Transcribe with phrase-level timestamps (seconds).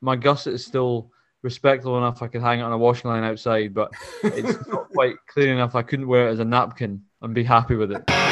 [0.00, 1.10] my gusset is still
[1.42, 2.22] respectable enough.
[2.22, 3.90] I could hang it on a washing line outside, but
[4.22, 5.74] it's not quite clean enough.
[5.74, 8.27] I couldn't wear it as a napkin and be happy with it.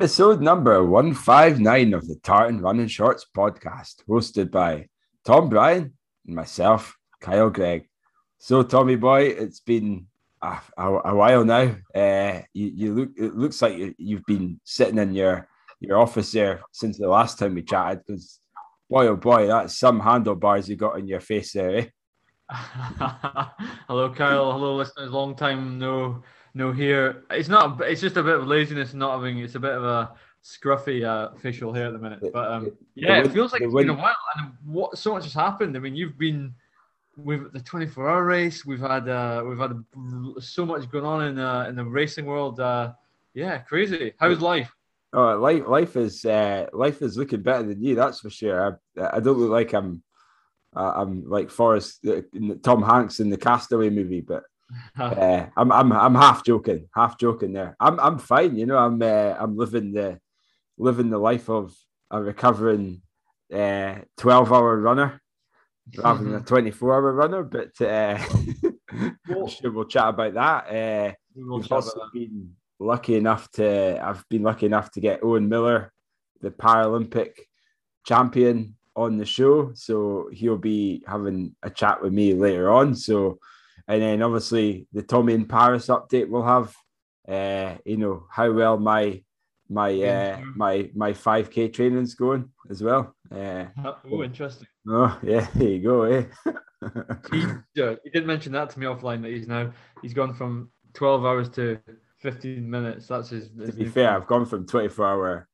[0.00, 4.86] Episode number 159 of the Tartan Running Shorts podcast, hosted by
[5.26, 5.92] Tom Bryan
[6.26, 7.86] and myself, Kyle Gregg.
[8.38, 10.06] So, Tommy boy, it's been
[10.40, 11.76] a, a, a while now.
[11.94, 15.46] Uh, you, you, look, it looks like you, have been sitting in your,
[15.80, 18.38] your office there since the last time we chatted because,
[18.88, 21.86] boy, oh boy, that's some handlebars you got in your face there, eh?
[23.86, 24.50] Hello, Kyle.
[24.50, 25.10] Hello, listeners.
[25.10, 26.22] Long time no
[26.54, 27.22] no hair.
[27.30, 27.80] It's not.
[27.82, 29.38] It's just a bit of laziness not having.
[29.38, 32.20] It's a bit of a scruffy uh, facial hair at the minute.
[32.32, 34.14] But um, yeah, it feels like it's been a while.
[34.36, 35.76] And what so much has happened.
[35.76, 36.54] I mean, you've been
[37.16, 38.64] with the 24 hour race.
[38.64, 39.84] We've had uh, we've had
[40.40, 42.60] so much going on in uh, in the racing world.
[42.60, 42.92] Uh,
[43.34, 44.14] yeah, crazy.
[44.18, 44.74] How's life?
[45.12, 47.94] Oh, life life is uh, life is looking better than you.
[47.94, 48.80] That's for sure.
[48.96, 50.02] I, I don't look like I'm
[50.74, 52.22] uh, I'm like Forrest uh,
[52.62, 54.44] Tom Hanks in the Castaway movie, but
[54.98, 57.76] uh, I'm I'm I'm half joking, half joking there.
[57.80, 58.78] I'm I'm fine, you know.
[58.78, 60.20] I'm uh, I'm living the
[60.78, 61.74] living the life of
[62.10, 63.02] a recovering
[63.52, 65.20] uh, twelve hour runner
[65.96, 67.42] rather than a twenty four hour runner.
[67.42, 68.18] But uh,
[69.48, 70.66] sure we'll chat about that.
[70.68, 72.10] Uh, we've also that.
[72.12, 75.92] been lucky enough to I've been lucky enough to get Owen Miller,
[76.40, 77.32] the Paralympic
[78.06, 79.72] champion, on the show.
[79.74, 82.94] So he'll be having a chat with me later on.
[82.94, 83.38] So
[83.90, 86.72] and then obviously the Tommy in Paris update will have,
[87.28, 89.20] uh, you know, how well my
[89.68, 93.12] my uh, my my 5k training's going as well.
[93.34, 93.64] Uh,
[94.10, 94.68] oh, interesting.
[94.88, 96.02] Oh yeah, there you go.
[96.04, 96.24] Eh?
[97.30, 100.70] he, uh, he did mention that to me offline that he's now he's gone from
[100.94, 101.78] 12 hours to
[102.20, 103.08] 15 minutes.
[103.08, 103.50] That's his.
[103.58, 105.48] his to be fair, I've gone from 24 hour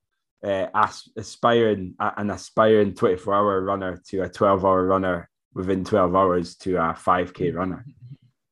[0.44, 6.54] uh, aspiring an aspiring 24 hour runner to a 12 hour runner within 12 hours
[6.56, 7.84] to a 5k runner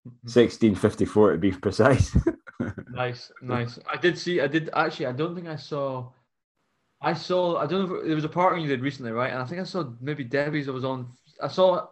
[0.05, 2.17] 1654 to be precise.
[2.91, 3.79] nice, nice.
[3.91, 4.41] I did see.
[4.41, 5.07] I did actually.
[5.07, 6.11] I don't think I saw.
[7.01, 7.57] I saw.
[7.57, 7.97] I don't know.
[7.97, 9.33] If, there was a party you did recently, right?
[9.33, 10.69] And I think I saw maybe Debbie's.
[10.69, 11.09] I was on.
[11.43, 11.87] I saw.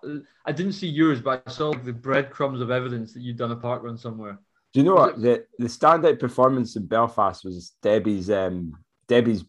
[0.44, 3.52] I didn't see yours, but I saw like, the breadcrumbs of evidence that you'd done
[3.52, 4.38] a park run somewhere.
[4.74, 5.48] Do you know was what it...
[5.58, 8.74] the the standout performance in Belfast was Debbie's um
[9.08, 9.44] Debbie's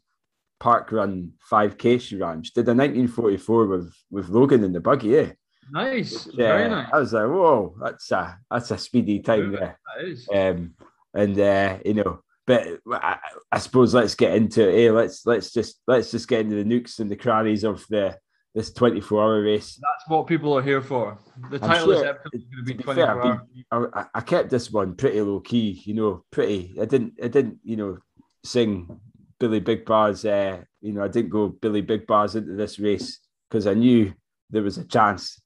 [0.62, 2.44] park run 5k she ran.
[2.44, 5.31] She did a 1944 with with Logan in the buggy, yeah.
[5.72, 6.90] Nice, yeah, very nice.
[6.94, 9.79] I was like, whoa, that's a that's a speedy time there.
[9.97, 10.28] That is.
[10.34, 10.74] Um,
[11.13, 13.18] and uh, you know, but I,
[13.51, 14.75] I, suppose let's get into it.
[14.75, 18.18] Hey, let's let's just let's just get into the nukes and the crannies of the
[18.53, 19.79] this 24 hour race.
[19.81, 21.18] That's what people are here for.
[21.50, 23.41] The title sure, is going to be 24 fair,
[23.72, 26.75] I, I, kept this one pretty low key, you know, pretty.
[26.79, 27.97] I didn't, I didn't, you know,
[28.44, 29.00] sing
[29.40, 30.23] Billy Big Bars.
[30.23, 33.19] Uh, you know, I didn't go Billy Big Bars into this race
[33.50, 34.13] because I knew
[34.52, 35.41] there was a chance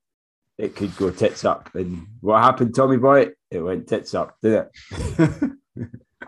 [0.58, 1.74] it could go tits up.
[1.76, 3.30] And what happened, Tommy Boy?
[3.52, 5.52] It went tits up, did it?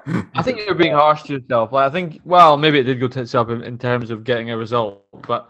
[0.33, 1.71] I think you're being harsh to yourself.
[1.71, 4.51] Like I think, well, maybe it did go tits up in, in terms of getting
[4.51, 5.49] a result, but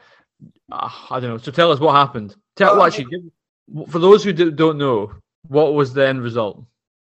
[0.72, 1.38] uh, I don't know.
[1.38, 2.36] So tell us what happened.
[2.56, 5.14] Tell well, actually, give, for those who don't know,
[5.48, 6.66] what was the end result?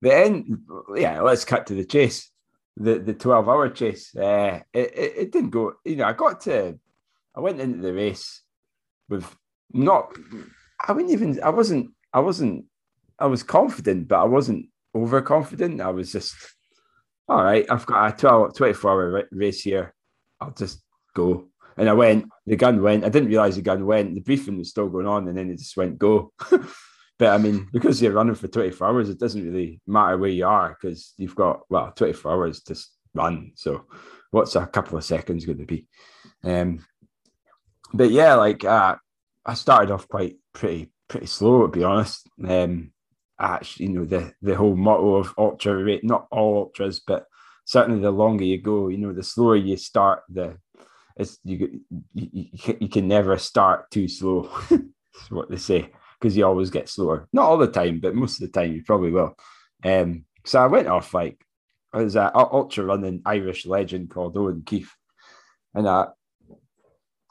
[0.03, 0.63] The end,
[0.95, 1.21] yeah.
[1.21, 2.31] Let's cut to the chase.
[2.77, 4.15] The the twelve hour chase.
[4.15, 5.75] Uh, it, it, it didn't go.
[5.85, 6.79] You know, I got to.
[7.35, 8.43] I went into the race
[9.09, 9.27] with
[9.73, 10.17] not
[10.85, 11.43] I wouldn't even.
[11.43, 11.91] I wasn't.
[12.13, 12.67] I wasn't.
[13.19, 15.81] I was confident, but I wasn't overconfident.
[15.81, 16.35] I was just
[17.29, 17.67] all right.
[17.69, 19.95] I've got a 12, 24 hour race here.
[20.41, 20.83] I'll just
[21.15, 21.49] go.
[21.77, 22.27] And I went.
[22.47, 23.05] The gun went.
[23.05, 24.15] I didn't realize the gun went.
[24.15, 26.33] The briefing was still going on, and then it just went go.
[27.19, 30.47] but I mean, because you're running for 24 hours, it doesn't really matter where you
[30.47, 32.77] are because you've got well 24 hours to
[33.15, 33.53] run.
[33.57, 33.85] So,
[34.31, 35.87] what's a couple of seconds going to be?
[36.45, 36.85] Um,
[37.93, 38.97] but yeah, like uh,
[39.47, 42.29] I started off quite pretty pretty slow to be honest.
[42.47, 42.93] Um,
[43.39, 47.27] actually, you know the the whole motto of ultra rate, not all ultras, but
[47.65, 50.59] certainly the longer you go, you know, the slower you start, the
[51.17, 51.81] it's you
[52.13, 52.47] you,
[52.81, 54.51] you can never start too slow.
[54.71, 55.91] That's what they say
[56.21, 57.29] because you always get slower.
[57.33, 59.37] Not all the time, but most of the time you probably will.
[59.85, 61.39] Um, so I went off like
[61.97, 64.93] was an ultra running Irish legend called Eoin Keith,
[65.75, 66.09] and I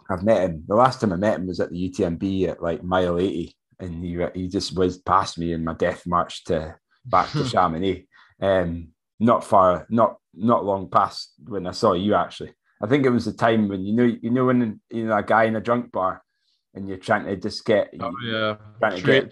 [0.10, 0.64] I've met him.
[0.68, 4.04] The last time I met him was at the UTMB at like mile 80, and
[4.04, 6.76] he he just whizzed past me in my death march to
[7.06, 8.08] back to Chamonix.
[8.42, 12.54] Um, not far, not not long past when I saw you actually.
[12.82, 15.24] I think it was the time when you know you know when you know a
[15.24, 16.22] guy in a drunk bar
[16.74, 17.94] and you're trying to just get.
[18.00, 19.32] Oh yeah, trying to get,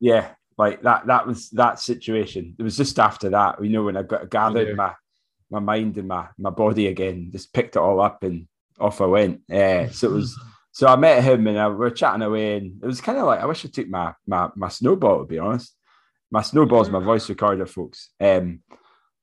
[0.00, 1.06] Yeah, like that.
[1.06, 2.54] That was that situation.
[2.58, 4.94] It was just after that, you know, when I got gathered oh, my
[5.50, 8.46] my mind and my my body again, just picked it all up and
[8.78, 9.50] off I went.
[9.50, 10.38] Uh, so it was.
[10.74, 13.26] So I met him and I, we were chatting away, and it was kind of
[13.26, 15.76] like I wish I took my my my snowball to be honest.
[16.30, 18.08] My snowball's my voice recorder, folks.
[18.18, 18.62] Um,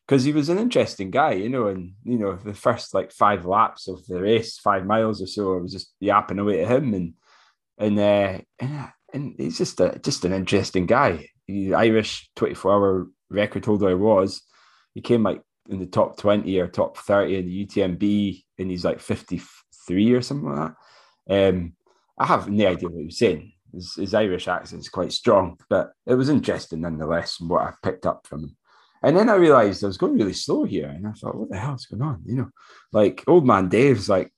[0.10, 3.46] because he was an interesting guy, you know, and you know, the first like five
[3.46, 6.96] laps of the race, five miles or so, I was just yapping away to him
[6.96, 7.14] and
[7.78, 11.30] and uh, and, and he's just a just an interesting guy.
[11.46, 14.42] He, Irish 24 hour record holder I was.
[14.96, 18.84] He came like in the top 20 or top 30 in the UTMB and he's
[18.84, 20.72] like 53 or something like
[21.28, 21.50] that.
[21.50, 21.74] Um,
[22.18, 23.54] I have no idea what he was saying.
[23.74, 28.06] His, his Irish accent is quite strong, but it was interesting nonetheless what I picked
[28.06, 28.58] up from him.
[29.02, 30.90] And then I realized I was going really slow here.
[30.90, 32.22] And I thought, what the hell's going on?
[32.26, 32.50] You know,
[32.92, 34.34] like old man Dave's like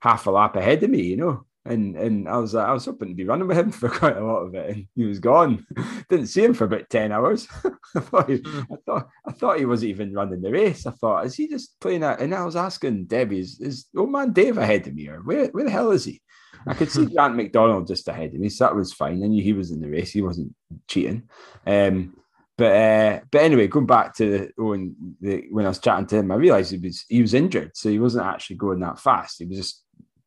[0.00, 1.45] half a lap ahead of me, you know.
[1.66, 4.24] And and I was I was hoping to be running with him for quite a
[4.24, 4.70] lot of it.
[4.70, 5.66] And he was gone.
[6.08, 7.48] Didn't see him for about 10 hours.
[7.94, 8.60] I, thought he, hmm.
[8.72, 10.86] I thought I thought he wasn't even running the race.
[10.86, 12.20] I thought, is he just playing that?
[12.20, 15.46] And I was asking Debbie, is, is old man Dave ahead of me or where,
[15.48, 16.20] where the hell is he?
[16.66, 19.22] I could see Grant McDonald just ahead of me, so that was fine.
[19.22, 20.52] I knew he was in the race; he wasn't
[20.88, 21.28] cheating.
[21.64, 22.16] Um,
[22.56, 26.32] but uh, but anyway, going back to when the, when I was chatting to him,
[26.32, 29.38] I realised he was he was injured, so he wasn't actually going that fast.
[29.38, 29.84] He was just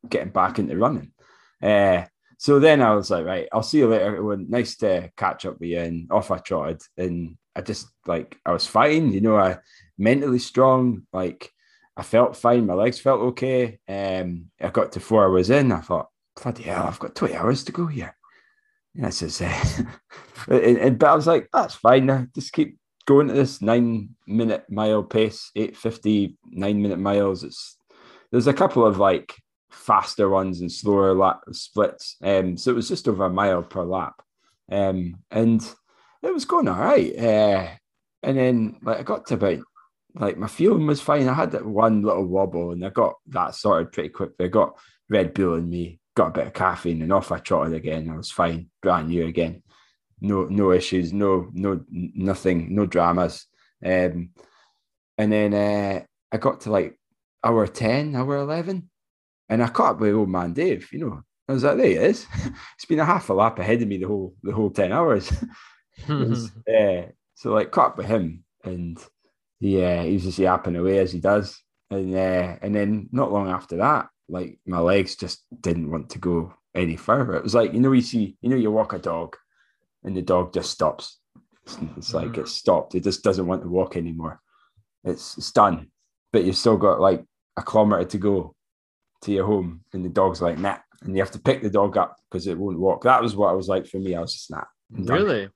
[0.08, 1.12] getting back into running.
[1.62, 2.06] Uh,
[2.38, 4.16] so then I was like, right, I'll see you later.
[4.16, 6.82] It was nice to catch up with you, and off I trotted.
[6.98, 9.58] And I just like I was fine, you know, I
[9.98, 11.06] mentally strong.
[11.12, 11.52] Like
[11.98, 13.80] I felt fine, my legs felt okay.
[13.88, 15.74] Um, I got to four hours in.
[15.74, 16.10] I thought,
[16.42, 18.16] bloody hell, I've got twenty hours to go here.
[18.96, 19.84] And I says, uh,
[20.48, 22.06] and, and, but I was like, that's fine.
[22.06, 22.26] Now.
[22.34, 27.44] Just keep going to this nine minute mile pace, 850, nine minute miles.
[27.44, 27.76] It's
[28.32, 29.36] there's a couple of like
[29.80, 32.18] faster ones and slower lap splits.
[32.22, 34.22] Um, so it was just over a mile per lap.
[34.72, 35.62] Um, and
[36.22, 37.18] it was going all right.
[37.18, 37.68] Uh,
[38.22, 39.60] and then like I got to about
[40.16, 41.28] like my feeling was fine.
[41.28, 44.46] I had that one little wobble and I got that sorted pretty quickly.
[44.46, 44.78] I got
[45.10, 48.10] Red Bull in me, got a bit of caffeine and off I trotted again.
[48.10, 49.64] I was fine, brand new again.
[50.22, 53.46] No, no issues, no, no, nothing, no dramas.
[53.84, 54.32] Um,
[55.18, 57.00] and then uh, I got to like
[57.44, 58.90] hour 10, hour 11,
[59.50, 61.24] and I caught up with old man Dave, you know.
[61.48, 62.28] I was like, there he is.
[62.76, 65.32] it's been a half a lap ahead of me the whole the whole 10 hours.
[66.08, 69.04] was, uh, so like caught up with him and
[69.60, 71.60] he uh, he was just yapping away as he does.
[71.90, 76.20] And uh, and then not long after that, like my legs just didn't want to
[76.20, 77.36] go any further.
[77.36, 79.36] It was like you know you see you know you walk a dog,
[80.04, 81.18] and the dog just stops.
[81.66, 82.42] It's, it's like mm-hmm.
[82.42, 82.94] it's stopped.
[82.94, 84.40] It just doesn't want to walk anymore.
[85.04, 85.90] It's, it's done,
[86.32, 87.26] but you've still got like
[87.58, 88.56] a kilometer to go
[89.22, 91.98] to your home, and the dog's like nah, and you have to pick the dog
[91.98, 93.04] up because it won't walk.
[93.04, 94.16] That was what I was like for me.
[94.16, 94.64] I was just nah.
[94.92, 95.50] Really?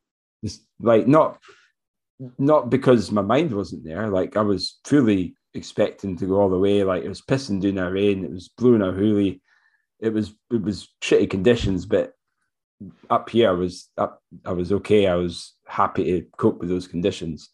[0.44, 1.39] Just like not
[2.38, 4.07] not because my mind wasn't there.
[4.07, 6.83] Like I was fully expecting to go all the way.
[6.83, 9.42] Like it was pissing down a rain, it was blowing a hoolie,
[10.00, 12.13] it was it was shitty conditions, but
[13.09, 15.07] up here I was up I was okay.
[15.07, 17.50] I was happy to cope with those conditions.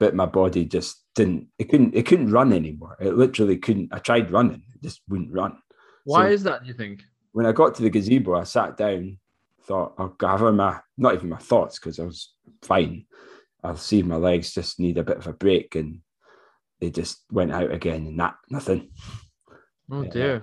[0.00, 2.96] But my body just didn't it couldn't it couldn't run anymore.
[3.00, 5.58] It literally couldn't I tried running, it just wouldn't run.
[6.04, 7.02] Why so is that, do you think?
[7.32, 9.18] When I got to the gazebo, I sat down,
[9.62, 13.06] thought I'll gather my not even my thoughts because I was fine.
[13.62, 16.00] I'll see my legs just need a bit of a break and
[16.80, 18.90] they just went out again and that nothing.
[19.90, 20.36] Oh dear.
[20.36, 20.40] Uh,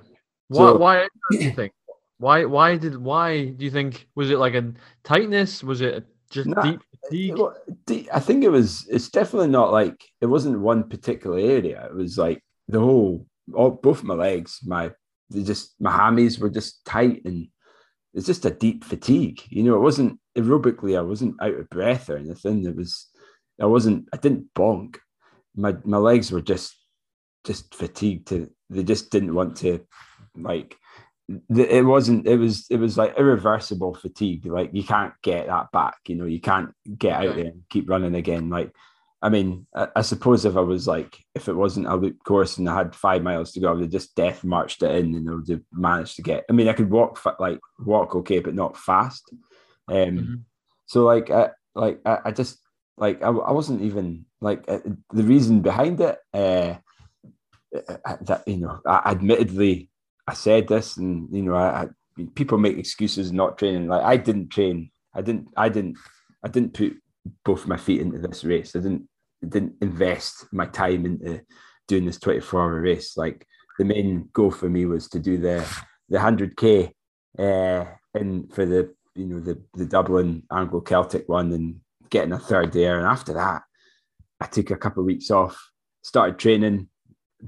[0.48, 0.58] why?
[0.58, 1.74] So, why do you think?
[2.18, 2.46] Why?
[2.46, 2.98] Why did?
[2.98, 4.08] Why do you think?
[4.16, 4.74] Was it like a
[5.04, 5.64] tightness?
[5.64, 8.08] Was it just nah, deep fatigue?
[8.14, 8.88] I think it was.
[8.90, 11.86] It's definitely not like it wasn't one particular area.
[11.86, 14.92] It was like the whole, all both my legs, my
[15.30, 17.48] they just my hammies were just tight and
[18.14, 19.42] it's just a deep fatigue.
[19.50, 20.98] You know, it wasn't aerobically.
[20.98, 22.66] I wasn't out of breath or anything.
[22.66, 23.08] It was.
[23.62, 24.10] I wasn't.
[24.12, 24.98] I didn't bonk
[25.56, 26.76] my my legs were just
[27.44, 29.80] just fatigued to they just didn't want to
[30.36, 30.78] like
[31.56, 35.98] it wasn't it was it was like irreversible fatigue like you can't get that back
[36.08, 38.72] you know you can't get out there and keep running again like
[39.22, 42.58] i mean I, I, suppose if i was like if it wasn't a loop course
[42.58, 45.16] and i had five miles to go i would have just death marched it in
[45.16, 48.40] and i would have managed to get i mean i could walk like walk okay
[48.40, 49.34] but not fast
[49.88, 50.36] um mm-hmm.
[50.86, 52.58] so like i like I, I just
[52.98, 54.80] like I, I wasn't even like uh,
[55.12, 56.18] the reason behind it.
[56.34, 56.76] Uh,
[57.74, 59.90] uh, uh, that you know, I, admittedly,
[60.28, 61.88] I said this, and you know, I, I,
[62.36, 63.88] people make excuses not training.
[63.88, 64.92] Like I didn't train.
[65.14, 65.48] I didn't.
[65.58, 65.98] I didn't.
[66.44, 66.98] I didn't put
[67.46, 68.76] both my feet into this race.
[68.76, 69.08] I didn't.
[69.48, 71.42] didn't invest my time into
[71.88, 73.18] doing this twenty four hour race.
[73.18, 73.46] Like
[73.78, 75.68] the main goal for me was to do the
[76.10, 76.94] the hundred k
[77.40, 82.40] uh, and for the you know the the Dublin Anglo Celtic one, and getting a
[82.40, 82.98] third there.
[82.98, 83.64] And after that,
[84.40, 85.58] I took a couple of weeks off,
[86.04, 86.90] started training,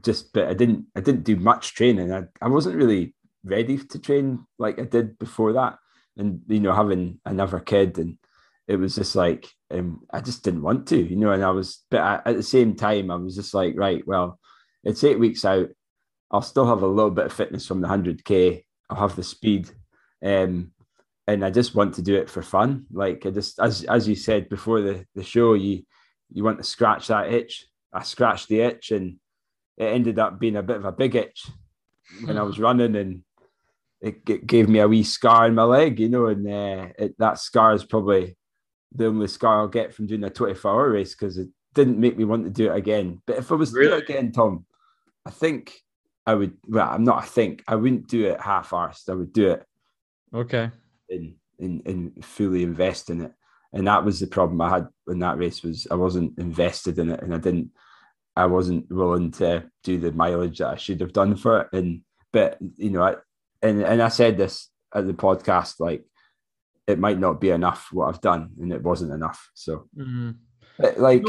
[0.01, 2.11] just but I didn't I didn't do much training.
[2.11, 5.77] I, I wasn't really ready to train like I did before that.
[6.17, 8.17] And you know, having another kid and
[8.67, 11.83] it was just like um, I just didn't want to, you know, and I was
[11.89, 14.39] but I, at the same time I was just like, right, well,
[14.83, 15.69] it's eight weeks out.
[16.31, 18.63] I'll still have a little bit of fitness from the 100k.
[18.89, 19.69] I'll have the speed.
[20.23, 20.71] Um,
[21.27, 22.85] and I just want to do it for fun.
[22.91, 25.83] Like I just, as as you said before the the show, you
[26.31, 27.65] you want to scratch that itch.
[27.93, 29.17] I scratched the itch, and
[29.77, 31.47] it ended up being a bit of a big itch
[32.25, 33.23] when I was running, and
[34.01, 36.27] it, it gave me a wee scar in my leg, you know.
[36.27, 38.37] And uh, it, that scar is probably
[38.93, 42.17] the only scar I'll get from doing a 24 hour race because it didn't make
[42.17, 43.21] me want to do it again.
[43.25, 43.89] But if I was really?
[43.89, 44.65] to do it again, Tom,
[45.25, 45.73] I think
[46.25, 46.57] I would.
[46.67, 47.23] Well, I'm not.
[47.23, 49.09] I think I wouldn't do it half-arsed.
[49.09, 49.65] I would do it.
[50.33, 50.69] Okay
[51.13, 53.31] and, and, and fully invest in it.
[53.71, 57.09] And that was the problem I had in that race was I wasn't invested in
[57.09, 57.71] it and I didn't
[58.35, 61.67] I wasn't willing to do the mileage that I should have done for it.
[61.73, 63.15] And but you know, I
[63.61, 66.03] and and I said this at the podcast, like
[66.87, 69.49] it might not be enough what I've done, and it wasn't enough.
[69.53, 70.31] So, mm-hmm.
[71.01, 71.23] like,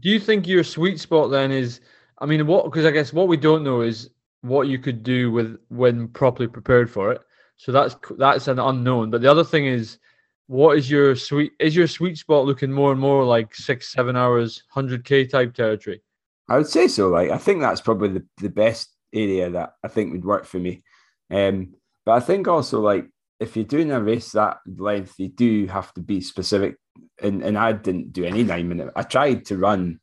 [0.00, 1.80] do you think your sweet spot then is?
[2.20, 2.64] I mean, what?
[2.64, 4.10] Because I guess what we don't know is
[4.42, 7.20] what you could do with when properly prepared for it.
[7.56, 9.10] So that's that's an unknown.
[9.10, 9.98] But the other thing is,
[10.46, 14.16] what is your sweet is your sweet spot looking more and more like six seven
[14.16, 16.00] hours, hundred k type territory?
[16.48, 17.08] I would say so.
[17.08, 20.58] Like I think that's probably the, the best area that I think would work for
[20.58, 20.82] me.
[21.30, 21.74] Um,
[22.06, 23.06] but I think also like
[23.40, 26.76] if you're doing a race that length, you do have to be specific.
[27.22, 28.92] And and I didn't do any nine minute.
[28.96, 30.00] I tried to run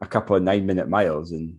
[0.00, 1.58] a couple of nine minute miles, and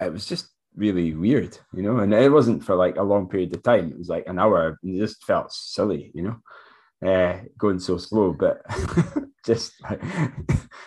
[0.00, 1.98] it was just really weird, you know.
[1.98, 3.90] And it wasn't for like a long period of time.
[3.90, 6.36] It was like an hour, and it just felt silly, you know,
[7.04, 8.32] uh, going so slow.
[8.32, 8.62] But
[9.46, 10.02] just like,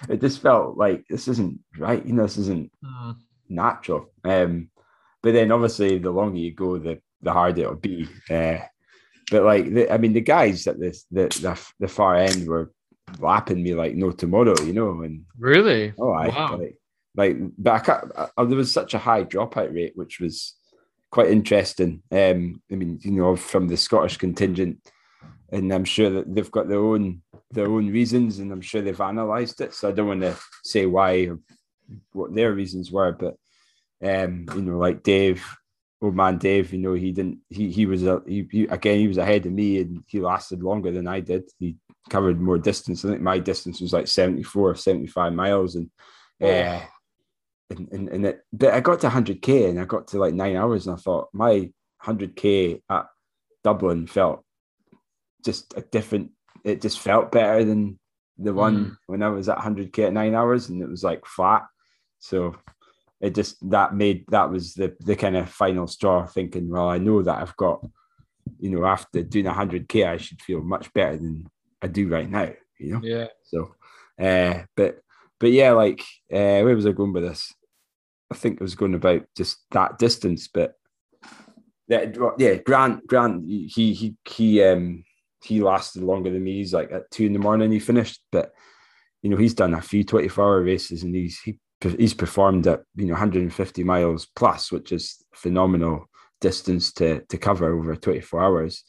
[0.09, 2.23] it just felt like this isn't right, you know.
[2.23, 3.15] This isn't mm.
[3.49, 4.11] natural.
[4.23, 4.69] Um,
[5.21, 8.07] but then obviously, the longer you go, the the harder it'll be.
[8.29, 8.59] Uh,
[9.31, 12.71] but like, the, I mean, the guys at this the, the the far end were
[13.19, 15.01] lapping me like no tomorrow, you know.
[15.01, 16.57] And really, oh, I wow.
[16.57, 16.77] like
[17.15, 20.55] like, but I, I, there was such a high dropout rate, which was
[21.11, 22.01] quite interesting.
[22.11, 24.79] Um, I mean, you know, from the Scottish contingent,
[25.53, 28.99] and I'm sure that they've got their own their own reasons, and I'm sure they've
[28.99, 29.73] analysed it.
[29.73, 31.39] So I don't want to say why or
[32.11, 33.35] what their reasons were, but
[34.03, 35.45] um, you know, like Dave,
[36.01, 37.37] old man Dave, you know, he didn't.
[37.49, 38.97] He he was a he, he again.
[38.99, 41.43] He was ahead of me, and he lasted longer than I did.
[41.59, 41.77] He
[42.09, 43.05] covered more distance.
[43.05, 45.89] I think my distance was like 74, 75 miles, and.
[46.41, 46.49] Oh.
[46.49, 46.81] Uh,
[47.69, 50.55] and, and, and it, but I got to 100k and I got to like nine
[50.55, 51.71] hours and I thought my
[52.03, 53.05] 100k at
[53.63, 54.42] Dublin felt
[55.43, 56.31] just a different.
[56.63, 57.99] It just felt better than
[58.37, 58.97] the one mm.
[59.07, 61.63] when I was at 100k at nine hours and it was like flat.
[62.19, 62.55] So
[63.21, 66.25] it just that made that was the the kind of final straw.
[66.25, 67.85] Thinking, well, I know that I've got,
[68.59, 71.49] you know, after doing 100k, I should feel much better than
[71.81, 72.51] I do right now.
[72.79, 73.01] You know.
[73.03, 73.27] Yeah.
[73.43, 73.75] So,
[74.21, 74.99] uh, but
[75.39, 77.53] but yeah, like uh, where was I going with this?
[78.31, 80.75] I think it was going about just that distance, but
[81.87, 82.05] yeah,
[82.37, 82.55] yeah.
[82.55, 85.03] Grant, Grant, he he he um
[85.43, 86.57] he lasted longer than me.
[86.57, 88.51] He's like at two in the morning he finished, but
[89.21, 92.67] you know he's done a few twenty four hour races and he's he he's performed
[92.67, 96.09] at you know 150 miles plus, which is phenomenal
[96.41, 98.83] distance to to cover over 24 hours.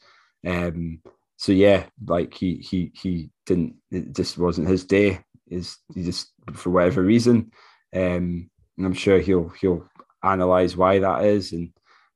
[0.46, 1.00] Um,
[1.36, 3.76] so yeah, like he he he didn't.
[3.90, 5.20] It just wasn't his day.
[5.48, 7.52] Is he just for whatever reason?
[7.94, 9.88] Um, and I'm sure he'll he'll
[10.22, 11.70] analyze why that is, and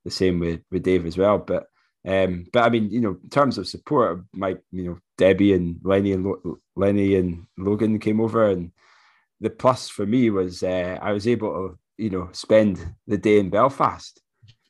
[0.04, 1.38] the same with with Dave as well.
[1.38, 1.66] But
[2.06, 5.78] um, but I mean, you know, in terms of support, my you know Debbie and
[5.82, 8.70] Lenny and Lo- Lenny and Logan came over, and
[9.40, 13.38] the plus for me was uh, I was able to you know spend the day
[13.38, 14.20] in Belfast,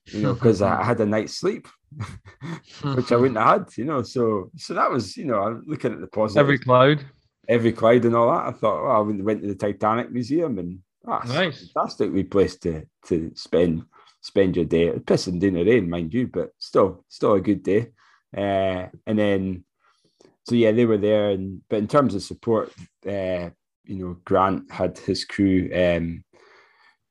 [0.07, 1.69] you know, because I had a night's sleep.
[2.83, 4.03] which I wouldn't have had, you know.
[4.03, 6.41] So, so that was, you know, I'm looking at the positive.
[6.41, 7.05] Every cloud,
[7.49, 8.47] every cloud, and all that.
[8.47, 11.71] I thought, well, I went to the Titanic Museum, and that's nice.
[11.73, 13.85] fantastic place to to spend
[14.21, 14.91] spend your day.
[14.91, 17.89] Pissing down the rain, mind you, but still still a good day.
[18.37, 19.65] Uh, and then
[20.45, 21.31] so yeah, they were there.
[21.31, 22.73] And but in terms of support,
[23.07, 23.51] uh,
[23.85, 26.25] you know, Grant had his crew um,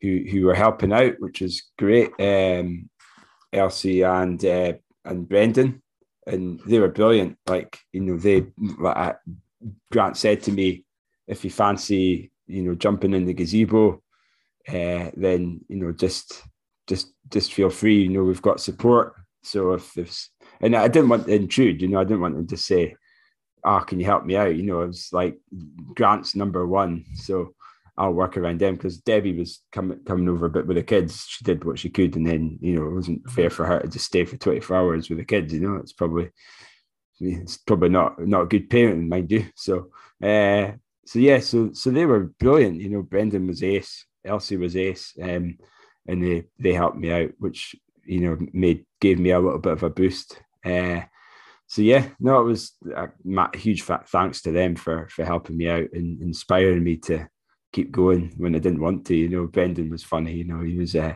[0.02, 2.12] who who were helping out, which is great.
[2.20, 2.90] Um,
[3.54, 4.74] Elsie and uh,
[5.06, 5.82] and Brendan,
[6.26, 7.38] and they were brilliant.
[7.48, 8.48] Like you know, they
[8.80, 9.18] like,
[9.92, 10.84] Grant said to me,
[11.28, 14.02] if you fancy you know, jumping in the gazebo,
[14.68, 16.44] uh, then you know, just
[16.88, 18.04] just just feel free.
[18.04, 19.14] You know, we've got support.
[19.44, 20.30] So if there's
[20.62, 21.82] and I didn't want to intrude.
[21.82, 22.96] You know, I didn't want them to say,
[23.64, 25.38] "Ah, oh, can you help me out?" You know, it was like
[25.94, 27.54] Grant's number one, so
[27.98, 31.26] I'll work around them because Debbie was coming coming over a bit with the kids.
[31.28, 33.36] She did what she could, and then you know it wasn't mm-hmm.
[33.36, 35.54] fair for her to just stay for twenty four hours with the kids.
[35.54, 36.32] You know, it's probably
[37.20, 39.46] it's probably not not a good parent, mind you.
[39.56, 39.92] So,
[40.24, 40.72] uh,
[41.06, 42.82] so yeah, so so they were brilliant.
[42.82, 45.58] You know, Brendan was ace, Elsie was ace, um,
[46.08, 49.74] and they they helped me out, which you know made gave me a little bit
[49.74, 50.42] of a boost.
[50.66, 51.02] Uh,
[51.68, 55.90] so yeah, no, it was a huge thanks to them for for helping me out
[55.94, 57.28] and inspiring me to
[57.74, 59.16] keep going when I didn't want to.
[59.16, 60.34] You know, Brendan was funny.
[60.34, 61.16] You know, he was uh,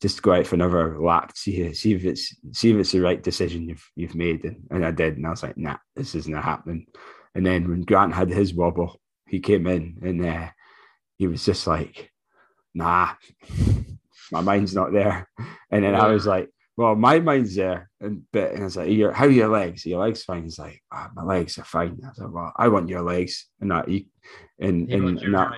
[0.00, 3.22] just go out for another lap, see see if it's see if it's the right
[3.22, 6.34] decision you've you've made, and, and I did, and I was like, nah, this isn't
[6.34, 6.86] happening.
[7.34, 10.48] And then when Grant had his wobble, he came in and uh,
[11.16, 12.10] he was just like,
[12.74, 13.10] nah,
[14.32, 15.28] my mind's not there.
[15.72, 16.02] And then yeah.
[16.02, 17.88] I was like, well, my mind's there.
[18.00, 19.86] And but and I was like, your how are your legs?
[19.86, 20.42] Are your legs fine?
[20.42, 22.00] He's like, oh, my legs are fine.
[22.02, 23.46] I was like, well, I want your legs.
[23.60, 24.06] And that you
[24.58, 25.52] and, and, and that,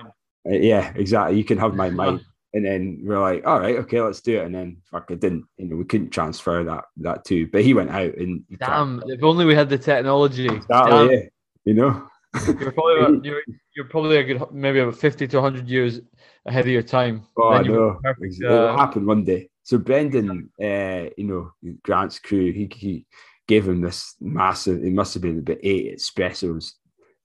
[0.45, 1.37] uh, yeah, exactly.
[1.37, 2.21] You can have my mind.
[2.53, 4.45] And then we're like, all right, okay, let's do it.
[4.45, 5.45] And then fuck, it didn't.
[5.57, 7.47] You know, we couldn't transfer that that too.
[7.47, 9.01] But he went out and damn.
[9.07, 10.47] If only we had the technology.
[10.47, 11.15] Exactly.
[11.15, 11.21] Yeah.
[11.65, 12.07] You know.
[12.47, 13.41] You're probably about, you're,
[13.75, 16.01] you're probably a good maybe about fifty to hundred years
[16.45, 17.25] ahead of your time.
[17.37, 17.99] Oh, I know.
[18.03, 19.49] Perfect, uh, It'll happen one day.
[19.63, 21.51] So Brendan, uh, you know,
[21.83, 23.05] Grant's crew, he, he
[23.47, 24.83] gave him this massive.
[24.83, 26.73] It must have been about eight espressos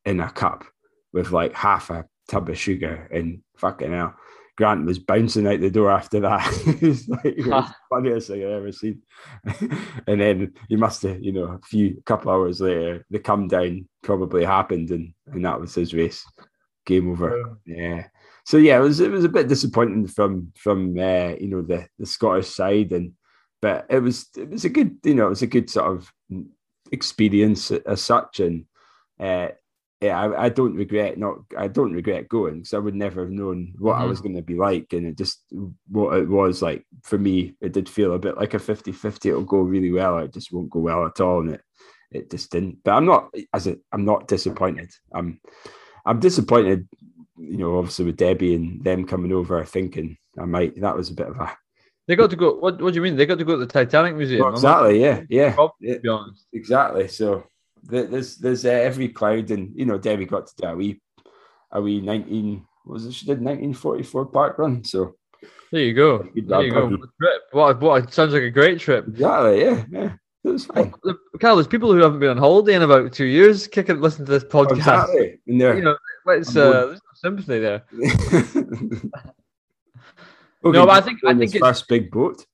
[0.05, 0.65] in a cup
[1.13, 4.15] with like half a tub of sugar and fucking hell.
[4.59, 6.45] Grant was bouncing out the door after that.
[6.83, 9.03] it's like it was the funniest thing I've ever seen.
[10.09, 13.89] and then he must have, you know, a few couple hours later, the come down
[14.03, 16.25] probably happened, and and that was his race.
[16.87, 17.57] Game over.
[17.67, 18.09] Yeah.
[18.45, 21.87] So yeah, it was it was a bit disappointing from from uh, you know the
[22.01, 23.13] the Scottish side, and
[23.63, 26.13] but it was it was a good you know it was a good sort of
[26.91, 28.65] experience as such, and
[29.21, 29.51] uh,
[30.01, 31.39] yeah, I, I, don't regret not.
[31.57, 34.03] I don't regret going because I would never have known what mm-hmm.
[34.03, 34.29] I was mm-hmm.
[34.29, 35.43] going to be like, and it just
[35.89, 37.55] what it was like for me.
[37.61, 39.27] It did feel a bit like a 50-50.
[39.27, 41.63] It'll go really well, or it just won't go well at all, and it
[42.13, 42.79] it just didn't.
[42.85, 44.91] But I'm not as I'm not disappointed.
[45.13, 45.41] I'm
[46.07, 46.89] I'm disappointed,
[47.37, 50.81] you know, obviously with Debbie and them coming over, thinking I might.
[50.81, 51.57] That was a bit of a.
[52.07, 52.55] They got to go.
[52.55, 53.17] What What do you mean?
[53.17, 54.43] They got to go to the Titanic Museum.
[54.43, 55.01] Well, exactly.
[55.03, 55.23] Yeah.
[55.29, 55.57] Yeah.
[55.81, 55.95] yeah.
[55.95, 56.47] To be honest.
[56.53, 57.09] Exactly.
[57.09, 57.45] So
[57.83, 61.01] there's there's uh, every cloud, and you know Debbie got to do a wee
[61.73, 63.13] a wee nineteen was it?
[63.13, 64.85] She did nineteen forty four park run.
[64.85, 65.17] So
[65.71, 66.19] there you go.
[66.35, 66.89] There you go.
[66.89, 67.43] Trip.
[67.53, 69.07] What what sounds like a great trip.
[69.09, 69.61] Exactly.
[69.61, 69.85] Yeah.
[69.91, 70.13] Yeah.
[70.45, 70.95] It was fine.
[71.05, 74.25] Well, Carl, there's people who haven't been on holiday in about two years, kicking listen
[74.25, 74.79] to this podcast.
[74.79, 75.41] Exactly.
[75.47, 77.83] You know, let's uh, there's no sympathy there.
[80.65, 82.47] okay, no, but I think I think it's first big boat.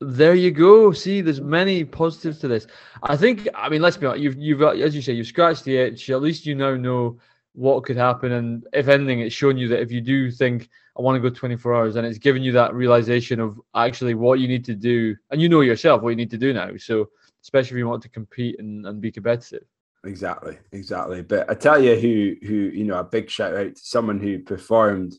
[0.00, 0.92] There you go.
[0.92, 2.66] See, there's many positives to this.
[3.02, 3.48] I think.
[3.54, 4.22] I mean, let's be honest.
[4.22, 6.08] You've, you've, as you say, you've scratched the itch.
[6.08, 7.18] At least you now know
[7.52, 11.02] what could happen, and if anything, it's shown you that if you do think I
[11.02, 14.48] want to go 24 hours, and it's given you that realization of actually what you
[14.48, 16.70] need to do, and you know yourself what you need to do now.
[16.78, 17.10] So,
[17.42, 19.64] especially if you want to compete and, and be competitive.
[20.04, 21.20] Exactly, exactly.
[21.20, 24.38] But I tell you, who who you know, a big shout out to someone who
[24.38, 25.18] performed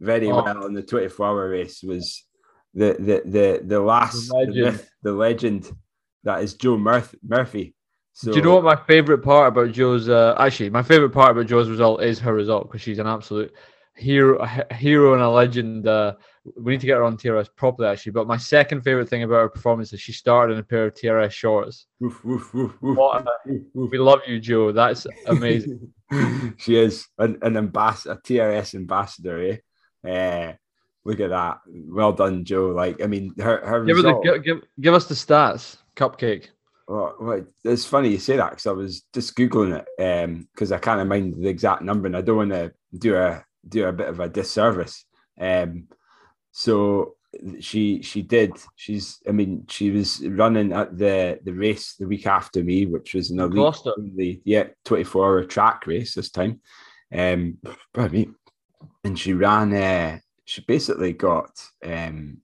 [0.00, 0.42] very oh.
[0.42, 2.24] well in the 24 hour race was
[2.74, 5.72] the the the the last the legend, the, myth, the legend
[6.24, 7.18] that is Jo Murphy.
[7.22, 7.74] Murphy.
[8.12, 10.08] So, Do you know what my favorite part about Jo's?
[10.08, 13.52] Uh, actually, my favorite part about Jo's result is her result because she's an absolute
[13.96, 15.86] hero, a hero and a legend.
[15.86, 16.14] Uh,
[16.56, 18.12] we need to get her on TRS properly, actually.
[18.12, 20.94] But my second favorite thing about her performance is she started in a pair of
[20.94, 21.86] TRS shorts.
[22.04, 22.76] Oof, oof, oof,
[23.74, 24.72] we love you, Jo.
[24.72, 25.92] That's amazing.
[26.58, 29.58] she is an, an ambassador, a TRS ambassador,
[30.04, 30.08] eh?
[30.08, 30.52] Uh,
[31.04, 31.60] look at that.
[31.66, 32.68] Well done, Jo.
[32.68, 36.48] Like, I mean, her, her give, result, the, give, give us the stats, cupcake.
[36.86, 40.76] Well, well, it's funny you say that because I was just googling it because um,
[40.76, 43.92] I can't mind the exact number and I don't want to do a do a
[43.92, 45.04] bit of a disservice.
[45.40, 45.88] Um,
[46.52, 47.14] so
[47.60, 48.52] she she did.
[48.76, 53.14] She's I mean she was running at the the race the week after me, which
[53.14, 53.74] was an elite,
[54.14, 56.60] the yeah twenty four hour track race this time.
[57.12, 57.58] Um,
[57.92, 58.28] pardon me,
[59.04, 59.72] and she ran.
[59.72, 61.50] Uh, she basically got
[61.84, 62.38] um,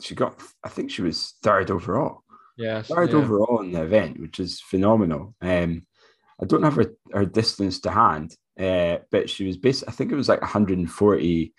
[0.00, 2.22] she got I think she was third overall.
[2.56, 3.16] Yeah, third yeah.
[3.16, 5.34] overall in the event, which is phenomenal.
[5.40, 5.86] Um,
[6.42, 9.84] I don't have her, her distance to hand, uh, but she was based.
[9.86, 11.54] I think it was like 140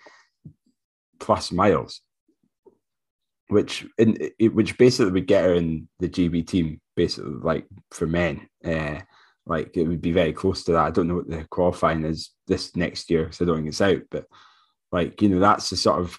[1.18, 2.02] plus miles,
[3.48, 8.06] which in it, which basically would get her in the GB team, basically like for
[8.06, 8.48] men.
[8.64, 9.00] Uh,
[9.44, 10.86] like it would be very close to that.
[10.86, 13.80] I don't know what the qualifying is this next year, so I don't think it's
[13.80, 14.26] out, but
[14.92, 16.16] like you know that's the sort of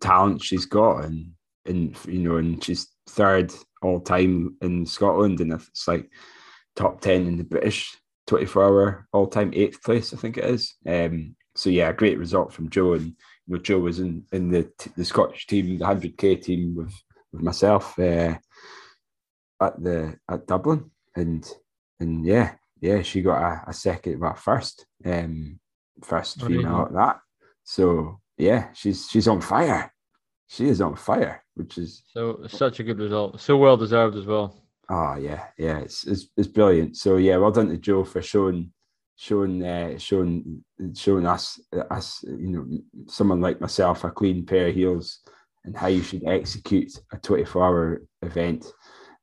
[0.00, 1.32] talent she's got and
[1.66, 3.52] and you know and she's third
[3.82, 6.10] all time in Scotland, and it's like
[6.74, 10.74] top ten in the British 24 hour all time eighth place, I think it is.
[10.86, 13.14] Um, so yeah, great result from Jo, and you
[13.48, 16.92] know Jo was in in the the Scottish team, the 100k team with
[17.32, 18.34] with myself uh,
[19.60, 21.48] at the at Dublin, and
[22.00, 25.58] and yeah, yeah, she got a, a second, well, first, um,
[26.04, 27.20] first female at that.
[27.66, 29.92] So yeah, she's she's on fire.
[30.46, 33.40] She is on fire, which is so such a good result.
[33.40, 34.62] So well deserved as well.
[34.88, 36.96] Oh yeah, yeah, it's it's, it's brilliant.
[36.96, 38.72] So yeah, well done to Jo for showing
[39.16, 42.66] showing uh, showing showing us us you know
[43.08, 45.20] someone like myself a clean pair of heels
[45.64, 48.72] and how you should execute a 24 hour event.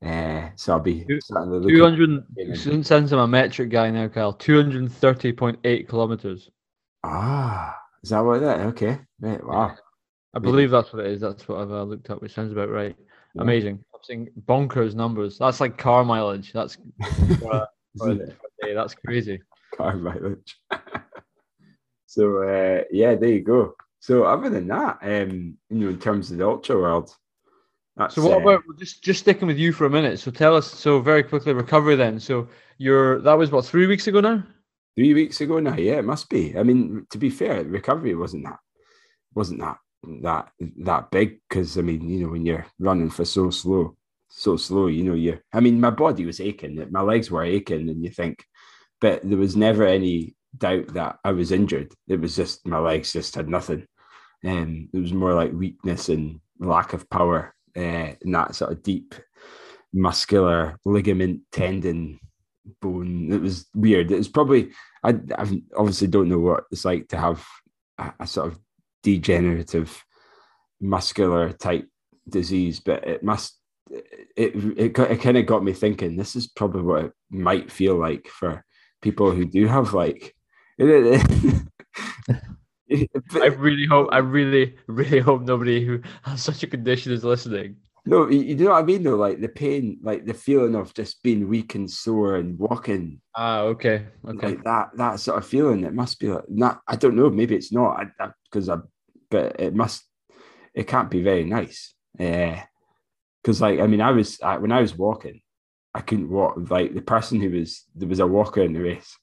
[0.06, 2.26] Uh, so I'll be 200
[2.56, 4.34] since I'm a metric guy now, Kyle.
[4.34, 6.50] 230.8 kilometers.
[7.06, 8.60] Ah, is that what that?
[8.62, 9.76] Okay, right, wow.
[10.36, 11.22] I believe that's what it is.
[11.22, 12.96] That's what I've uh, looked up, which sounds about right.
[13.36, 13.42] Yeah.
[13.42, 13.84] Amazing.
[13.94, 15.38] I'm seeing bonkers numbers.
[15.38, 16.52] That's like car mileage.
[16.54, 18.18] That's for, for, for
[18.74, 19.42] That's crazy.
[19.78, 20.58] Car mileage.
[22.08, 23.76] so uh, yeah, there you go.
[24.00, 27.16] So other than that, um, you know, in terms of the ultra world,
[28.10, 30.20] so what uh, about just just sticking with you for a minute?
[30.20, 30.72] So tell us.
[30.72, 32.20] So very quickly, recovery then.
[32.20, 32.48] So
[32.80, 34.44] you're that was what three weeks ago now.
[34.96, 36.58] Three weeks ago now, yeah, it must be.
[36.58, 38.60] I mean, to be fair, recovery wasn't that
[39.34, 39.78] wasn't that
[40.22, 43.96] that that big because I mean, you know, when you're running for so slow,
[44.30, 45.40] so slow, you know, you.
[45.52, 48.44] I mean, my body was aching, my legs were aching, and you think,
[49.02, 51.94] but there was never any doubt that I was injured.
[52.08, 53.88] It was just my legs just had nothing
[54.46, 57.80] um, it was more like weakness and lack of power uh,
[58.22, 59.16] and that sort of deep
[59.94, 62.20] muscular ligament tendon
[62.82, 63.32] bone.
[63.32, 64.12] It was weird.
[64.12, 64.72] It was probably
[65.04, 67.46] I, I obviously don't know what it's like to have
[67.98, 68.60] a, a sort of
[69.02, 70.04] degenerative
[70.80, 71.88] muscular type
[72.28, 76.16] disease, but it must it it, it kind of got me thinking.
[76.16, 78.64] This is probably what it might feel like for
[79.02, 80.36] people who do have like.
[80.80, 80.84] I
[83.58, 84.10] really hope.
[84.12, 87.76] I really, really hope nobody who has such a condition is listening.
[88.06, 89.16] No, you know what I mean though.
[89.16, 93.22] Like the pain, like the feeling of just being weak and sore and walking.
[93.36, 94.48] Ah, okay, okay.
[94.48, 95.86] Like that, that sort of feeling.
[95.86, 96.82] It must be like not.
[96.86, 97.30] I don't know.
[97.30, 98.06] Maybe it's not.
[98.52, 98.78] Because I, I,
[99.32, 100.04] but it must.
[100.74, 101.94] It can't be very nice.
[102.20, 102.66] Yeah.
[103.42, 105.42] Because like I mean, I was I, when I was walking,
[105.94, 106.56] I couldn't walk.
[106.70, 109.18] Like the person who was there was a walker in the race.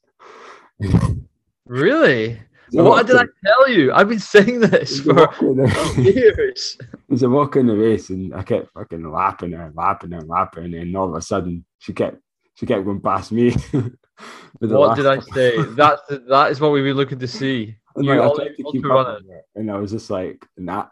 [1.66, 2.40] really?
[2.72, 3.92] what did I tell you?
[3.92, 5.28] I've been saying this for
[6.00, 6.78] years.
[7.10, 10.74] There's a walk in the race, and I kept fucking lapping her, lapping her, lapping,
[10.74, 12.18] and all of a sudden she kept
[12.54, 13.50] she kept going past me.
[14.60, 15.60] what did I say?
[15.60, 17.76] That's that is what we were looking to see.
[17.96, 19.20] And you like, I tried to keep up
[19.56, 20.86] and I was just like, nah.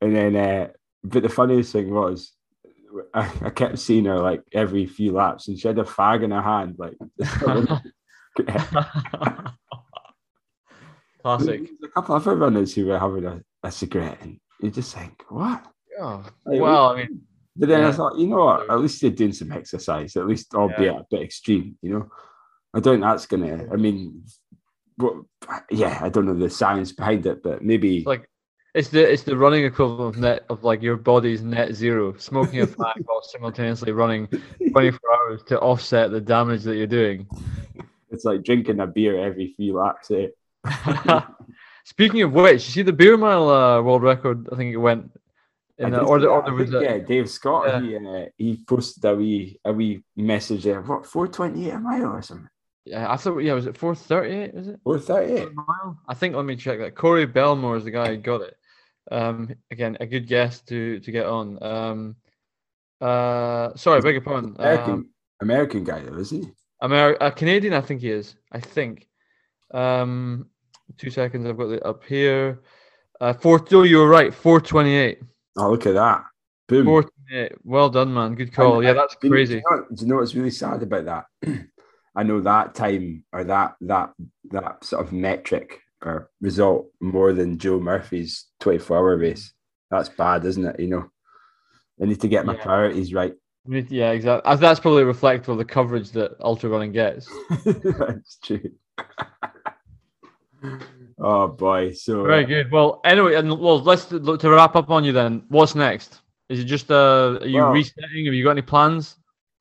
[0.00, 0.68] And then, uh,
[1.02, 2.30] but the funniest thing was,
[3.12, 6.30] I, I kept seeing her like every few laps, and she had a fag in
[6.30, 6.94] her hand, like.
[11.22, 11.60] Classic.
[11.60, 14.94] There's a couple of other runners who were having a, a cigarette, and you just
[14.94, 15.64] think, what?
[15.96, 16.22] Yeah.
[16.44, 17.22] Like, well, I mean,
[17.56, 17.88] but then yeah.
[17.88, 18.70] I thought, you know what?
[18.70, 21.00] At least they're doing some exercise, at least, albeit yeah.
[21.00, 21.76] a bit extreme.
[21.82, 22.10] You know,
[22.74, 23.00] I don't.
[23.00, 23.68] That's gonna.
[23.72, 24.24] I mean,
[24.96, 25.14] but
[25.70, 28.28] yeah, I don't know the science behind it, but maybe like
[28.74, 32.60] it's the it's the running equivalent of net of like your body's net zero, smoking
[32.60, 34.26] a fag while simultaneously running
[34.72, 37.28] 24 hours to offset the damage that you're doing.
[38.10, 40.10] It's like drinking a beer every few laps.
[40.10, 40.28] Eh?
[41.84, 44.48] Speaking of which, you see the beer mile uh, world record?
[44.50, 45.12] I think it went
[45.78, 47.66] in the, or, the, or there was yeah, Dave Scott.
[47.68, 47.80] Yeah.
[47.80, 50.80] He uh, he posted a wee a wee message there.
[50.80, 52.48] What four twenty eight a mile or something?
[52.86, 54.54] Yeah, I thought yeah, was it four thirty eight?
[54.54, 55.48] Is it four thirty eight?
[56.08, 56.34] I think.
[56.34, 56.94] Let me check that.
[56.94, 58.56] Corey Bellemore is the guy who got it.
[59.10, 61.62] Um, again, a good guess to to get on.
[61.62, 62.16] Um,
[63.00, 64.56] uh, sorry, beg your pardon.
[64.58, 65.08] American, um,
[65.42, 66.50] American guy though, isn't he?
[66.82, 68.34] Amer- a Canadian, I think he is.
[68.50, 69.08] I think.
[69.72, 70.48] Um,
[70.98, 71.46] two seconds.
[71.46, 72.60] I've got it up here.
[73.20, 73.64] Uh, four.
[73.72, 74.32] Oh, you were right.
[74.34, 75.20] Four twenty-eight.
[75.56, 76.24] Oh, look at that!
[76.68, 76.84] Boom.
[76.84, 77.52] Four twenty-eight.
[77.64, 78.34] Well done, man.
[78.34, 78.76] Good call.
[78.76, 79.56] And, yeah, that's do crazy.
[79.56, 81.24] You know, do you know what's really sad about that?
[82.16, 84.12] I know that time or that that
[84.50, 89.52] that sort of metric or result more than Jo Murphy's twenty-four hour race.
[89.90, 90.80] That's bad, isn't it?
[90.80, 91.10] You know,
[92.02, 92.62] I need to get my yeah.
[92.62, 93.34] priorities right.
[93.66, 94.56] Yeah, exactly.
[94.56, 97.30] That's probably reflective of the coverage that ultra running gets.
[97.64, 98.60] That's true.
[101.18, 102.70] oh boy, so very good.
[102.70, 105.44] Well, anyway, and well, let's look to wrap up on you then.
[105.48, 106.20] What's next?
[106.48, 108.26] Is it just uh, are you well, resetting?
[108.26, 109.16] Have you got any plans?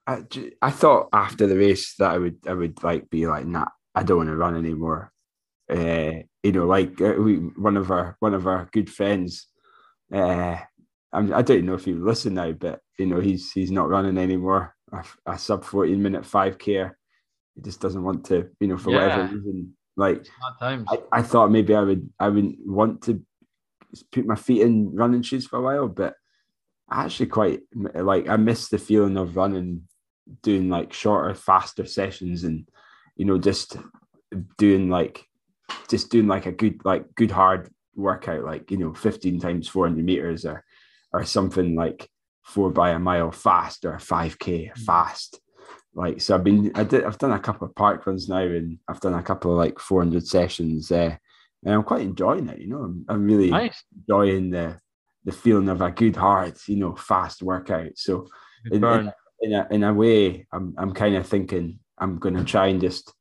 [0.06, 0.24] I,
[0.62, 4.04] I thought after the race that I would I would like be like nah I
[4.04, 5.12] don't want to run anymore.
[5.70, 9.48] Uh, you know, like uh, we one of our one of our good friends,
[10.13, 10.58] uh,
[11.12, 13.89] I'm, I do not know if you listen now, but you know he's he's not
[13.89, 14.76] running anymore.
[14.92, 16.92] A, a sub 14 minute 5k.
[17.56, 19.02] He just doesn't want to, you know, for yeah.
[19.02, 19.76] whatever reason.
[19.96, 20.26] Like
[20.90, 23.24] I, I thought maybe I would I wouldn't want to
[24.12, 26.16] put my feet in running shoes for a while, but
[26.90, 29.88] I actually quite like I miss the feeling of running,
[30.42, 32.68] doing like shorter, faster sessions, and
[33.16, 33.78] you know just
[34.58, 35.26] doing like
[35.90, 40.04] just doing like a good like good hard workout, like you know, 15 times 400
[40.04, 40.64] meters or
[41.12, 42.10] or something like
[42.44, 44.78] four by a mile fast or 5k mm.
[44.80, 45.40] fast.
[45.96, 48.80] Like so, I've been I did I've done a couple of park runs now, and
[48.88, 50.92] I've done a couple of like 400 sessions.
[50.92, 51.16] Uh,
[51.64, 52.60] and I'm quite enjoying it.
[52.60, 53.84] You know, I'm, I'm really nice.
[53.96, 54.80] enjoying the
[55.26, 57.92] the feeling of a good hard, you know, fast workout.
[57.96, 58.28] So
[58.70, 62.44] in, in, in, a, in a way, I'm I'm kind of thinking I'm going to
[62.44, 63.14] try and just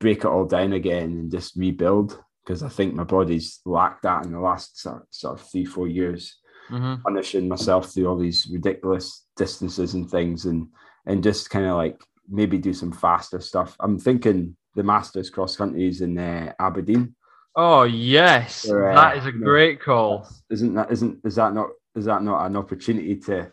[0.00, 4.24] break it all down again and just rebuild because I think my body's lacked that
[4.24, 6.38] in the last sort, sort of three, four years,
[6.70, 7.02] mm-hmm.
[7.02, 10.68] punishing myself through all these ridiculous distances and things, and
[11.06, 13.76] and just kind of like maybe do some faster stuff.
[13.80, 17.14] I'm thinking the Masters cross countries in uh, Aberdeen.
[17.56, 20.28] Oh yes, uh, that is a great know, call.
[20.50, 23.50] Isn't that isn't is that not is that not an opportunity to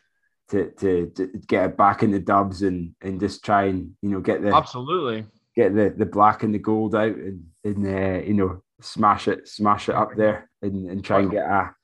[0.49, 4.09] to to, to get it back in the dubs and and just try and you
[4.09, 8.23] know get the absolutely get the the black and the gold out and and uh,
[8.23, 11.75] you know smash it, smash it up there, and, and try and get a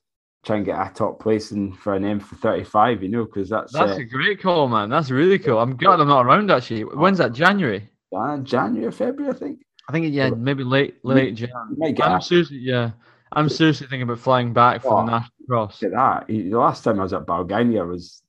[0.44, 3.04] try and get a top place in for an M for thirty five.
[3.04, 4.90] You know, because that's that's uh, a great call, man.
[4.90, 5.60] That's really cool.
[5.60, 6.84] I'm glad I'm not around actually.
[6.84, 7.34] When's that?
[7.34, 7.90] January.
[8.16, 9.66] Uh, January, February, I think.
[9.88, 11.96] I think yeah, maybe late late January.
[12.02, 12.92] I'm seriously, yeah,
[13.32, 15.82] I'm seriously thinking about flying back for oh, the national cross.
[15.82, 16.28] Look at that.
[16.28, 18.22] The last time I was at Balgownie, I was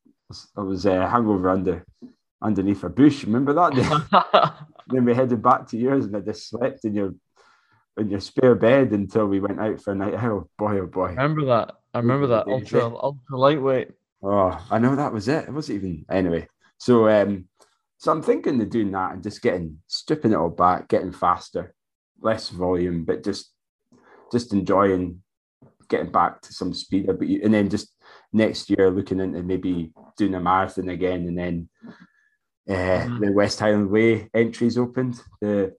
[0.57, 1.85] I was uh, hangover under
[2.43, 3.25] underneath a bush.
[3.25, 4.51] Remember that day?
[4.89, 7.15] then we headed back to yours, and I just slept in your
[7.99, 10.49] in your spare bed until we went out for a night out.
[10.59, 11.09] Boy, oh boy.
[11.09, 11.75] Remember that.
[11.95, 12.47] I remember that.
[12.47, 13.91] Ultra ultra lightweight.
[14.23, 15.49] Oh, I know that was it.
[15.49, 16.49] It wasn't even anyway.
[16.79, 17.49] So um
[17.99, 21.75] so I'm thinking of doing that and just getting stripping it all back, getting faster,
[22.21, 23.53] less volume, but just
[24.33, 25.23] just enjoying
[25.89, 27.07] getting back to some speed.
[27.07, 27.95] But and then just
[28.33, 31.69] next year looking into maybe doing a marathon again, and then
[32.69, 33.25] uh, mm-hmm.
[33.25, 35.21] the West Highland Way entries opened.
[35.41, 35.75] The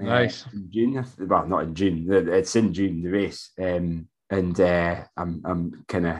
[0.00, 0.46] Nice.
[0.46, 2.06] Uh, in June, well, not in June.
[2.08, 6.16] It's in June the race, um, and uh, I'm I'm kind of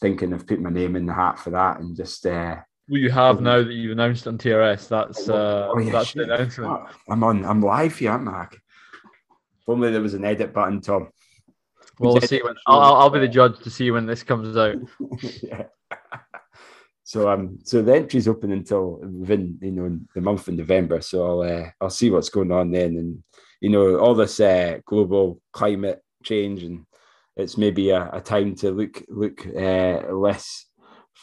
[0.00, 2.26] thinking of putting my name in the hat for that and just.
[2.26, 2.56] Uh,
[2.88, 4.88] well, you have now that you've announced on TRS.
[4.88, 6.70] That's uh, oh, yeah, that's the announcement.
[6.70, 7.44] Oh, I'm on.
[7.44, 8.54] I'm live here, Mark.
[8.54, 11.08] If only there was an edit button, Tom.
[11.98, 14.76] Well, we'll see when I'll, I'll be the judge to see when this comes out.
[15.42, 15.64] yeah.
[17.02, 21.00] So um, so the entry's open until within you know the month of November.
[21.00, 23.22] So I'll uh, I'll see what's going on then, and
[23.60, 26.84] you know all this uh, global climate change, and
[27.36, 30.66] it's maybe a, a time to look look uh, less,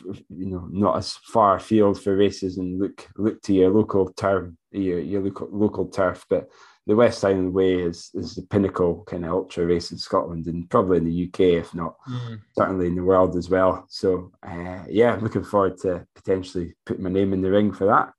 [0.05, 4.51] you know, not as far afield for races, and look look to your local turf,
[4.71, 6.49] your your local local turf, but
[6.85, 10.69] the West Highland Way is is the pinnacle kind of ultra race in Scotland and
[10.69, 12.39] probably in the UK, if not mm.
[12.57, 13.85] certainly in the world as well.
[13.89, 18.13] So uh, yeah, looking forward to potentially putting my name in the ring for that.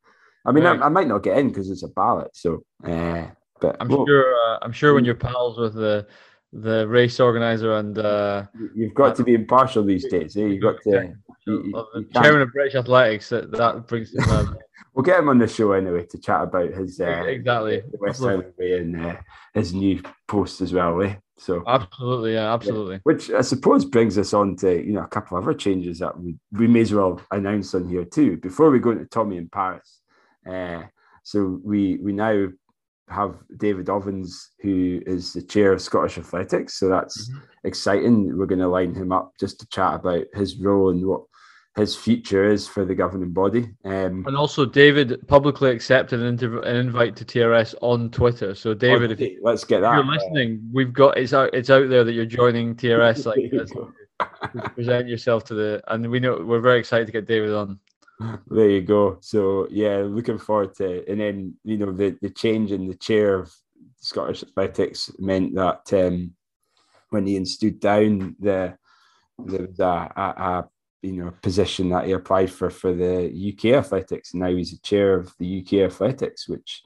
[0.47, 0.81] I mean, right.
[0.81, 2.31] I, I, might not get in because it's a ballot.
[2.35, 3.27] So, uh,
[3.61, 4.35] but I'm well, sure.
[4.35, 6.07] Uh, I'm sure when you're pals with the
[6.55, 10.37] the race organizer and uh, you've got to be impartial these days.
[10.37, 10.47] Eh?
[10.47, 11.15] You've got to.
[11.47, 11.65] You,
[11.95, 13.29] you, chairman of British Athletics.
[13.29, 14.13] That, that brings.
[14.13, 14.57] To
[14.95, 18.21] we'll get him on the show anyway to chat about his uh, exactly the West
[18.21, 19.17] Highland Way and uh,
[19.53, 21.03] his new post as well.
[21.03, 21.17] Eh?
[21.37, 23.01] So absolutely, yeah, absolutely.
[23.03, 26.19] Which I suppose brings us on to you know a couple of other changes that
[26.19, 29.49] we, we may as well announce on here too before we go into Tommy in
[29.49, 30.01] Paris.
[30.49, 30.85] Uh,
[31.25, 32.49] so we we now
[33.09, 36.79] have David Ovens, who is the chair of Scottish Athletics.
[36.79, 37.41] So that's mm-hmm.
[37.65, 38.37] exciting.
[38.37, 41.23] We're going to line him up just to chat about his role and what
[41.77, 43.71] his future is for the governing body.
[43.85, 48.55] Um, and also, David publicly accepted an, inter- an invite to TRS on Twitter.
[48.55, 49.95] So, David, if you, let's get that.
[49.95, 53.27] you're listening, we've got it's out it's out there that you're joining TRS.
[53.27, 53.53] Like,
[54.75, 57.81] present yourself to the, and we know we're very excited to get David on.
[58.47, 59.19] There you go.
[59.21, 61.09] So yeah, looking forward to it.
[61.09, 63.53] And then you know the the change in the chair of
[64.01, 66.35] Scottish Athletics meant that um,
[67.11, 68.77] when Ian stood down, the
[69.39, 70.65] there was a, a,
[71.03, 74.33] you know position that he applied for for the UK athletics.
[74.33, 76.83] And now he's the chair of the UK athletics, which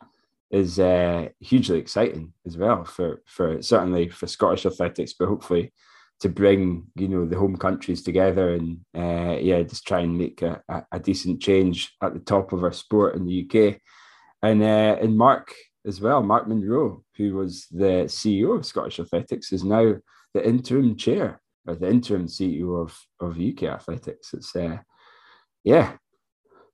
[0.51, 5.73] is uh, hugely exciting as well for for certainly for Scottish athletics, but hopefully
[6.21, 10.43] to bring you know the home countries together and uh, yeah, just try and make
[10.43, 13.81] a, a, a, decent change at the top of our sport in the UK.
[14.43, 15.55] And uh, and Mark
[15.87, 19.95] as well, Mark Munro, who was the CEO of Scottish Athletics, is now
[20.35, 24.35] the interim chair or the interim CEO of of UK Athletics.
[24.35, 24.79] It's uh,
[25.65, 25.93] yeah,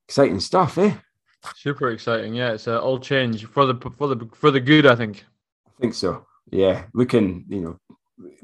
[0.09, 0.95] exciting stuff, eh?
[1.57, 2.53] Super exciting, yeah.
[2.53, 5.25] It's uh, all change for the for the for the good, I think.
[5.67, 6.27] I think so.
[6.51, 7.79] Yeah, looking, you know,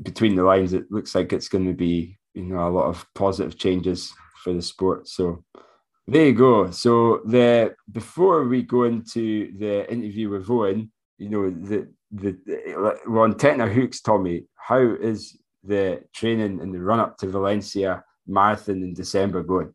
[0.02, 3.06] between the lines, it looks like it's going to be, you know, a lot of
[3.14, 5.08] positive changes for the sport.
[5.08, 5.44] So
[6.06, 6.70] there you go.
[6.70, 13.00] So the before we go into the interview with Owen, you know, the the, the
[13.06, 14.44] we're on hooks, Tommy.
[14.56, 19.74] How is the training and the run up to Valencia marathon in December going?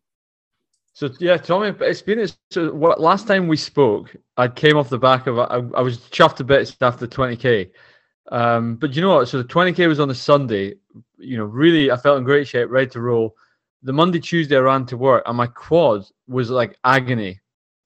[0.93, 2.73] So yeah, Tommy, it's been so.
[2.73, 6.39] What last time we spoke, I came off the back of I, I was chuffed
[6.39, 7.71] a bit after twenty k,
[8.31, 9.27] um, but you know what?
[9.27, 10.75] So the twenty k was on a Sunday.
[11.17, 13.35] You know, really, I felt in great shape, ready to roll.
[13.83, 17.39] The Monday, Tuesday, I ran to work, and my quad was like agony,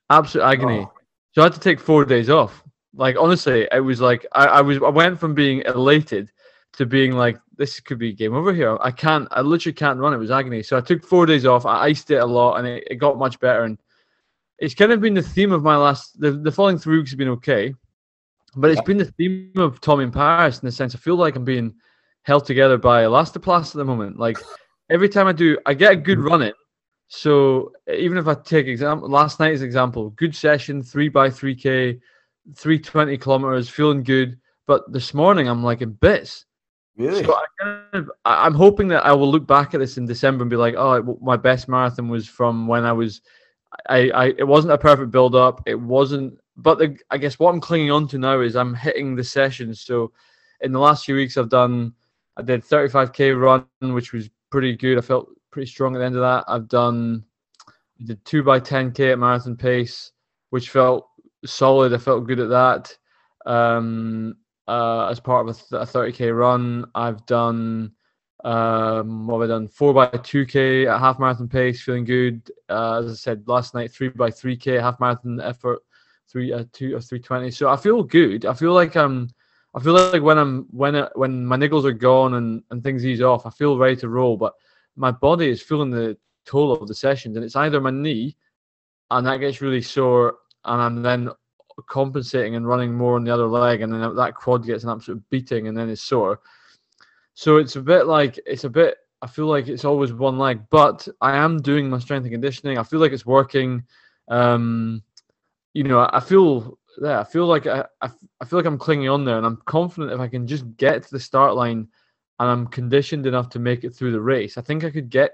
[0.10, 0.80] absolute agony.
[0.80, 0.94] Oh.
[1.34, 2.64] So I had to take four days off.
[2.94, 6.32] Like honestly, it was like I, I was I went from being elated
[6.74, 8.78] to being like this could be game over here.
[8.82, 9.28] I can't.
[9.32, 10.14] I literally can't run.
[10.14, 10.64] It was agony.
[10.64, 11.66] So I took four days off.
[11.66, 13.64] I iced it a lot, and it, it got much better.
[13.64, 13.78] And
[14.58, 16.20] it's kind of been the theme of my last.
[16.20, 17.74] The, the following three weeks have been okay,
[18.56, 21.36] but it's been the theme of Tom in Paris in the sense I feel like
[21.36, 21.74] I'm being
[22.24, 24.20] held together by elastoplast at the moment.
[24.20, 24.38] Like
[24.90, 26.28] every time I do, I get a good mm-hmm.
[26.28, 26.54] run in.
[27.08, 32.00] So even if I take example last night's example, good session, three by three k,
[32.56, 34.40] three twenty kilometers, feeling good.
[34.68, 36.46] But this morning I'm like in bits.
[36.98, 37.24] Really?
[37.24, 40.44] So I kind of, I'm hoping that I will look back at this in December
[40.44, 43.22] and be like, oh, my best marathon was from when I was,
[43.88, 45.64] I, I it wasn't a perfect build up.
[45.66, 49.16] It wasn't, but the, I guess what I'm clinging on to now is I'm hitting
[49.16, 49.82] the sessions.
[49.82, 50.12] So
[50.62, 51.94] in the last few weeks, I've done,
[52.38, 54.98] I did 35k run, which was pretty good.
[54.98, 56.46] I felt pretty strong at the end of that.
[56.48, 57.24] I've done,
[57.68, 60.12] I did two by 10k at marathon pace,
[60.50, 61.08] which felt
[61.46, 61.94] solid.
[61.94, 62.98] I felt good at that.
[63.46, 64.36] Um,
[64.68, 66.86] uh, as part of a, 30k run.
[66.94, 67.94] I've done
[68.44, 69.68] um, what have I done?
[69.68, 72.50] Four by two k at half marathon pace, feeling good.
[72.70, 75.80] Uh, as I said last night, three by three k half marathon effort,
[76.32, 77.52] three uh, two or three twenty.
[77.52, 78.46] So I feel good.
[78.46, 79.30] I feel like I'm.
[79.76, 83.06] I feel like when I'm when it, when my niggles are gone and and things
[83.06, 84.38] ease off, I feel ready to roll.
[84.38, 84.54] But
[84.96, 88.36] my body is feeling the toll of the sessions, and it's either my knee,
[89.12, 91.30] and that gets really sore, and I'm then
[91.88, 95.24] compensating and running more on the other leg, and then that quad gets an absolute
[95.30, 96.42] beating, and then it's sore.
[97.36, 98.98] So it's a bit like it's a bit.
[99.22, 102.78] I feel like it's always one leg, but I am doing my strength and conditioning.
[102.78, 103.84] I feel like it's working.
[104.30, 105.04] Um,
[105.74, 108.10] you know, I feel yeah, I feel like I, I,
[108.42, 111.04] I feel like I'm clinging on there, and I'm confident if I can just get
[111.04, 111.88] to the start line,
[112.40, 114.58] and I'm conditioned enough to make it through the race.
[114.58, 115.32] I think I could get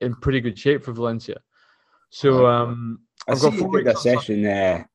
[0.00, 1.40] in pretty good shape for Valencia.
[2.10, 4.88] So um, I I've got four you did a session there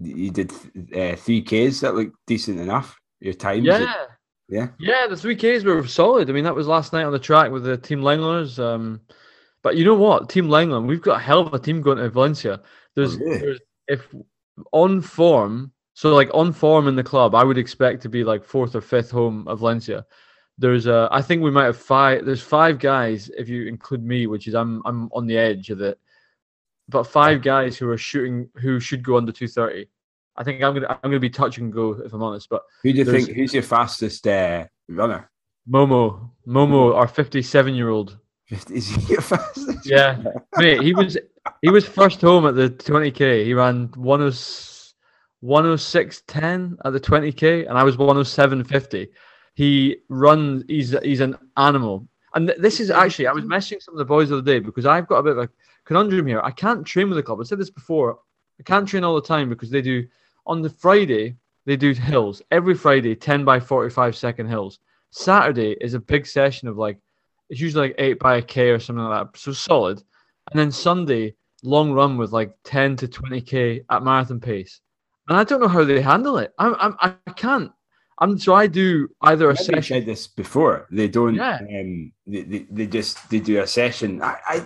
[0.00, 0.52] you did
[0.96, 2.98] uh, three Ks that looked decent enough.
[3.20, 4.06] Your times, yeah,
[4.48, 5.06] yeah, yeah.
[5.06, 6.30] The three Ks were solid.
[6.30, 8.58] I mean, that was last night on the track with the Team Lengleners.
[8.58, 9.02] Um,
[9.62, 12.08] but you know what, Team Lenglen, we've got a hell of a team going to
[12.08, 12.62] Valencia.
[12.96, 14.14] There's, oh, there's if
[14.72, 18.44] on form, so like on form in the club, I would expect to be like
[18.44, 20.06] fourth or fifth home of Valencia.
[20.56, 22.24] There's a, I think we might have five.
[22.24, 25.80] There's five guys if you include me, which is I'm I'm on the edge of
[25.80, 25.98] it
[26.90, 29.88] but five guys who are shooting who should go under 230.
[30.36, 32.48] I think I'm gonna I'm gonna be touch and go if I'm honest.
[32.48, 35.30] But who do you think who's your fastest uh, runner?
[35.68, 38.18] Momo, Momo, our 57 year old.
[38.50, 39.86] Is he your fastest?
[39.86, 40.22] Yeah,
[40.56, 40.82] mate.
[40.82, 41.16] He was
[41.62, 43.44] he was first home at the 20k.
[43.44, 49.08] He ran 106.10 at the 20k, and I was 107.50.
[49.54, 50.64] He runs.
[50.68, 52.06] He's he's an animal.
[52.34, 54.86] And this is actually, I was messaging some of the boys the other day because
[54.86, 55.50] I've got a bit of a
[55.84, 56.40] conundrum here.
[56.42, 57.40] I can't train with the club.
[57.40, 58.20] I said this before.
[58.60, 60.06] I can't train all the time because they do
[60.46, 61.36] on the Friday
[61.66, 64.78] they do hills every Friday, ten by forty-five second hills.
[65.10, 66.98] Saturday is a big session of like
[67.48, 70.02] it's usually like eight by a k or something like that, so solid.
[70.50, 74.80] And then Sunday long run with like ten to twenty k at marathon pace.
[75.28, 76.52] And I don't know how they handle it.
[76.58, 77.70] I'm, I'm I can't.
[78.18, 79.82] I'm so I do either a session.
[79.82, 80.86] said this before.
[80.90, 81.34] They don't.
[81.34, 81.58] Yeah.
[81.60, 84.22] Um, they, they, they just they do a session.
[84.22, 84.64] I, I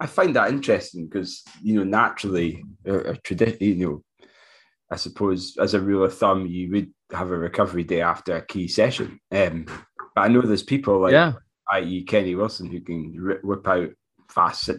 [0.00, 4.26] I find that interesting because you know naturally, a, a tradition, you know,
[4.90, 8.46] I suppose as a rule of thumb, you would have a recovery day after a
[8.46, 9.20] key session.
[9.30, 9.66] Um,
[10.14, 11.32] but I know there's people like, yeah.
[11.72, 13.90] i.e., Kenny Wilson, who can whip out
[14.28, 14.70] fast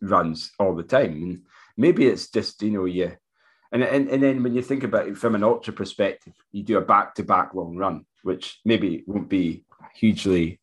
[0.00, 1.12] runs all the time.
[1.12, 1.42] And
[1.76, 3.16] maybe it's just you know you,
[3.72, 6.78] and and and then when you think about it from an ultra perspective, you do
[6.78, 10.60] a back to back long run, which maybe won't be hugely,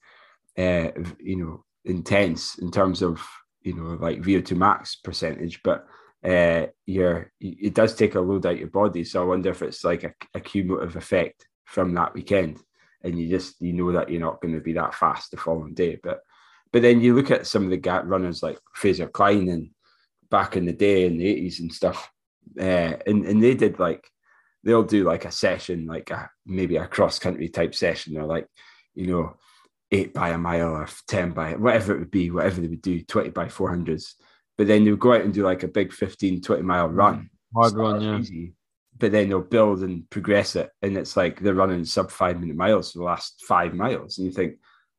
[0.58, 3.26] uh, you know, intense in terms of
[3.66, 5.88] you know, like VO2 max percentage, but
[6.24, 9.04] uh, you're, it does take a load out your body.
[9.04, 12.60] So I wonder if it's like a, a cumulative effect from that weekend.
[13.04, 15.74] and you just you know that you're not going to be that fast the following
[15.74, 16.00] day.
[16.02, 16.22] But
[16.76, 19.70] but then you look at some of the gap runners like Fraser Clyne and
[20.30, 22.12] back in the day in the eighties and stuff,
[22.60, 24.06] uh, and and they did like
[24.62, 28.50] they'll do like a session, like a maybe a cross country type session, or like
[28.94, 29.38] you know
[29.90, 33.02] eight by a mile or ten by whatever it would be, whatever they would do,
[33.04, 34.16] twenty by four hundreds.
[34.58, 37.30] But then they'll go out and do like a big 15, 20 mile run.
[37.56, 38.20] Hard run, yeah.
[38.20, 38.54] Easy
[38.98, 40.72] but then they'll build and progress it.
[40.82, 44.18] And it's like they're running sub five minute miles for the last five miles.
[44.18, 44.56] And you think,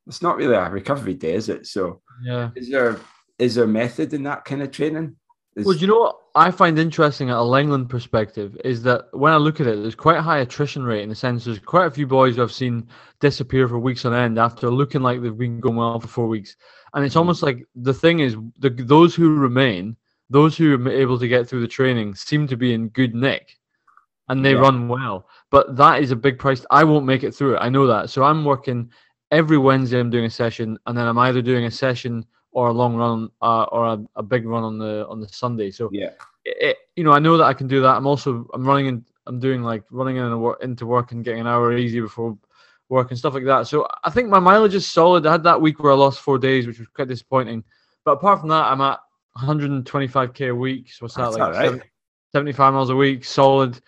[0.07, 1.67] it's not really a recovery day, is it?
[1.67, 2.51] So yeah.
[2.55, 2.99] Is there
[3.39, 5.17] is there method in that kind of training?
[5.57, 5.67] Is...
[5.67, 9.37] Well, you know what I find interesting at a Lenglen perspective is that when I
[9.37, 11.91] look at it, there's quite a high attrition rate in the sense there's quite a
[11.91, 12.87] few boys who I've seen
[13.21, 16.57] disappear for weeks on end after looking like they've been going well for four weeks.
[16.95, 17.21] And it's mm-hmm.
[17.21, 19.97] almost like the thing is the those who remain,
[20.31, 23.59] those who are able to get through the training seem to be in good nick
[24.29, 24.61] and they yeah.
[24.61, 25.29] run well.
[25.51, 26.65] But that is a big price.
[26.71, 27.61] I won't make it through it.
[27.61, 28.11] I know that.
[28.11, 28.91] So I'm working
[29.31, 30.01] every Wednesday.
[30.01, 33.31] I'm doing a session, and then I'm either doing a session or a long run
[33.43, 35.70] uh, or a, a, big run on the on the Sunday.
[35.70, 36.11] So yeah,
[36.45, 37.97] it, you know I know that I can do that.
[37.97, 39.05] I'm also I'm running in.
[39.27, 42.39] I'm doing like running in work, into work and getting an hour easy before
[42.89, 43.66] work and stuff like that.
[43.66, 45.27] So I think my mileage is solid.
[45.27, 47.64] I had that week where I lost four days, which was quite disappointing.
[48.05, 49.01] But apart from that, I'm at
[49.39, 50.93] 125k a week.
[50.93, 51.55] So what's that That's like?
[51.55, 51.64] Right.
[51.64, 51.85] 70,
[52.33, 53.81] 75 miles a week, solid.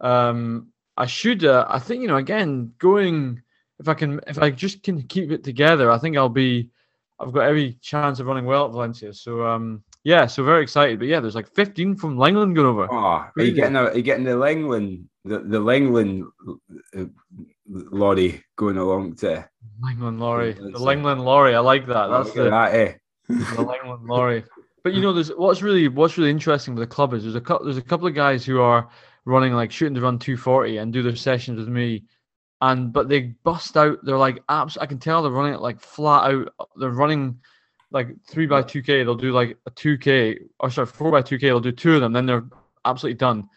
[0.00, 1.44] Um, I should.
[1.44, 2.16] Uh, I think you know.
[2.16, 3.42] Again, going
[3.82, 6.70] if I can, if I just can keep it together, I think I'll be.
[7.20, 9.12] I've got every chance of running well at Valencia.
[9.12, 10.98] So um, yeah, so very excited.
[10.98, 12.88] But yeah, there's like 15 from Lenglen going over.
[12.90, 16.24] Oh, are you getting a, are you getting the Lenglen the the Lenglen
[16.96, 17.04] uh,
[17.68, 19.48] lorry going along to
[19.82, 21.54] Lenglen lorry, the Lenglen lorry.
[21.54, 22.08] I like that.
[22.08, 22.94] That's oh, the that, eh?
[23.28, 24.44] the Lenglen lorry.
[24.82, 27.40] But you know, there's what's really what's really interesting with the club is there's a
[27.40, 28.88] couple there's a couple of guys who are
[29.24, 32.04] running like shooting to run 240 and do their sessions with me.
[32.62, 33.98] And but they bust out.
[34.04, 34.78] They're like apps.
[34.80, 36.54] I can tell they're running it like flat out.
[36.76, 37.40] They're running
[37.90, 39.02] like three by two k.
[39.02, 41.48] They'll do like a two k or sorry four by two k.
[41.48, 42.12] They'll do two of them.
[42.12, 42.44] Then they're
[42.84, 43.48] absolutely done.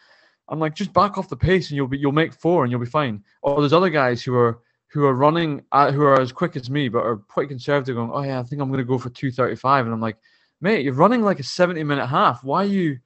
[0.48, 2.80] I'm like just back off the pace and you'll be you'll make four and you'll
[2.80, 3.22] be fine.
[3.42, 6.68] Or there's other guys who are who are running at, who are as quick as
[6.68, 9.10] me but are quite conservative, going, oh yeah, I think I'm going to go for
[9.10, 9.84] two thirty five.
[9.84, 10.16] And I'm like,
[10.60, 12.42] mate, you're running like a seventy minute half.
[12.42, 12.98] Why you?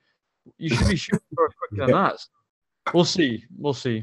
[0.57, 2.17] You should be shooting for quicker than that.
[2.95, 3.45] We'll see.
[3.59, 4.03] We'll see.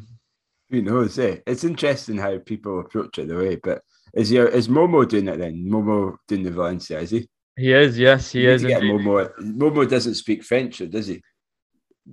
[0.70, 1.18] Who knows?
[1.20, 1.38] Eh?
[1.47, 3.55] It's interesting how people approach it the way.
[3.55, 3.82] But
[4.13, 5.65] is your is Momo doing it then?
[5.65, 7.30] Momo doing the Valencia, is he?
[7.55, 7.97] He is.
[7.97, 8.63] Yes, he is.
[8.63, 9.32] Momo.
[9.39, 11.22] Momo doesn't speak French, or does he?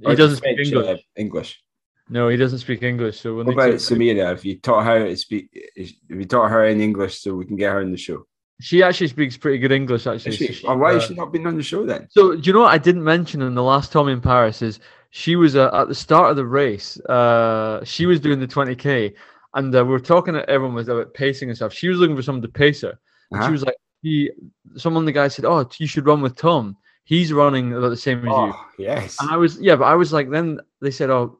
[0.00, 0.88] He or doesn't speak English.
[0.88, 1.62] Uh, English.
[2.08, 3.20] No, he doesn't speak English.
[3.20, 4.26] So when what about Samira?
[4.26, 5.48] Have you taught her to speak?
[5.76, 8.26] Have you taught her in English so we can get her in the show?
[8.60, 10.06] She actually speaks pretty good English.
[10.06, 12.06] Actually, she, so she, why uh, has she not been on the show then?
[12.10, 14.80] So do you know what I didn't mention in the last Tommy in Paris is
[15.16, 16.98] she was uh, at the start of the race.
[17.02, 19.14] Uh, she was doing the 20k,
[19.54, 21.72] and uh, we were talking to everyone was about pacing and stuff.
[21.72, 22.98] She was looking for someone to pace her.
[23.32, 23.46] Uh-huh.
[23.46, 24.32] She was like, he,
[24.74, 26.76] someone the guy said, "Oh, you should run with Tom.
[27.04, 28.54] He's running about the same as oh, you."
[28.86, 29.16] Yes.
[29.20, 31.38] And I was, yeah, but I was like, then they said, "Oh."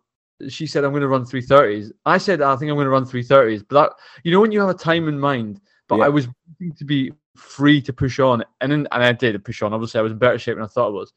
[0.49, 3.05] She said, "I'm going to run 330s." I said, "I think I'm going to run
[3.05, 6.05] 330s." But that, you know, when you have a time in mind, but yeah.
[6.05, 6.29] I was
[6.77, 9.75] to be free to push on, and then, and I did push on.
[9.75, 11.12] Obviously, I was in better shape than I thought I was.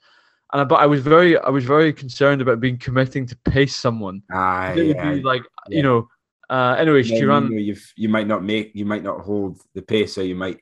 [0.53, 3.75] And I, but I was very, I was very concerned about being committing to pace
[3.75, 4.21] someone.
[4.31, 5.77] Ah, it yeah, would be like, yeah.
[5.77, 6.07] you know.
[6.49, 7.39] Uh, anyway, yeah.
[7.49, 10.61] You, you might not make, you might not hold the pace, so you might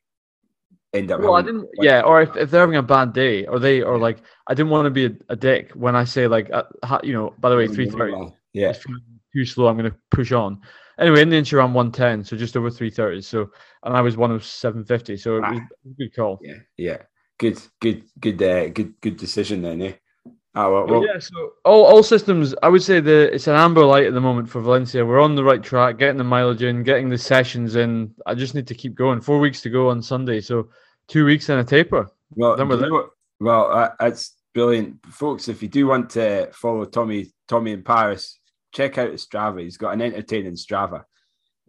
[0.96, 1.22] end up.
[1.22, 1.68] Well, I didn't.
[1.80, 4.72] Yeah, or if, if they're having a bad day, or they, or like, I didn't
[4.72, 6.64] want to be a, a dick when I say like, uh,
[7.04, 7.36] you know.
[7.38, 8.16] By the way, three thirty.
[8.54, 8.74] Yeah.
[9.36, 9.68] Too slow.
[9.68, 10.62] I'm going to push on.
[10.98, 13.22] Anyway, in the ran one ten, so just over three thirty.
[13.22, 13.52] So,
[13.84, 15.18] and I was one of seven fifty.
[15.18, 15.52] So ah.
[15.52, 16.40] it was a good call.
[16.42, 16.98] Yeah, yeah
[17.38, 19.94] good, good, good, uh, good, good decision then, eh?
[20.58, 21.06] Oh, well, well.
[21.06, 24.22] yeah, so all, all systems, I would say the it's an amber light at the
[24.22, 25.06] moment for Valencia.
[25.06, 28.14] We're on the right track, getting the mileage in, getting the sessions in.
[28.26, 29.20] I just need to keep going.
[29.20, 30.70] Four weeks to go on Sunday, so
[31.10, 32.10] two weeks and a taper.
[32.32, 33.10] Well, then we're
[33.42, 35.50] well, uh, that's brilliant, folks.
[35.50, 38.40] If you do want to follow Tommy, Tommy in Paris,
[38.74, 39.62] check out his Strava.
[39.62, 41.04] He's got an entertaining Strava.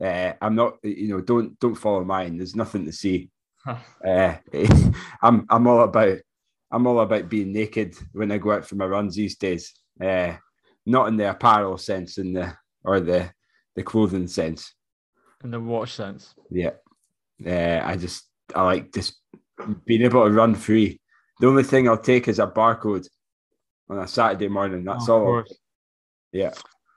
[0.00, 2.36] Uh, I'm not, you know, don't don't follow mine.
[2.36, 3.30] There's nothing to see
[3.66, 4.36] uh,
[5.22, 6.18] I'm I'm all about
[6.70, 9.72] I'm all about being naked when I go out for my runs these days.
[10.00, 10.34] Uh,
[10.84, 12.54] not in the apparel sense, in the
[12.84, 13.30] or the
[13.74, 14.72] the clothing sense.
[15.44, 16.34] In the watch sense.
[16.50, 16.72] Yeah.
[17.44, 19.16] Uh, I just I like just
[19.84, 21.00] being able to run free.
[21.40, 23.06] The only thing I'll take is a barcode
[23.90, 24.84] on a Saturday morning.
[24.84, 25.44] That's oh, all.
[26.32, 26.52] Yeah.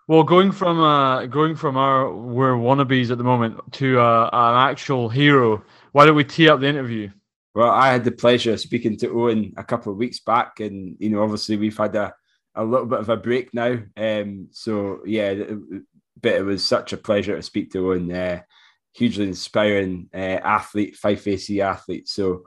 [0.08, 4.70] Well, going from uh, going from our we're wannabes at the moment to uh, an
[4.70, 7.10] actual hero why don't we tee up the interview?
[7.56, 10.96] Well, I had the pleasure of speaking to Owen a couple of weeks back, and
[11.00, 12.14] you know, obviously we've had a,
[12.56, 13.80] a little bit of a break now.
[13.98, 15.34] Um, so yeah,
[16.22, 18.12] but it was such a pleasure to speak to Owen.
[18.12, 18.42] Uh,
[18.94, 22.08] hugely inspiring uh, athlete, Fife AC athlete.
[22.08, 22.44] So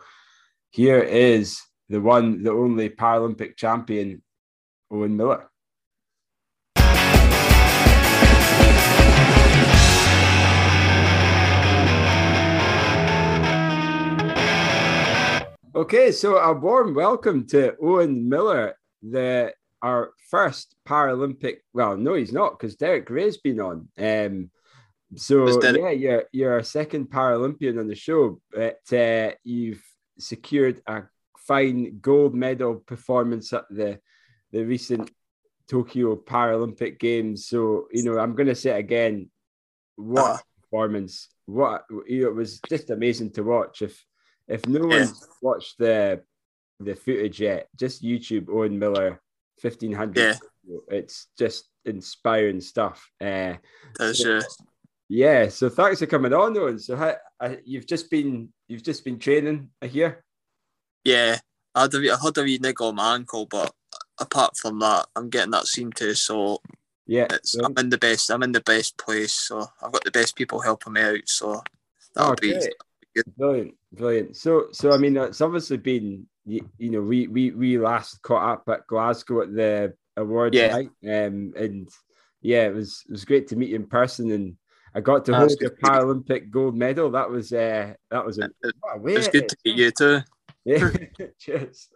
[0.71, 4.23] here is the one, the only Paralympic champion,
[4.91, 5.51] Owen Miller.
[15.75, 21.61] Okay, so a warm welcome to Owen Miller, the our first Paralympic.
[21.73, 23.89] Well, no, he's not because Derek Gray's been on.
[23.97, 24.51] Um,
[25.17, 29.83] so yeah, you're you're a second Paralympian on the show, but uh, you've
[30.19, 31.05] secured a
[31.39, 33.99] fine gold medal performance at the
[34.51, 35.11] the recent
[35.71, 37.47] Tokyo Paralympic Games.
[37.47, 39.31] So you know, I'm going to say it again.
[39.97, 41.31] What uh, performance!
[41.47, 43.81] What you know, it was just amazing to watch.
[43.81, 44.05] If
[44.53, 44.99] if no yeah.
[44.99, 46.23] one's watched the
[46.79, 49.21] the footage yet, just YouTube Owen Miller
[49.59, 50.39] fifteen hundred.
[50.65, 50.79] Yeah.
[50.89, 53.11] It's just inspiring stuff.
[53.21, 53.55] Uh,
[53.99, 54.41] That's so,
[55.09, 55.49] yeah.
[55.49, 56.79] So thanks for coming on, Owen.
[56.79, 60.23] So how, uh, you've just been you've just been training here.
[61.05, 61.39] Yeah,
[61.75, 63.75] I had a wee, I had a wee niggle on my ankle, but
[64.19, 66.15] apart from that, I'm getting that seen to.
[66.15, 66.61] So
[67.07, 67.27] yeah,
[67.65, 68.31] I'm in the best.
[68.31, 69.33] I'm in the best place.
[69.33, 71.27] So I've got the best people helping me out.
[71.27, 71.63] So
[72.15, 72.55] that'll oh, be.
[73.37, 74.37] Brilliant, brilliant.
[74.37, 78.53] So, so I mean, it's obviously been you, you know we we we last caught
[78.53, 80.69] up at Glasgow at the awards yeah.
[80.69, 81.89] night, um, and
[82.41, 84.57] yeah, it was it was great to meet you in person, and
[84.95, 87.11] I got to hold the Paralympic gold medal.
[87.11, 90.21] That was uh, that was a, it, it was good to meet you too.
[90.65, 90.91] Yeah,
[91.39, 91.89] cheers.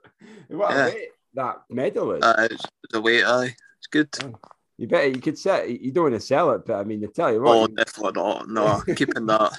[0.48, 0.86] What yeah.
[0.86, 2.22] a weight that medal is.
[2.22, 3.54] Uh, it's the weight, aye.
[3.78, 4.08] It's good.
[4.24, 4.34] Oh.
[4.78, 5.66] You better you could sell.
[5.66, 7.56] You don't want to sell it, but I mean, to tell you what.
[7.56, 8.48] Oh, definitely not.
[8.48, 9.58] No, keeping that.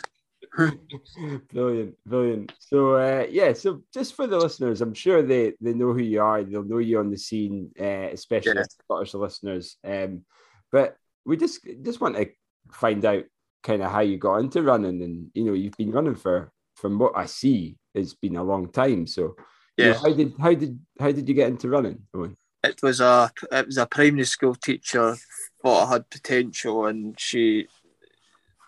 [1.52, 2.54] brilliant, brilliant.
[2.60, 6.22] So uh, yeah, so just for the listeners, I'm sure they they know who you
[6.22, 6.44] are.
[6.44, 8.64] They'll know you on the scene, uh, especially yeah.
[8.84, 9.78] Scottish listeners.
[9.84, 10.24] Um,
[10.72, 10.96] but
[11.26, 12.30] we just just want to
[12.72, 13.24] find out
[13.64, 17.00] kind of how you got into running, and you know, you've been running for from
[17.00, 19.08] what I see, it's been a long time.
[19.08, 19.36] So
[19.76, 22.04] yeah, you know, how did how did how did you get into running?
[22.14, 22.38] Owen?
[22.64, 25.16] It was a it was a primary school teacher
[25.62, 27.68] thought I had potential, and she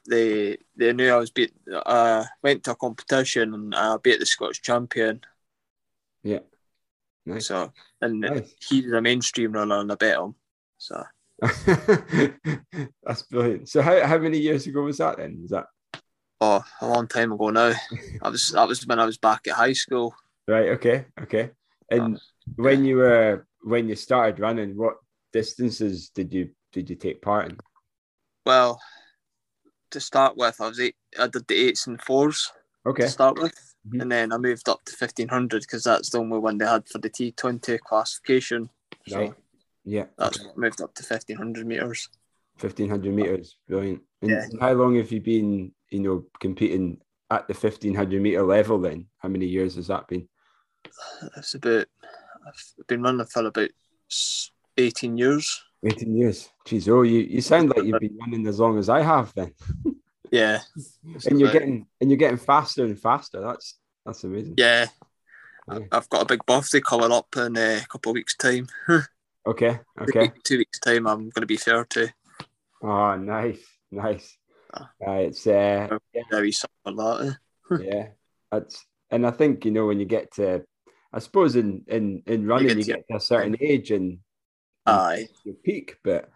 [0.10, 1.54] they they knew I was beat.
[1.72, 5.22] Uh, went to a competition and I beat the Scottish champion.
[6.24, 6.40] Yeah,
[7.26, 7.48] nice.
[7.48, 8.54] So and nice.
[8.68, 10.36] he's a mainstream runner, and I bet him.
[10.78, 11.04] So
[11.42, 13.70] that's brilliant.
[13.70, 15.40] So how how many years ago was that then?
[15.42, 15.66] Was that?
[16.42, 17.74] Oh, a long time ago now.
[18.22, 20.16] I was that was when I was back at high school.
[20.48, 20.70] Right.
[20.70, 21.06] Okay.
[21.22, 21.52] Okay.
[21.92, 22.20] And uh,
[22.56, 24.96] when you were when you started running, what
[25.32, 27.58] distances did you did you take part in?
[28.46, 28.80] Well,
[29.92, 30.96] to start with, I was eight.
[31.20, 32.52] I did the eights and fours.
[32.86, 33.04] Okay.
[33.04, 33.54] To start with,
[33.88, 34.02] mm-hmm.
[34.02, 36.88] and then I moved up to fifteen hundred because that's the only one they had
[36.88, 38.70] for the T twenty classification.
[39.12, 39.30] Right.
[39.30, 39.36] So
[39.84, 40.06] yeah.
[40.18, 40.50] That's okay.
[40.56, 42.10] moved up to fifteen hundred meters.
[42.58, 44.02] Fifteen hundred meters, brilliant.
[44.22, 44.46] And yeah.
[44.60, 48.80] how long have you been, you know, competing at the fifteen hundred meter level?
[48.80, 50.28] Then, how many years has that been?
[51.38, 51.88] It's about.
[52.48, 53.70] I've been running for about
[54.78, 55.64] eighteen years.
[55.84, 56.50] 18 years.
[56.66, 59.54] Geez, oh, you, you sound like you've been running as long as I have then.
[60.32, 60.60] yeah.
[61.26, 63.42] and you're getting and you're getting faster and faster.
[63.42, 64.56] That's that's amazing.
[64.58, 64.88] Yeah.
[65.72, 65.80] yeah.
[65.92, 68.68] I've got a big birthday coming up in a couple of weeks' time.
[69.48, 69.80] okay.
[70.02, 70.32] Okay.
[70.44, 72.10] Two weeks' time I'm gonna be 30.
[72.82, 73.62] Oh nice,
[73.92, 74.38] nice.
[74.74, 76.22] Uh, it's uh yeah.
[76.30, 77.84] very something like that.
[77.84, 78.08] yeah.
[78.52, 80.64] That's and I think, you know, when you get to
[81.14, 84.20] I suppose in in, in running you get, you get to a certain age and
[84.86, 85.28] Aye.
[85.44, 86.30] Your peak, but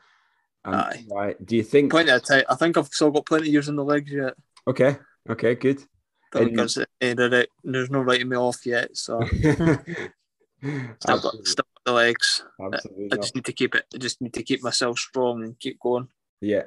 [0.65, 1.05] um, Aye.
[1.09, 1.45] Right.
[1.45, 1.91] Do you think?
[1.91, 2.43] Plenty of time.
[2.49, 4.33] I think I've still got plenty of years in the legs yet.
[4.67, 4.97] Okay.
[5.29, 5.55] Okay.
[5.55, 5.81] Good.
[6.33, 6.51] And...
[6.51, 12.43] Because there's no writing me off yet, so still got still got the legs.
[12.59, 13.85] Absolutely I just need to keep it.
[13.93, 16.07] I just need to keep myself strong and keep going.
[16.41, 16.63] Yeah.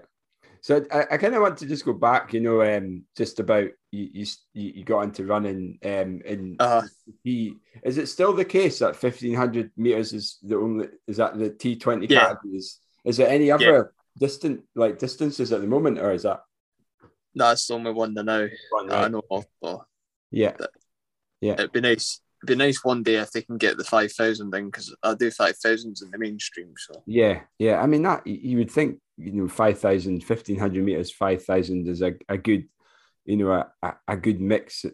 [0.66, 3.68] So I, I kind of want to just go back, you know, um, just about
[3.92, 6.82] you you, you got into running, um, and uh-huh.
[7.22, 7.54] he
[7.84, 11.50] is it still the case that fifteen hundred meters is the only is that the
[11.50, 12.32] T twenty yeah.
[12.34, 12.80] categories?
[13.04, 13.82] Is there any other yeah.
[14.18, 16.40] distant like distances at the moment, or is that?
[17.36, 19.04] That's the only one to now one, right.
[19.04, 19.46] I know of.
[19.62, 19.82] But
[20.32, 20.56] yeah,
[21.40, 22.20] yeah, it'd be nice.
[22.42, 25.14] It'd be nice one day if they can get the five thousand thing because I
[25.14, 26.74] do five thousands in the mainstream.
[26.76, 27.80] So yeah, yeah.
[27.80, 32.38] I mean that you would think you know 5,000, 1,500 meters, 5,000 is a, a
[32.38, 32.68] good,
[33.24, 34.84] you know, a, a good mix,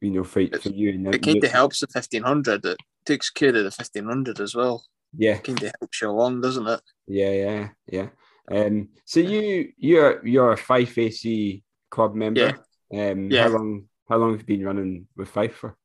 [0.00, 0.90] you know, for, for you.
[0.90, 2.64] And it kind of helps the 1,500.
[2.64, 4.84] It takes care of the 1,500 as well.
[5.16, 5.36] Yeah.
[5.36, 6.80] It kind of helps you along, doesn't it?
[7.06, 8.08] Yeah, yeah, yeah.
[8.50, 12.58] Um, so you you're you're a Fife AC club member.
[12.90, 13.10] Yeah.
[13.10, 13.44] Um, yeah.
[13.44, 15.76] How long how long have you been running with Fife for?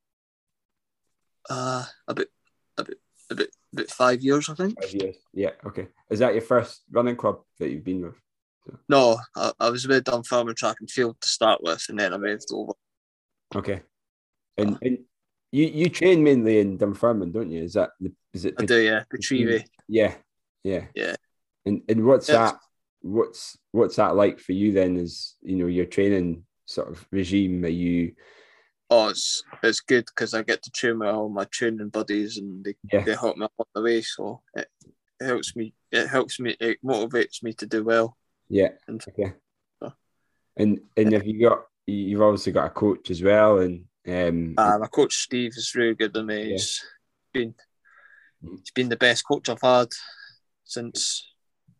[1.47, 2.29] Uh, a bit,
[2.77, 4.81] a bit, a bit about five years, I think.
[4.81, 5.15] Five years.
[5.33, 5.51] Yeah.
[5.65, 5.87] Okay.
[6.09, 8.15] Is that your first running club that you've been with?
[8.65, 8.77] So.
[8.89, 12.17] No, I, I was with Dunfermline track and field to start with, and then I
[12.17, 12.73] moved over.
[13.55, 13.81] Okay,
[14.57, 14.97] and, uh, and
[15.51, 17.63] you you train mainly in Dunfermline, don't you?
[17.63, 18.55] Is that the is it?
[18.57, 19.03] I do, yeah.
[19.13, 19.65] Pitreavie.
[19.87, 20.15] Yeah,
[20.63, 21.15] yeah, yeah.
[21.65, 22.35] And and what's yeah.
[22.35, 22.59] that?
[23.01, 24.97] What's what's that like for you then?
[24.97, 27.63] Is you know your training sort of regime?
[27.65, 28.13] Are you?
[28.89, 32.63] Oh, it's it's good because I get to train with all my training buddies, and
[32.63, 33.01] they, yeah.
[33.03, 34.01] they help me on the way.
[34.01, 34.67] So it,
[35.19, 35.73] it helps me.
[35.91, 36.55] It helps me.
[36.59, 38.17] It motivates me to do well.
[38.47, 38.69] Yeah.
[38.87, 39.33] And, okay.
[39.81, 39.93] So,
[40.57, 41.65] and and have you got?
[41.87, 45.95] You've obviously got a coach as well, and um, uh, my coach Steve is really
[45.95, 46.43] good with me.
[46.43, 46.51] Yeah.
[46.51, 46.83] He's
[47.33, 47.55] been
[48.41, 49.87] he's been the best coach I've had
[50.63, 51.27] since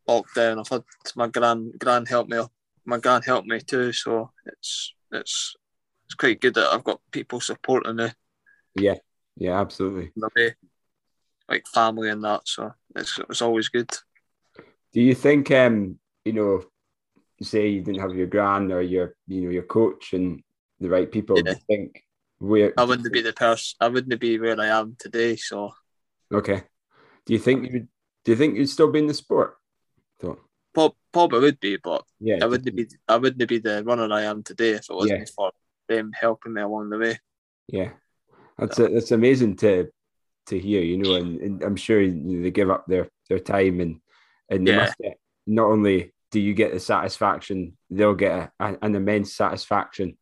[0.08, 0.60] lockdown.
[0.60, 0.84] I've had
[1.16, 2.42] my grand grand help me
[2.86, 3.92] my grand help me too.
[3.92, 5.56] So it's it's
[6.06, 8.10] it's quite good that I've got people supporting me.
[8.76, 8.96] Yeah,
[9.38, 10.12] yeah, absolutely.
[11.48, 12.48] Like family and that.
[12.48, 13.90] So it's it's always good.
[14.94, 16.64] Do you think um you know
[17.42, 20.42] say you didn't have your grand or your you know your coach and
[20.80, 21.38] the right people?
[21.38, 21.44] Yeah.
[21.44, 22.04] Do you think
[22.40, 23.76] where I wouldn't be the person.
[23.80, 25.36] I wouldn't be where I am today.
[25.36, 25.74] So,
[26.34, 26.64] okay.
[27.26, 27.88] Do you think you would?
[28.24, 29.58] Do you think you'd still be in the sport?
[30.22, 30.40] So.
[31.14, 32.88] Probably would be, but yeah, I wouldn't be.
[33.08, 35.26] I wouldn't be the runner I am today if it wasn't yeah.
[35.34, 35.52] for
[35.88, 37.20] them helping me along the way.
[37.68, 37.92] Yeah,
[38.58, 38.86] that's so.
[38.86, 39.90] a, that's amazing to
[40.48, 40.82] to hear.
[40.82, 44.00] You know, and, and I'm sure you know, they give up their their time and
[44.50, 44.78] and they yeah.
[44.78, 45.18] must get
[45.48, 50.18] not only do you get the satisfaction, they'll get a, an immense satisfaction.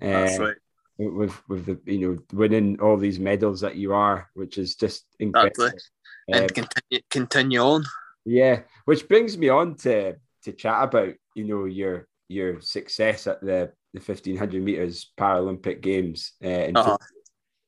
[0.00, 0.56] That's uh, right
[0.98, 5.04] with with the you know winning all these medals that you are, which is just
[5.18, 5.66] incredible.
[5.66, 5.80] Exactly.
[6.28, 7.84] And um, continue continue on.
[8.24, 13.40] Yeah, which brings me on to to chat about you know your your success at
[13.40, 16.34] the the fifteen hundred meters Paralympic Games.
[16.42, 16.98] Uh, uh-huh.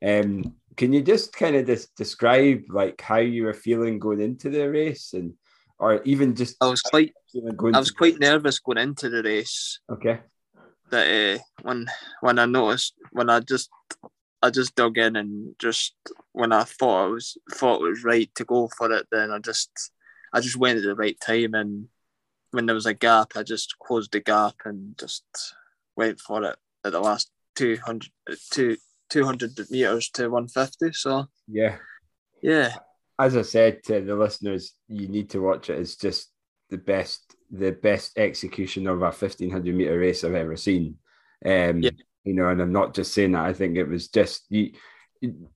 [0.05, 1.67] Um, can you just kind of
[1.97, 5.35] describe like how you were feeling going into the race and
[5.81, 7.13] or even just I was quite
[7.75, 9.81] I was quite nervous going into the race.
[9.91, 10.21] Okay
[10.91, 11.87] that uh, when
[12.21, 13.71] when I noticed when I just
[14.43, 15.95] I just dug in and just
[16.33, 19.39] when I thought I was thought it was right to go for it, then I
[19.39, 19.71] just
[20.33, 21.89] I just went at the right time and
[22.51, 25.25] when there was a gap, I just closed the gap and just
[25.99, 28.09] went for it at the last 200,
[29.11, 30.93] 200 meters to 150.
[30.93, 31.77] So yeah,
[32.41, 32.77] yeah.
[33.19, 35.79] As I said to the listeners, you need to watch it.
[35.79, 36.31] It's just
[36.71, 40.97] the best the best execution of a 1500 meter race I've ever seen.
[41.45, 41.91] Um, yeah.
[42.25, 43.47] You know, and I'm not just saying that.
[43.47, 44.73] I think it was just you.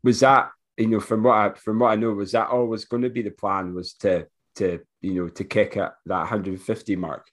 [0.03, 3.03] Was that you know from what I from what I know was that always going
[3.03, 4.27] to be the plan was to
[4.57, 7.27] to you know to kick at that 150 mark.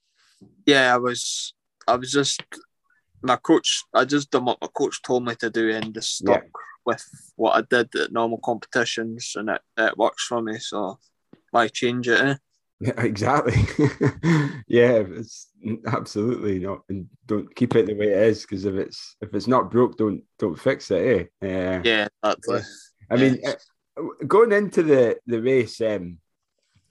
[0.66, 1.54] Yeah, I was.
[1.88, 2.44] I was just
[3.22, 3.84] my coach.
[3.94, 6.50] I just done what my coach told me to do and just stuck yeah.
[6.86, 7.06] with
[7.36, 10.58] what I did at normal competitions, and it, it works for me.
[10.60, 11.00] So
[11.52, 12.22] why change it?
[12.22, 12.36] Eh?
[12.80, 13.54] Yeah, exactly.
[14.68, 15.48] yeah, it's
[15.88, 19.48] absolutely not, and don't keep it the way it is because if it's if it's
[19.48, 21.32] not broke, don't don't fix it.
[21.42, 21.48] Eh?
[21.48, 22.62] Uh, yeah, exactly.
[23.12, 26.20] I mean, uh, going into the the race, um,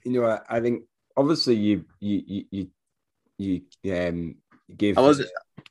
[0.03, 0.83] you know, I, I think
[1.17, 2.67] obviously you you you
[3.37, 4.35] you, you um
[4.75, 4.97] gave.
[4.97, 5.29] I wasn't.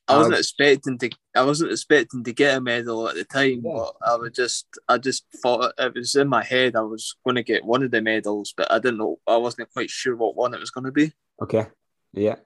[0.09, 1.11] I wasn't um, expecting to.
[1.37, 3.73] I wasn't expecting to get a medal at the time, yeah.
[3.75, 4.67] but I was just.
[4.89, 6.77] I just thought it was in my head.
[6.77, 9.19] I was going to get one of the medals, but I didn't know.
[9.27, 11.13] I wasn't quite sure what one it was going to be.
[11.43, 11.67] Okay.
[12.13, 12.37] Yeah.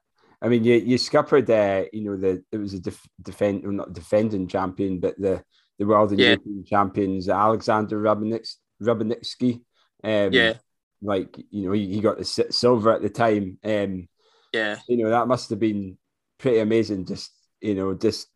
[0.40, 1.48] I mean, you you scuppered.
[1.48, 5.42] Uh, you know, the it was a def, defend, not defending champion, but the
[5.78, 6.30] the world and yeah.
[6.30, 9.60] European champions, Alexander Rubinitsky.
[10.02, 10.54] Um, yeah.
[11.00, 13.58] Like you know, he, he got the silver at the time.
[13.64, 14.08] Um,
[14.52, 14.78] yeah.
[14.88, 15.96] You know, that must have been
[16.38, 17.06] pretty amazing.
[17.06, 17.30] Just
[17.62, 18.28] you know, just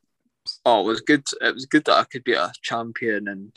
[0.64, 1.24] oh, it was good.
[1.41, 3.53] It was good that I could be a champion and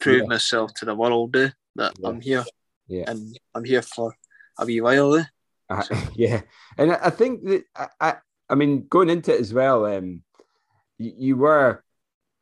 [0.00, 0.28] prove yeah.
[0.28, 2.08] myself to the world eh, that yeah.
[2.08, 2.44] I'm here.
[2.88, 4.14] Yeah, and I'm here for
[4.58, 5.14] a wee while.
[5.14, 5.24] Eh?
[5.70, 5.84] Uh,
[6.14, 6.42] yeah,
[6.78, 8.14] and I think that I, I,
[8.48, 10.22] I mean, going into it as well, um,
[10.98, 11.82] you, you were.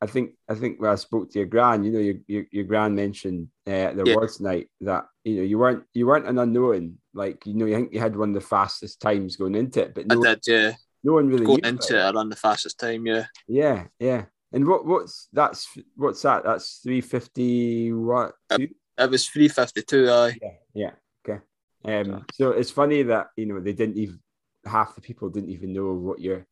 [0.03, 2.63] I think I think when I spoke to your grand, you know, your your, your
[2.63, 4.13] grand mentioned uh, at the yeah.
[4.13, 6.97] awards night that you know you weren't you weren't an unknown.
[7.13, 9.93] Like you know, you think you had one of the fastest times going into it,
[9.93, 10.71] but no, I did, yeah
[11.03, 12.01] no one really going into it.
[12.01, 13.05] I ran the fastest time.
[13.05, 13.25] Yeah.
[13.47, 14.25] Yeah, yeah.
[14.51, 16.43] And what what's that's what's that?
[16.43, 17.91] That's three fifty.
[17.93, 18.33] What?
[18.51, 20.09] It, it was three fifty two.
[20.09, 20.37] Aye.
[20.41, 20.51] Yeah.
[20.73, 20.91] Yeah.
[21.29, 21.41] Okay.
[21.85, 22.25] Um.
[22.33, 24.19] So it's funny that you know they didn't even
[24.65, 26.45] half the people didn't even know what you're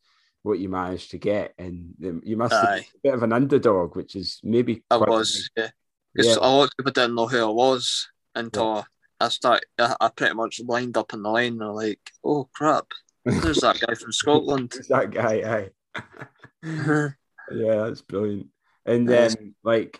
[0.43, 1.93] what you managed to get, and
[2.23, 4.83] you must have a bit of an underdog, which is maybe.
[4.89, 5.49] I was.
[5.55, 5.69] Yeah.
[6.13, 6.37] Because yeah.
[6.41, 8.83] a lot of people didn't know who I was until yeah.
[9.19, 9.65] I started.
[9.77, 11.51] I, I pretty much lined up in the line.
[11.51, 12.87] And they're like, "Oh crap!"
[13.25, 14.73] There's that guy from Scotland.
[14.89, 15.69] that guy, aye.
[16.63, 17.09] yeah,
[17.51, 18.47] that's brilliant.
[18.85, 19.99] And then, like,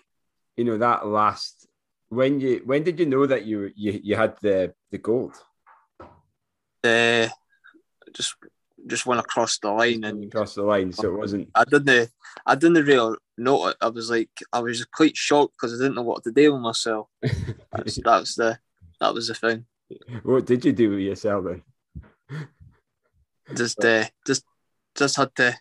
[0.57, 1.67] you know, that last
[2.09, 5.35] when you when did you know that you you, you had the the gold?
[6.83, 7.27] Uh,
[8.13, 8.35] just
[8.87, 10.91] just went across the line and across the line.
[10.91, 11.49] So it wasn't.
[11.55, 12.09] I didn't.
[12.45, 13.77] I didn't really know it.
[13.81, 16.61] I was like, I was quite shocked because I didn't know what to do with
[16.61, 17.07] myself.
[17.21, 18.59] That's, that was the
[18.99, 19.65] that was the thing.
[20.23, 21.63] What did you do with yourself then?
[23.55, 24.43] Just uh, just
[24.95, 25.57] just had to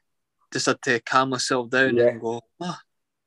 [0.53, 2.09] just had to calm myself down yeah.
[2.09, 2.41] and go.
[2.61, 2.77] Oh.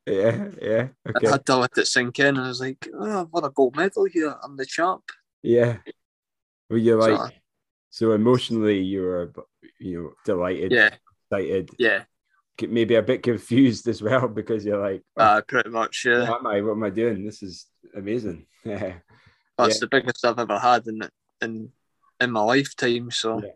[0.05, 0.88] Yeah, yeah.
[1.07, 1.28] Okay.
[1.28, 2.38] I had to let it sink in.
[2.38, 4.36] I was like, oh, what a gold medal here!
[4.43, 5.03] I'm the champ.
[5.43, 5.78] Yeah.
[6.70, 7.30] Were you like so,
[7.89, 8.82] so emotionally?
[8.82, 9.34] You were,
[9.80, 10.72] you know, delighted.
[10.72, 10.89] Yeah.
[11.30, 11.70] Excited.
[11.78, 12.03] Yeah.
[12.68, 16.03] Maybe a bit confused as well because you're like, oh, uh, pretty much.
[16.05, 16.30] Yeah.
[16.30, 16.62] What am I?
[16.62, 17.24] What am I doing?
[17.26, 18.47] This is amazing.
[18.64, 18.93] Yeah.
[19.57, 19.80] That's yeah.
[19.80, 21.01] the biggest I've ever had in
[21.41, 21.72] in
[22.20, 23.12] in my lifetime.
[23.12, 23.41] So.
[23.41, 23.49] Yeah.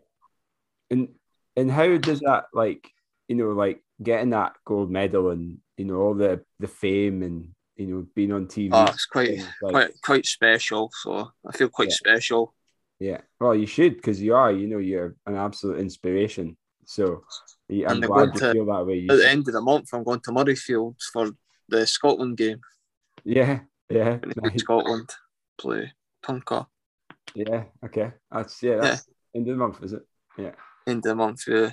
[0.90, 1.08] And
[1.56, 2.88] and how does that like
[3.28, 7.48] you know like getting that gold medal and you know all the the fame and
[7.76, 8.70] you know being on TV.
[8.72, 10.90] Oh, ah, it's quite like, quite quite special.
[11.02, 11.94] So I feel quite yeah.
[11.94, 12.54] special.
[12.98, 14.50] Yeah, well, you should because you are.
[14.50, 16.56] You know, you're an absolute inspiration.
[16.86, 17.24] So
[17.70, 18.98] I'm glad you to, feel that way.
[18.98, 21.30] You at the end of the month, I'm going to Murrayfield for
[21.68, 22.60] the Scotland game.
[23.24, 23.60] Yeah,
[23.90, 24.18] yeah.
[24.42, 24.60] Nice.
[24.60, 25.10] Scotland
[25.58, 25.92] play
[26.24, 26.66] Punker.
[27.34, 27.64] Yeah.
[27.84, 28.12] Okay.
[28.30, 28.76] That's yeah.
[28.80, 29.38] That's yeah.
[29.38, 30.02] end of the month, is it?
[30.38, 30.52] Yeah.
[30.86, 31.42] The month.
[31.46, 31.72] Yeah.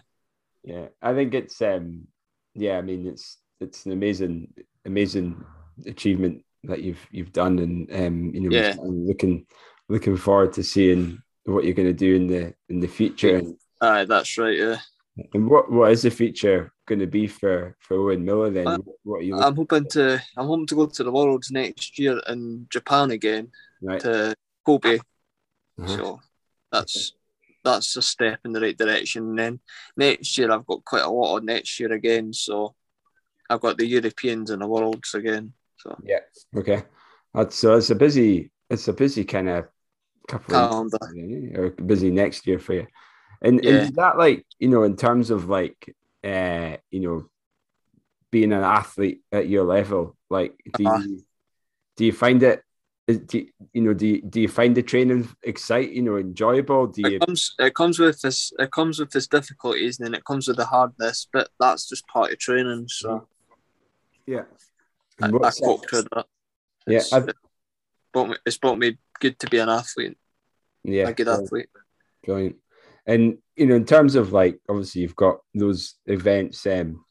[0.63, 2.07] Yeah, I think it's um,
[2.53, 2.77] yeah.
[2.77, 4.53] I mean, it's it's an amazing,
[4.85, 5.43] amazing
[5.85, 8.75] achievement that you've you've done, and um, you know, yeah.
[8.79, 9.45] Looking
[9.89, 13.41] looking forward to seeing what you're going to do in the in the future.
[13.81, 14.57] Aye, that's right.
[14.57, 14.77] Yeah.
[15.33, 18.67] And what what is the future going to be for for Owen Miller then?
[18.67, 19.37] Uh, what are you?
[19.37, 23.51] I'm hoping to I'm hoping to go to the Worlds next year in Japan again
[23.81, 23.99] right.
[23.99, 24.33] to
[24.65, 24.99] Kobe.
[25.79, 25.87] Uh-huh.
[25.87, 26.21] So
[26.71, 27.13] that's
[27.63, 29.29] that's a step in the right direction.
[29.29, 29.59] And then
[29.95, 32.33] next year I've got quite a lot on next year again.
[32.33, 32.75] So
[33.49, 35.53] I've got the Europeans and the Worlds again.
[35.77, 36.19] So yeah,
[36.55, 36.83] okay.
[37.33, 39.65] That's so it's a busy it's a busy kind of
[40.27, 42.87] couple calendar of, or busy next year for you.
[43.41, 43.69] And, yeah.
[43.69, 47.25] and is that like you know in terms of like uh you know
[48.31, 51.03] being an athlete at your level like do uh-huh.
[51.03, 51.23] you
[51.97, 52.63] do you find it
[53.07, 56.87] do you know do you, do you find the training exciting you know enjoyable?
[56.87, 60.13] Do you it comes it comes with this it comes with this difficulties and then
[60.13, 63.27] it comes with the hardness but that's just part of training so.
[64.25, 64.43] Yeah.
[65.21, 66.25] I, I cope with that
[66.87, 67.33] it's, yeah it's
[68.13, 70.17] brought, me, it's brought me good to be an athlete.
[70.85, 71.69] Yeah a good athlete.
[72.25, 72.55] Brilliant.
[73.05, 77.03] And you know in terms of like obviously you've got those events um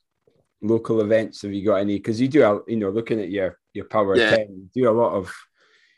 [0.62, 1.96] local events have you got any?
[1.96, 4.36] Because you do you know looking at your your power yeah.
[4.36, 5.34] 10 you do a lot of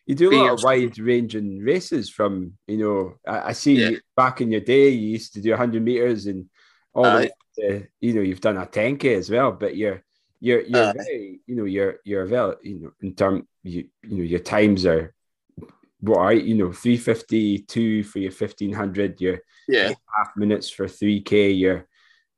[0.07, 3.99] you do a lot of wide ranging races from you know I, I see yeah.
[4.17, 6.47] back in your day you used to do 100 meters and
[6.93, 7.27] all uh,
[7.57, 10.03] the you know you've done a 10k as well but you're
[10.41, 14.19] you're you're uh, very you know you're you're very you know in term you you
[14.19, 15.15] know your times are
[16.01, 19.93] what are you know 352 for your 1500 you're yeah.
[20.17, 21.87] half minutes for 3k you're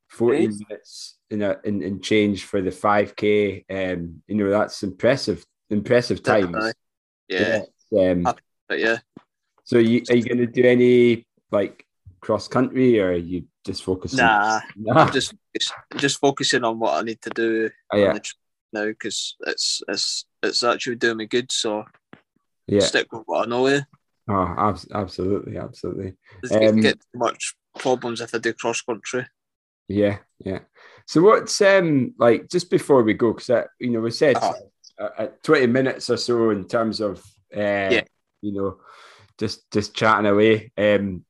[0.09, 0.63] 14 nice.
[0.67, 6.23] minutes in a in, in change for the 5k um you know that's impressive impressive
[6.23, 6.73] times
[7.29, 7.61] yeah.
[7.97, 8.23] Um,
[8.67, 8.97] but yeah.
[9.63, 11.85] So you, are you going to do any like
[12.21, 14.19] cross country, or are you just focusing?
[14.19, 15.05] Nah, nah.
[15.05, 15.33] I'm just
[15.97, 18.17] just focusing on what I need to do oh, yeah.
[18.73, 21.51] now because it's it's it's actually doing me good.
[21.51, 21.85] So
[22.67, 23.67] yeah, stick with what I know.
[23.67, 23.81] Yeah.
[24.29, 26.13] Oh, absolutely, absolutely.
[26.51, 29.25] Um, get much problems if I do cross country.
[29.87, 30.59] Yeah, yeah.
[31.05, 34.53] So what's um like just before we go because you know we said uh-huh
[34.99, 37.19] uh, 20 minutes or so in terms of
[37.55, 38.03] uh, yeah.
[38.41, 38.77] you know
[39.37, 40.71] just just chatting away.
[40.77, 41.23] Um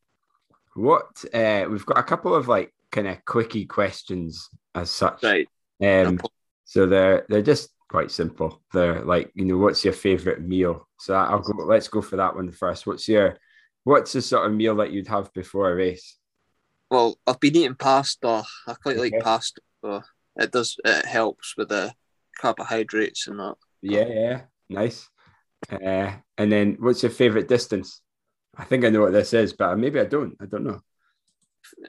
[0.76, 5.24] what uh we've got a couple of like kind of quickie questions as such.
[5.24, 5.47] Right.
[5.82, 6.20] Um
[6.65, 8.61] so they're they're just quite simple.
[8.74, 10.88] They're like you know what's your favorite meal?
[10.99, 12.88] So i'll go let's go for that one first.
[12.88, 13.38] What's your
[13.84, 16.18] what's the sort of meal that you'd have before a race?
[16.89, 18.43] Well i've been eating pasta.
[18.68, 19.11] I quite okay.
[19.15, 20.01] like pasta so
[20.38, 21.93] it does it helps with the
[22.38, 23.55] carbohydrates and that.
[23.81, 25.09] Yeah, yeah, nice.
[25.71, 28.01] Uh, and then, what's your favorite distance?
[28.55, 30.35] I think I know what this is, but maybe I don't.
[30.41, 30.81] I don't know.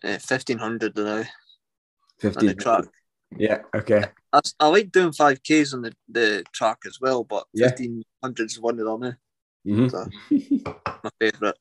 [0.03, 1.24] Uh, Fifteen hundred now.
[2.18, 2.84] Fifteen track.
[3.36, 3.59] Yeah.
[3.74, 4.05] Okay.
[4.32, 8.46] I, I, like doing five k's on the, the track as well, but fifteen hundred
[8.51, 9.16] is one of them.
[9.66, 9.88] Mm-hmm.
[9.88, 10.07] So,
[11.05, 11.59] my favorite.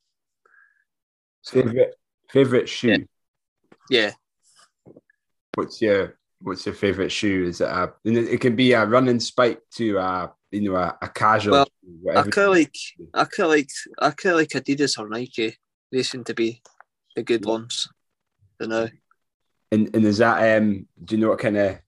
[1.46, 1.96] Favorite
[2.30, 2.90] favorite shoe.
[2.90, 2.98] Yeah.
[3.90, 4.12] yeah.
[5.56, 7.46] What's your what's your favorite shoe?
[7.48, 7.94] Is it a?
[8.04, 11.66] It can be a running spike to a you know a, a casual.
[12.02, 12.76] Well, I kind of like
[13.14, 13.70] I kind like
[14.00, 15.58] I kind like Adidas or Nike.
[15.92, 16.62] They seem to be
[17.16, 17.88] the good ones.
[18.60, 18.88] You know.
[19.72, 20.88] And and is that um?
[21.04, 21.80] Do you know what kind of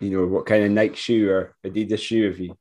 [0.00, 2.56] you know what kind of Nike shoe or Adidas shoe have you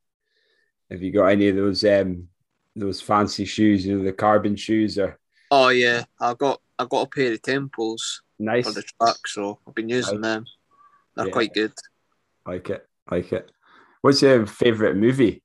[0.89, 2.27] have you got any of those um
[2.75, 3.85] those fancy shoes?
[3.85, 5.19] You know the carbon shoes or.
[5.51, 9.59] Oh yeah, I've got I've got a pair of Temples nice for the track, so
[9.67, 10.35] I've been using nice.
[10.35, 10.45] them.
[11.15, 11.31] They're yeah.
[11.31, 11.73] quite good.
[12.45, 13.51] Like it, like it.
[14.01, 15.41] What's your favourite movie?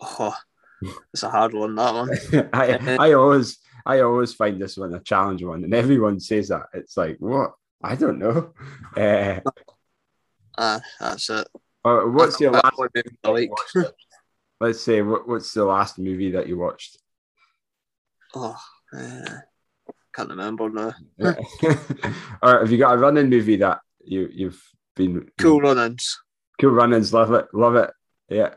[0.00, 0.34] Oh,
[1.12, 1.74] it's a hard one.
[1.74, 2.10] That one.
[2.52, 6.66] I I always I always find this one a challenge one, and everyone says that.
[6.72, 7.52] It's like what
[7.82, 8.52] I don't know.
[8.96, 9.40] Uh,
[10.56, 11.48] uh that's it.
[11.84, 13.50] Uh, what's your last movie like?
[14.60, 16.98] Let's say what, what's the last movie that you watched?
[18.34, 18.56] Oh,
[18.96, 19.38] uh,
[20.14, 20.94] can't remember now.
[22.42, 24.62] All right, have you got a running movie that you you've
[24.96, 26.20] been Cool Runnings?
[26.60, 27.90] Cool Runnings, love it, love it.
[28.28, 28.54] Yeah,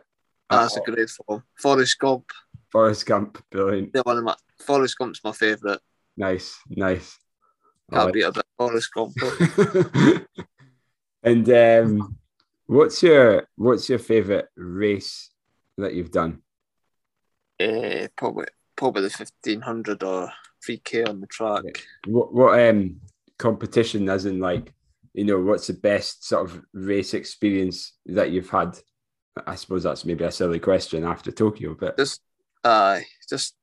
[0.49, 1.43] that's uh, a great film.
[1.59, 2.25] Forrest Gump.
[2.71, 3.91] Forrest Gump, brilliant.
[3.93, 5.79] Yeah, one of my Forrest Gump's my favourite.
[6.17, 7.17] Nice, nice.
[7.91, 8.13] Can't like.
[8.13, 9.13] beat a bit Forrest Gump.
[11.23, 12.17] and um,
[12.65, 15.29] what's your what's your favourite race
[15.77, 16.41] that you've done?
[17.59, 20.31] Uh, probably probably the fifteen hundred or
[20.63, 21.63] three k on the track.
[22.05, 23.01] What what um
[23.37, 24.73] competition as in like
[25.13, 28.77] you know what's the best sort of race experience that you've had?
[29.47, 32.21] I suppose that's maybe a silly question after Tokyo, but just
[32.63, 32.99] uh
[33.29, 33.55] just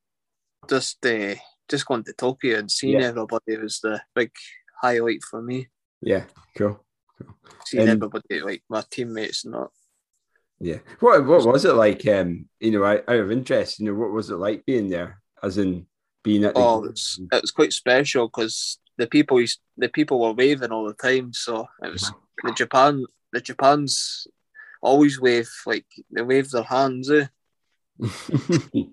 [0.68, 1.34] just uh,
[1.68, 3.09] just going to Tokyo and seeing yeah.
[3.09, 4.30] everybody was the big
[4.80, 5.68] highlight for me.
[6.01, 6.24] Yeah,
[6.57, 6.84] cool.
[7.18, 7.34] cool.
[7.64, 9.68] Seeing and, everybody like my teammates and that.
[10.61, 10.78] Yeah.
[11.01, 12.07] What what was it like?
[12.07, 15.22] Um, you know, out of interest, you know, what was it like being there?
[15.42, 15.86] As in
[16.22, 19.42] being at the Oh, it was, it was quite special because the people
[19.76, 21.32] the people were waving all the time.
[21.32, 22.48] So it was uh-huh.
[22.48, 24.26] the Japan the Japan's
[24.82, 27.11] always wave like they wave their hands.
[27.11, 27.26] Eh?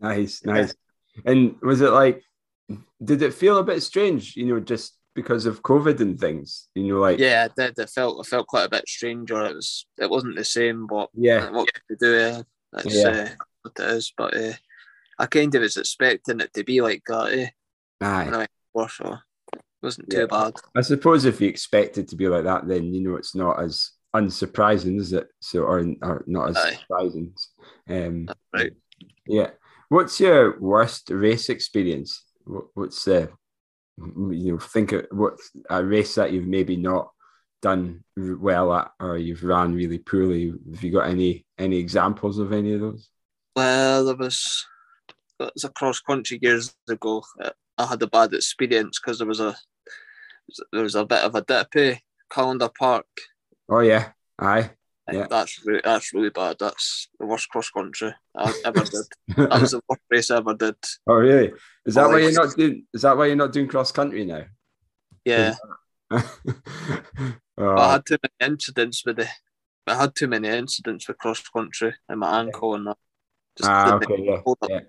[0.00, 0.74] nice, nice.
[1.24, 2.22] And was it like
[3.02, 6.68] did it feel a bit strange, you know, just because of COVID and things.
[6.74, 7.78] You know, like yeah, it did.
[7.78, 10.86] It felt it felt quite a bit strange, or it was it wasn't the same.
[10.86, 12.18] But yeah, what to do?
[12.18, 12.42] Uh,
[12.72, 13.08] that's yeah.
[13.08, 13.28] uh,
[13.62, 14.12] what it is.
[14.16, 14.52] But uh,
[15.18, 17.32] I kind of was expecting it to be like that.
[17.32, 17.48] Eh?
[18.00, 18.46] Aye.
[18.74, 19.16] So
[19.52, 20.26] it wasn't too yeah.
[20.26, 20.54] bad.
[20.76, 23.60] I suppose if you expect it to be like that, then you know it's not
[23.62, 25.28] as unsurprising, is it?
[25.40, 26.78] So or, or not as Aye.
[26.80, 27.34] surprising.
[27.88, 28.72] Um, right.
[29.26, 29.50] Yeah.
[29.88, 32.24] What's your worst race experience?
[32.74, 33.30] What's the
[33.98, 35.34] you know think of what
[35.70, 37.10] a race that you've maybe not
[37.60, 42.52] done well at or you've ran really poorly have you got any any examples of
[42.52, 43.10] any of those
[43.56, 44.64] well there was
[45.40, 47.24] it was a cross country years ago
[47.78, 49.56] i had a bad experience because there was a
[50.72, 51.96] there was a bit of a dip eh?
[52.30, 53.06] Callander Park
[53.68, 54.70] oh yeah aye
[55.12, 55.26] yeah.
[55.28, 56.56] That's really, that's really bad.
[56.60, 59.38] That's the worst cross country I ever did.
[59.48, 60.76] that was the worst race I ever did.
[61.06, 61.52] Oh really?
[61.86, 62.84] Is that oh, why you're not doing?
[62.92, 64.44] Is that why you're not doing cross country now?
[65.24, 65.54] Yeah.
[66.10, 66.22] oh.
[67.58, 69.28] I had too many incidents with the.
[69.86, 72.98] I had too many incidents with cross country and my ankle and that.
[73.56, 74.40] Just ah, okay, yeah.
[74.68, 74.80] Yeah.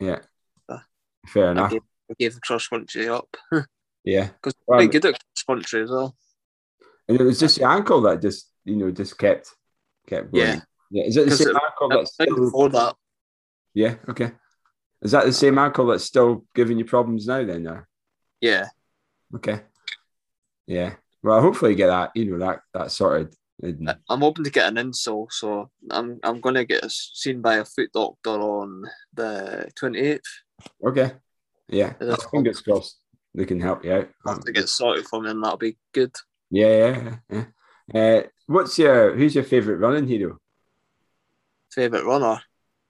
[0.00, 0.18] yeah.
[1.26, 1.70] Fair enough.
[1.70, 3.28] I gave, I gave the cross country up.
[4.04, 4.28] yeah.
[4.28, 6.16] Because well, quite good at cross country as well.
[7.08, 9.54] And it was just your ankle that just you know just kept
[10.06, 10.46] kept going.
[10.46, 10.60] Yeah.
[10.90, 11.04] Yeah.
[11.04, 12.36] Is it the same it, ankle that's still...
[12.36, 12.96] before that?
[13.74, 13.94] Yeah.
[14.08, 14.32] Okay.
[15.02, 17.44] Is that the same ankle that's still giving you problems now?
[17.44, 17.82] Then, no?
[18.40, 18.68] Yeah.
[19.34, 19.60] Okay.
[20.66, 20.94] Yeah.
[21.22, 23.34] Well, hopefully you get that you know that that sorted.
[23.62, 27.92] I'm hoping to get an insole, so I'm I'm gonna get seen by a foot
[27.92, 30.20] doctor on the 28th.
[30.84, 31.12] Okay.
[31.68, 31.94] Yeah.
[32.30, 32.98] Fingers crossed
[33.34, 34.08] they can help you out.
[34.26, 36.14] Have to get sorted for me, and that'll be good.
[36.50, 36.76] Yeah,
[37.30, 37.44] yeah,
[37.92, 38.00] yeah.
[38.00, 40.38] Uh, what's your who's your favorite running hero?
[41.72, 42.40] Favorite runner?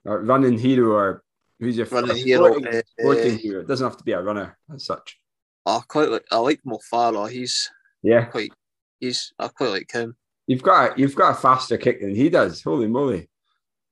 [0.05, 1.23] Or running hero, or
[1.61, 2.53] who's your running hero?
[2.53, 3.61] Sporting, uh, sporting hero.
[3.61, 5.19] It doesn't have to be a runner as such.
[5.67, 6.25] I quite like.
[6.31, 7.31] I like Mo Farah.
[7.31, 7.71] He's
[8.03, 8.53] yeah, quite.
[9.01, 10.17] He's I quite like him.
[10.47, 12.63] You've got a, you've got a faster kick than he does.
[12.63, 13.29] Holy moly!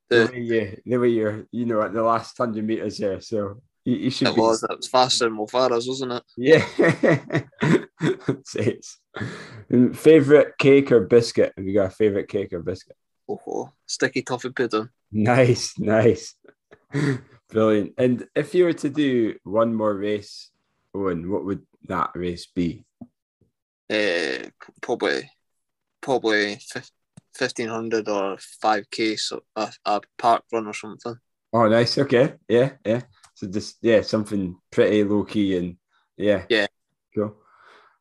[0.09, 3.21] The, the way you the way you're you know at the last hundred meters there.
[3.21, 4.29] So you, you should.
[4.29, 4.41] It be...
[4.41, 4.65] was.
[4.65, 6.25] It was faster than Mo Farah's, wasn't it?
[6.37, 7.85] Yeah.
[8.45, 8.97] Says.
[9.95, 11.53] Favorite cake or biscuit?
[11.57, 12.97] Have you got a favorite cake or biscuit?
[13.29, 14.89] Oh, oh, sticky toffee pudding.
[15.13, 16.35] Nice, nice,
[17.49, 17.95] brilliant.
[17.97, 20.51] And if you were to do one more race,
[20.95, 22.85] Owen, what would that race be?
[23.89, 25.31] Uh, probably,
[26.01, 26.59] probably
[27.35, 31.17] fifteen hundred or five k, so a, a park run or something.
[31.53, 31.97] Oh, nice.
[31.99, 33.03] Okay, yeah, yeah.
[33.37, 35.77] So just yeah, something pretty low key and
[36.17, 36.67] yeah, yeah,
[37.15, 37.37] cool.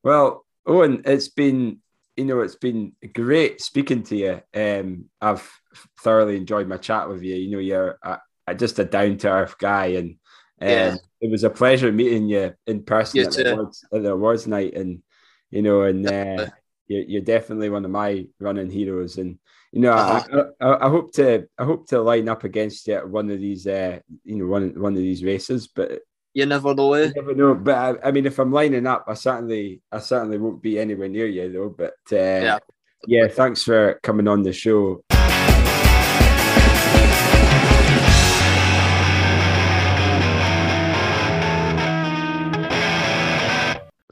[0.01, 1.79] Well, Owen, it's been
[2.15, 4.41] you know it's been great speaking to you.
[4.53, 5.51] Um, I've
[5.99, 7.35] thoroughly enjoyed my chat with you.
[7.35, 10.11] You know, you're a, a, just a down to earth guy, and
[10.61, 10.95] um, yeah.
[11.19, 14.47] it was a pleasure meeting you in person you at, the awards, at the awards
[14.47, 14.75] night.
[14.75, 15.03] And
[15.51, 16.47] you know, and uh,
[16.87, 19.17] you're, you're definitely one of my running heroes.
[19.17, 19.37] And
[19.75, 20.45] you know, uh-huh.
[20.61, 23.41] I, I, I, hope to I hope to line up against you at one of
[23.41, 25.67] these, uh, you know, one one of these races.
[25.67, 25.99] But
[26.33, 26.93] You never know.
[26.93, 27.07] Eh?
[27.07, 27.55] You never know.
[27.55, 31.09] But I, I, mean, if I'm lining up, I certainly, I certainly won't be anywhere
[31.09, 31.75] near you though.
[31.77, 32.59] But uh, yeah,
[33.05, 33.27] yeah.
[33.27, 35.01] Thanks for coming on the show.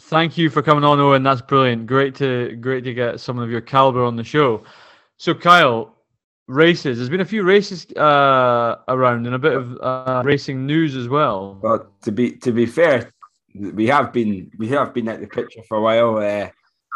[0.02, 1.24] Thank you for coming on, Owen.
[1.24, 1.88] That's brilliant.
[1.88, 4.66] Great to great to get someone of your caliber on the show.
[5.24, 5.96] So, Kyle,
[6.50, 6.98] races.
[6.98, 11.08] There's been a few races uh, around and a bit of uh, racing news as
[11.08, 11.60] well.
[11.64, 13.10] Well, to be to be fair,
[13.56, 16.18] we have been we have been at the picture for a while.
[16.18, 16.50] Uh,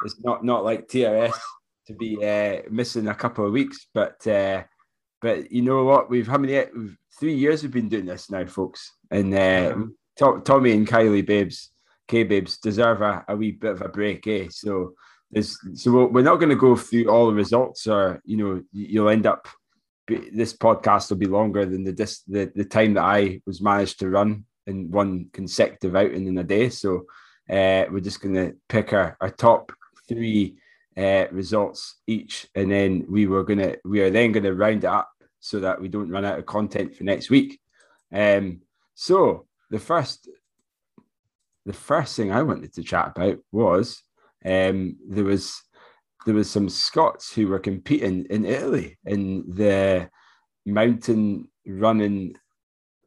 [0.03, 1.39] it's not not like TRS
[1.85, 4.61] to be uh, missing a couple of weeks, but uh,
[5.21, 6.09] but you know what?
[6.09, 6.65] We've how many?
[6.75, 9.73] We've, three years we've been doing this now, folks, and uh,
[10.17, 11.71] Tommy and Kylie Babes,
[12.09, 14.47] K Babes deserve a, a wee bit of a break, eh?
[14.49, 14.95] So
[15.31, 19.09] there's, so we're not going to go through all the results, or you know, you'll
[19.09, 19.47] end up.
[20.07, 21.91] This podcast will be longer than the
[22.27, 26.43] the, the time that I was managed to run in one consecutive outing in a
[26.43, 26.69] day.
[26.69, 27.05] So
[27.49, 29.71] uh, we're just going to pick our, our top
[30.07, 30.57] three
[30.95, 34.87] uh, results each, and then we were to we are then going to round it
[34.87, 35.09] up
[35.39, 37.59] so that we don't run out of content for next week.
[38.11, 38.61] Um,
[38.95, 40.29] so the first
[41.65, 44.01] the first thing I wanted to chat about was
[44.47, 45.61] um, there was
[46.25, 50.09] there was some Scots who were competing in Italy in the
[50.65, 52.35] mountain running,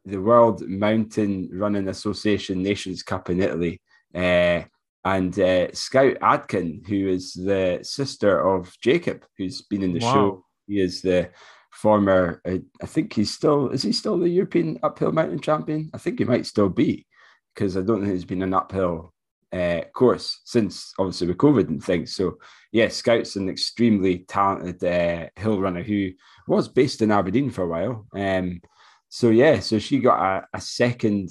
[0.05, 3.79] the World Mountain Running Association Nations Cup in Italy.
[4.13, 4.63] Uh,
[5.03, 10.13] and uh, Scout Adkin, who is the sister of Jacob, who's been in the wow.
[10.13, 10.45] show.
[10.67, 11.29] He is the
[11.71, 15.89] former, uh, I think he's still, is he still the European uphill mountain champion?
[15.93, 17.07] I think he might still be
[17.53, 19.13] because I don't think he's been an uphill
[19.53, 22.15] uh, course since obviously with COVID and things.
[22.15, 22.37] So
[22.71, 26.11] yeah, Scout's an extremely talented uh, hill runner who
[26.47, 28.05] was based in Aberdeen for a while.
[28.15, 28.61] Um,
[29.09, 31.29] so yeah, so she got a, a second.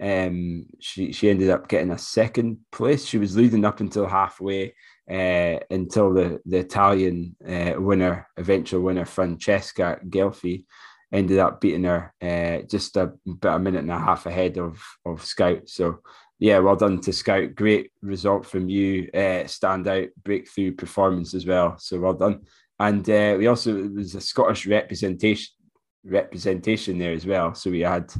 [0.00, 3.04] Um, she she ended up getting a second place.
[3.04, 4.74] She was leading up until halfway.
[5.08, 10.64] Uh, until the the Italian uh, winner, eventual winner Francesca Ghelfi,
[11.12, 14.80] ended up beating her uh, just a, about a minute and a half ahead of
[15.04, 15.68] of Scout.
[15.68, 16.00] So
[16.40, 17.54] yeah, well done to Scout.
[17.54, 19.10] Great result from you.
[19.12, 21.76] Uh, standout breakthrough performance as well.
[21.78, 22.40] So well done.
[22.78, 25.54] And uh, we also it was a Scottish representation
[26.02, 27.54] representation there as well.
[27.54, 28.10] So we had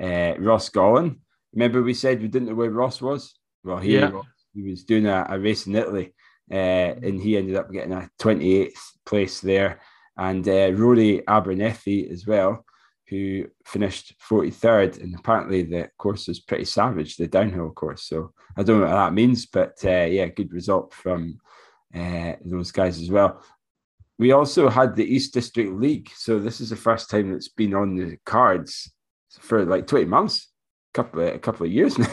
[0.00, 1.18] uh, Ross Gollan.
[1.52, 3.34] Remember we said we didn't know where Ross was.
[3.62, 4.22] Well, he yeah.
[4.54, 6.14] he was doing a, a race in Italy,
[6.50, 8.72] uh, and he ended up getting a 28th
[9.04, 9.80] place there.
[10.16, 12.64] And uh, Rory Abernethy as well
[13.08, 15.02] who finished 43rd.
[15.02, 18.04] And apparently the course was pretty savage, the downhill course.
[18.04, 21.38] So I don't know what that means, but uh, yeah, good result from
[21.94, 23.42] uh, those guys as well.
[24.18, 26.10] We also had the East District League.
[26.16, 28.90] So this is the first time it's been on the cards
[29.40, 30.50] for like 20 months,
[30.94, 32.06] a couple of, a couple of years now.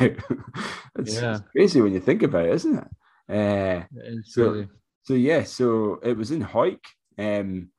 [1.00, 1.36] it's, yeah.
[1.36, 2.88] it's, crazy when you think about it, isn't it?
[3.30, 4.68] Uh, it is so, really.
[5.04, 6.84] so yeah, so it was in Hawick.
[7.18, 7.70] Um,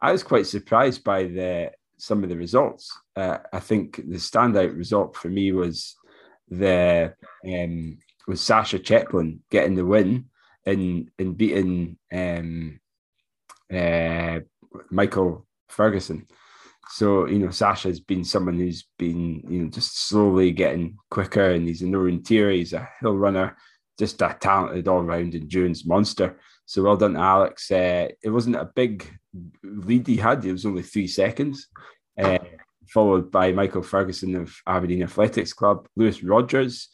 [0.00, 2.96] I was quite surprised by the some of the results.
[3.16, 5.96] Uh, I think the standout result for me was
[6.48, 7.14] the
[7.46, 10.26] um, was Sasha Chepelin getting the win
[10.66, 12.80] and and beating um,
[13.72, 14.40] uh,
[14.90, 16.26] Michael Ferguson.
[16.90, 21.66] So you know, Sasha's been someone who's been you know just slowly getting quicker, and
[21.66, 22.50] he's a Northern Tier.
[22.50, 23.56] He's a hill runner,
[23.98, 26.38] just a talented all round endurance monster.
[26.66, 27.70] So well done Alex.
[27.70, 29.06] Uh, it wasn't a big
[29.62, 31.68] lead he had; it was only three seconds,
[32.18, 32.38] uh,
[32.88, 36.88] followed by Michael Ferguson of Aberdeen Athletics Club, Lewis Rogers,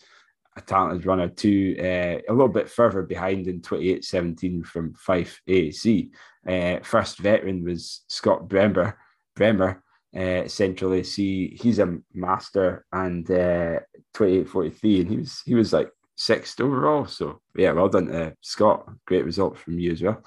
[0.56, 6.10] a talented runner too, uh, a little bit further behind in 28-17 from Fife AC.
[6.46, 8.98] Uh, first veteran was Scott Bremer,
[9.36, 9.82] Bremer
[10.16, 11.56] uh, Central AC.
[11.60, 13.80] He's a master and uh,
[14.14, 15.90] 28-43, and he was he was like
[16.20, 17.06] sixth overall.
[17.06, 18.86] So yeah, well done to Scott.
[19.06, 20.22] Great result from you as well.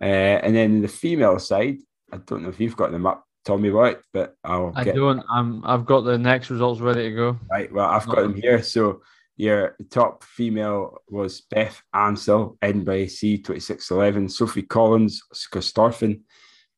[0.00, 1.78] Uh, and then the female side,
[2.12, 4.72] I don't know if you've got them up, Tommy White, but I'll.
[4.76, 4.96] I get...
[4.96, 5.24] don't.
[5.30, 5.64] I'm.
[5.64, 7.38] I've got the next results ready to go.
[7.50, 7.72] Right.
[7.72, 8.62] Well, I've got them here.
[8.62, 9.00] So
[9.36, 16.20] your top female was Beth Ansell, Edinburgh AC, 2611, Sophie Collins, Corstorphine,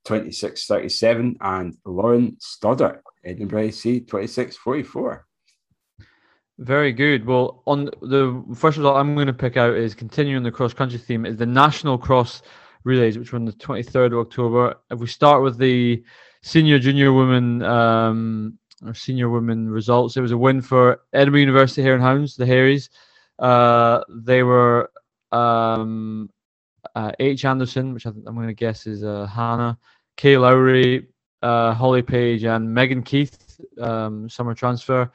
[0.05, 5.27] 2637, and Lauren Stoddart, Edinburgh AC, 2644.
[6.59, 7.27] Very good.
[7.27, 10.99] Well, on the first result I'm going to pick out is continuing the cross country
[10.99, 12.41] theme is the national cross
[12.85, 14.77] relays, which were on the 23rd of October.
[14.91, 16.03] If we start with the
[16.43, 21.83] senior junior women um, or senior women results, it was a win for Edinburgh University
[21.83, 22.89] Hare and Hounds, the Harries.
[23.39, 24.91] Uh, they were
[25.33, 26.31] um,
[26.95, 27.45] uh, H.
[27.45, 29.77] Anderson, which I am going to guess is uh, Hannah,
[30.17, 31.09] Kay Lowry,
[31.43, 35.13] uh, Holly Page, and Megan Keith, um, summer transfer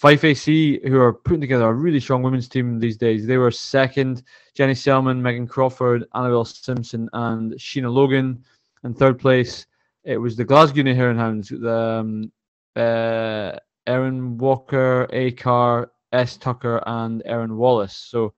[0.00, 3.50] Fife AC, who are putting together a really strong women's team these days, they were
[3.50, 4.22] second.
[4.54, 8.42] Jenny Selman, Megan Crawford, Annabelle Simpson, and Sheena Logan.
[8.82, 9.66] And third place,
[10.04, 12.32] it was the Glasgow Hare and Hounds, the, um,
[12.76, 17.94] uh, Erin Walker, A Car, S Tucker, and Erin Wallace.
[17.94, 18.32] So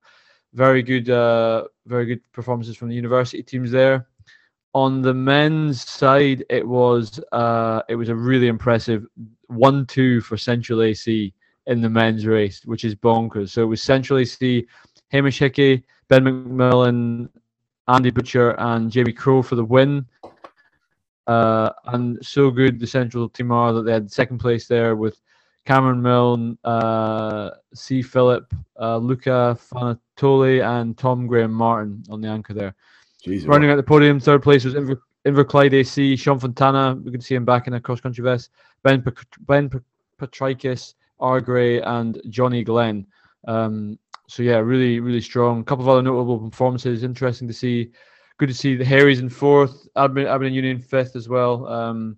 [0.55, 4.09] very good, uh, very good performances from the university teams there.
[4.75, 9.07] On the men's side, it was uh, it was a really impressive
[9.47, 11.33] one-two for Central AC
[11.67, 13.51] in the men's race, which is bonkers.
[13.51, 14.67] So it was Central AC,
[15.11, 17.29] Hamish Hickey, Ben McMillan,
[17.89, 20.07] Andy Butcher, and Jamie Crow for the win.
[21.27, 25.21] Uh, and so good the Central team are that they had second place there with
[25.65, 28.03] Cameron Milne, uh, C.
[28.03, 32.75] Phillip, uh, Luca Fanatoli, and Tom Graham Martin on the anchor there.
[33.25, 36.97] Jeez, Running at the podium, third place was Inver- Inverclyde AC, Sean Fontana.
[36.97, 38.51] We can see him back in a cross country vest.
[38.83, 39.13] Ben P-
[39.47, 39.79] Ben P-
[40.21, 41.41] Patrikis, R.
[41.41, 43.07] Gray, and Johnny Glenn.
[43.49, 43.99] Um,
[44.29, 45.61] so yeah, really, really strong.
[45.61, 47.03] A couple of other notable performances.
[47.03, 47.91] Interesting to see.
[48.39, 51.67] Good to see the Harrys in fourth, Aberdeen, Union fifth as well.
[51.69, 52.17] Um,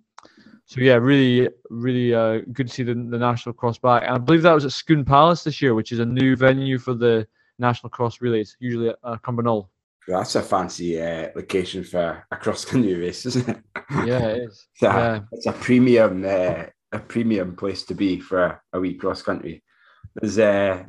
[0.65, 4.03] so yeah, really, really uh, good to see the, the national cross back.
[4.03, 6.79] And I believe that was at Scone Palace this year, which is a new venue
[6.79, 7.27] for the
[7.59, 9.67] national cross relays, usually at uh, Cumbernauld.
[10.07, 13.57] That's a fancy uh, location for a cross country race, isn't it?
[14.05, 14.67] Yeah, it is.
[14.73, 15.19] it's, a, yeah.
[15.31, 19.63] it's a premium, uh, a premium place to be for a week cross country.
[20.15, 20.83] There's, uh,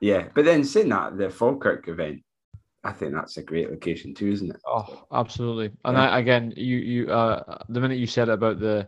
[0.00, 2.22] yeah, but then saying that the Falkirk event,
[2.84, 4.60] I think that's a great location too, isn't it?
[4.66, 5.70] Oh, absolutely.
[5.84, 6.10] And yeah.
[6.10, 8.86] I, again, you you uh, the minute you said about the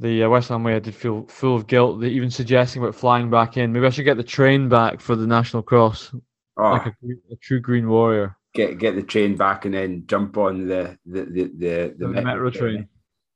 [0.00, 2.02] the uh, West Ham way, I did feel full of guilt.
[2.02, 3.72] Even suggesting about flying back in.
[3.72, 6.12] Maybe I should get the train back for the National Cross,
[6.56, 6.70] oh.
[6.70, 6.90] like a,
[7.32, 8.36] a, true Green Warrior.
[8.52, 12.08] Get get the train back and then jump on the the the the, the, the
[12.08, 12.60] metro, metro train.
[12.60, 12.88] train.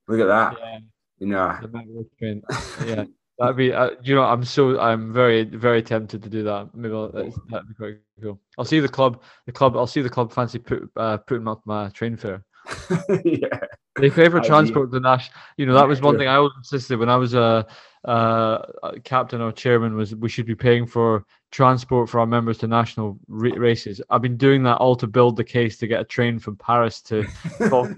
[0.09, 0.57] Look at that.
[0.61, 0.79] Yeah.
[1.21, 1.57] You know.
[1.63, 2.43] The metro train.
[2.85, 3.05] yeah.
[3.39, 6.75] That'd be, uh, you know, I'm so, I'm very, very tempted to do that.
[6.75, 8.39] Maybe I'll, that'd be quite cool.
[8.59, 11.63] I'll see the club, the club, I'll see the club fancy put, uh, putting up
[11.65, 12.45] my train fare.
[13.25, 13.61] yeah.
[13.99, 15.31] They pay for transport to Nash.
[15.57, 17.67] You know, that was one thing I always insisted when I was a,
[18.05, 18.59] uh,
[19.05, 23.19] captain or chairman was we should be paying for transport for our members to national
[23.27, 24.03] re- races.
[24.11, 27.01] I've been doing that all to build the case to get a train from Paris
[27.03, 27.27] to.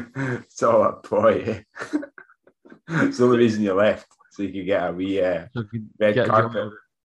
[0.48, 1.64] so a boy.
[2.88, 5.46] it's the only reason you left, so you could get a wee uh,
[5.98, 6.72] red carpet.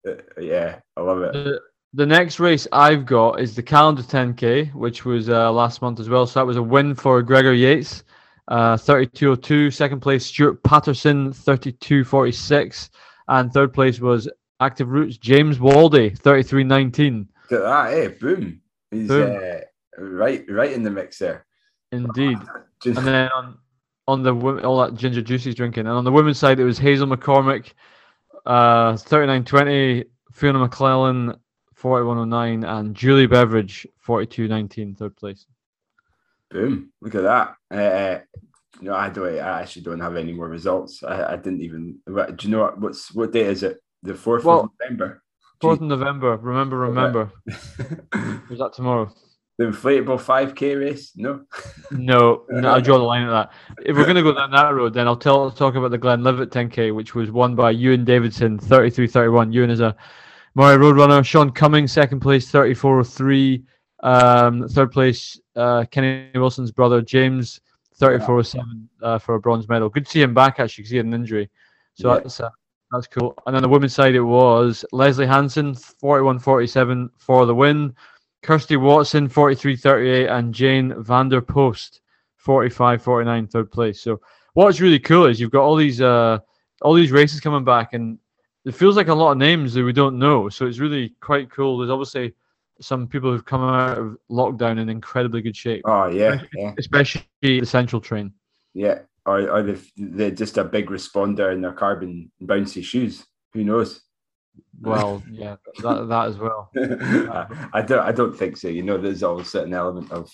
[0.07, 1.33] Uh, yeah, I love it.
[1.33, 1.61] The,
[1.95, 6.09] the, next race I've got is the Callander 10K, which was uh, last month as
[6.09, 6.27] well.
[6.27, 8.05] So that was a win for Gregor Yates,
[8.49, 9.73] uh, 32.02.
[9.73, 12.91] Second place, Stuart Patterson, 32.46.
[13.29, 14.29] And third place was
[14.61, 17.27] Active Roots, James Waldy, 33.19.
[17.51, 18.09] Look at that, eh?
[18.21, 18.61] Boom.
[18.91, 19.37] He's Boom.
[19.37, 21.47] Uh, right, right in the mix there.
[21.93, 22.39] Indeed.
[22.85, 23.59] and then on
[24.09, 25.87] on the all that ginger juice he's drinking.
[25.87, 27.73] And on the women's side, it was Hazel McCormick,
[28.45, 31.35] uh, 39.20, Fiona McClellan,
[31.81, 35.47] 41.09, and Julie Beveridge, 42.19, third place.
[36.51, 36.93] Boom!
[37.01, 37.57] Look at that.
[37.71, 38.21] Uh,
[38.81, 39.39] no, I don't.
[39.39, 41.03] I actually don't have any more results.
[41.03, 41.99] I, I didn't even.
[42.07, 42.81] Do you know what?
[42.81, 43.79] What's what day is it?
[44.05, 45.23] The fourth well, of November.
[45.61, 46.37] Fourth of November.
[46.37, 47.33] Remember, remember.
[47.47, 49.13] is that tomorrow?
[49.59, 51.13] The inflatable 5k race?
[51.17, 51.45] No.
[51.91, 53.53] no, no, I draw the line at that.
[53.85, 56.51] If we're going to go down that road, then I'll tell talk about the Glenlivet
[56.51, 59.53] 10k, which was won by Ewan Davidson, 33-31.
[59.53, 59.97] Ewan is a
[60.55, 61.23] Moray Road runner.
[61.23, 63.65] Sean Cummings, second place, 34-03.
[64.03, 67.61] Um, third place, uh, Kenny Wilson's brother, James,
[67.99, 69.89] 34-07 uh, for a bronze medal.
[69.89, 71.49] Good to see him back, actually, because he had an injury.
[71.95, 72.21] So yeah.
[72.21, 72.51] that's uh,
[72.93, 73.35] that's cool.
[73.47, 77.95] And on the women's side, it was Leslie Hansen, 41-47 for the win.
[78.47, 81.99] Kirsty Watson, 43-38, and Jane Vanderpost,
[82.47, 84.01] 45-49, third place.
[84.01, 84.21] So
[84.55, 86.39] what's really cool is you've got all these uh,
[86.81, 88.21] all these races coming back, and
[88.65, 90.49] it feels like a lot of names that we don't know.
[90.49, 91.79] So it's really quite cool.
[91.79, 92.35] There's obviously
[92.81, 95.83] some people who've come out of lockdown in incredibly good shape.
[95.85, 96.73] Oh yeah, yeah.
[96.79, 98.33] especially the central train.
[98.75, 103.27] Yeah, or, or they're just a big responder in their carbon bouncy shoes.
[103.55, 104.03] Who knows?
[104.81, 106.71] Well, yeah, that that as well.
[107.73, 108.69] I don't I don't think so.
[108.69, 110.31] You know, there's always an element of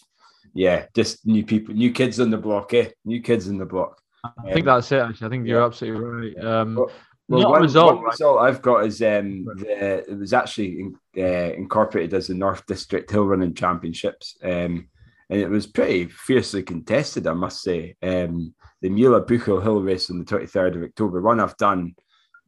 [0.55, 2.91] yeah, just new people, new kids on the block, eh?
[3.05, 4.01] New kids in the block.
[4.25, 4.99] I think um, that's it.
[4.99, 6.45] Actually, I think you're absolutely right.
[6.45, 6.91] Um, well,
[7.29, 11.53] well one, result, one result I've got is um, the, it was actually in, uh,
[11.55, 14.89] incorporated as the North District Hill Running Championships, um,
[15.31, 17.97] and it was pretty fiercely contested, I must say.
[18.03, 21.95] Um, the Meall a' Bhuachaille Hill Race on the 23rd of October, one I've done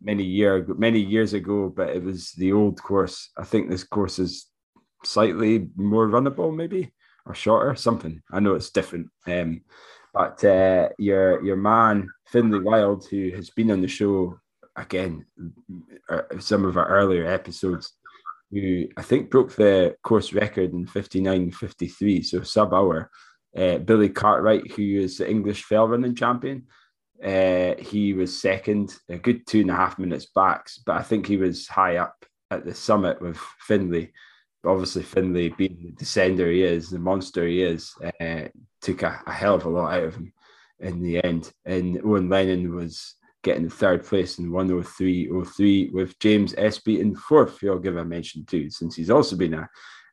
[0.05, 3.31] many year many years ago, but it was the old course.
[3.37, 4.47] I think this course is
[5.05, 6.93] slightly more runnable, maybe
[7.27, 8.23] or shorter, something.
[8.31, 9.09] I know it's different.
[9.27, 9.63] Um,
[10.13, 14.39] but uh, your your man Finlay Wild, who has been on the show
[14.77, 15.27] again,
[16.09, 17.93] uh, some of our earlier episodes,
[18.51, 23.11] who I think broke the course record in 59.53, so sub hour.
[23.57, 26.67] Uh, Billy Cartwright, who is the English fell running champion,
[27.23, 31.27] uh, he was second, a good two and a half minutes back, but I think
[31.27, 34.13] he was high up at the summit with Finlay.
[34.65, 38.49] Obviously, Finlay, being the descender he is, the monster he is, uh,
[38.81, 40.33] took a, a, hell of a lot out of him
[40.81, 41.53] in the end.
[41.65, 47.71] And Owen Lennon was getting third place in 103.03 with James Espy in fourth, who
[47.71, 49.69] I'll give a mention to, since he's also been a,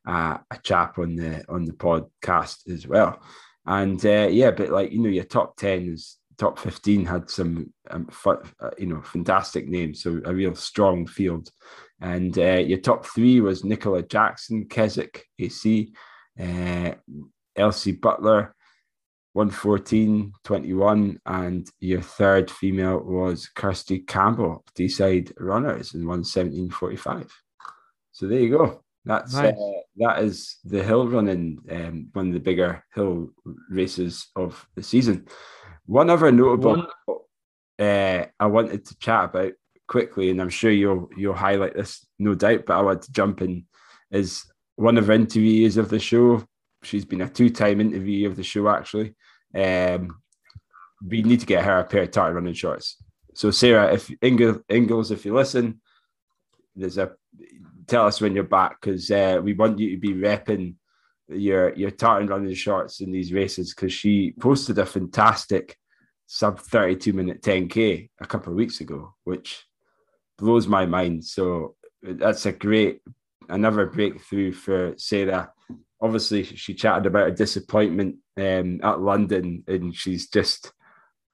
[0.05, 3.21] a, a chap on the on the podcast as well.
[3.65, 7.71] And uh, yeah, but like you know, your top ten is top 15 had some
[7.91, 11.51] um, uh, you know fantastic names so a real strong field.
[12.01, 15.93] And uh, your top three was nicola jackson keswick ac
[16.39, 16.93] uh,
[17.55, 18.55] elsie butler
[19.33, 27.31] 114 21 and your third female was kirsty campbell deeside runners in 117 45
[28.11, 28.83] so there you go.
[29.05, 29.53] That's nice.
[29.53, 33.29] uh, that is the hill running um, one of the bigger hill
[33.69, 35.27] races of the season
[35.85, 36.87] one other notable.
[37.79, 39.53] Uh, I wanted to chat about
[39.87, 42.65] quickly, and I'm sure you'll you'll highlight this, no doubt.
[42.65, 43.65] But I want to jump in
[44.11, 44.45] is
[44.75, 46.43] one of the interviews of the show.
[46.83, 49.15] She's been a two-time interviewee of the show, actually.
[49.55, 50.21] Um,
[51.05, 52.97] we need to get her a pair of tartan running shorts.
[53.33, 55.81] So, Sarah, if Inglis, Inglis, if you listen,
[56.75, 57.11] there's a
[57.87, 60.75] tell us when you're back because uh, we want you to be repping
[61.31, 65.77] your your tartan running shorts in these races because she posted a fantastic
[66.27, 69.65] sub 32 minute 10k a couple of weeks ago which
[70.37, 71.23] blows my mind.
[71.23, 73.01] So that's a great
[73.49, 75.51] another breakthrough for sarah.
[76.01, 80.71] Obviously she chatted about a disappointment um, at london and she's just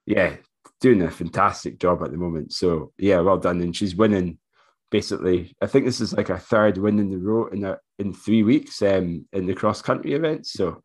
[0.04, 0.36] yeah
[0.80, 2.52] doing a fantastic job at the moment.
[2.52, 4.38] So yeah well done and she's winning
[4.90, 8.12] basically i think this is like a third win in the row in a in
[8.12, 10.52] three weeks um, in the cross country events.
[10.52, 10.82] So,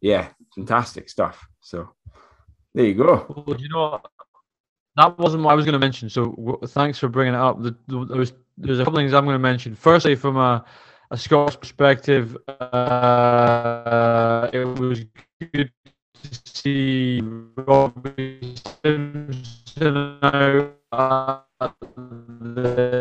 [0.00, 1.44] yeah, fantastic stuff.
[1.60, 1.90] So,
[2.74, 3.44] there you go.
[3.46, 4.00] Well, you know,
[4.96, 6.08] that wasn't what I was going to mention.
[6.08, 7.62] So, w- thanks for bringing it up.
[7.62, 9.74] The, the, there was there's a couple things I'm going to mention.
[9.74, 10.64] Firstly, from a
[11.10, 15.04] a Scots perspective, uh, it was
[15.52, 15.70] good
[16.22, 17.20] to see
[17.56, 22.94] Robbie Simpson out at the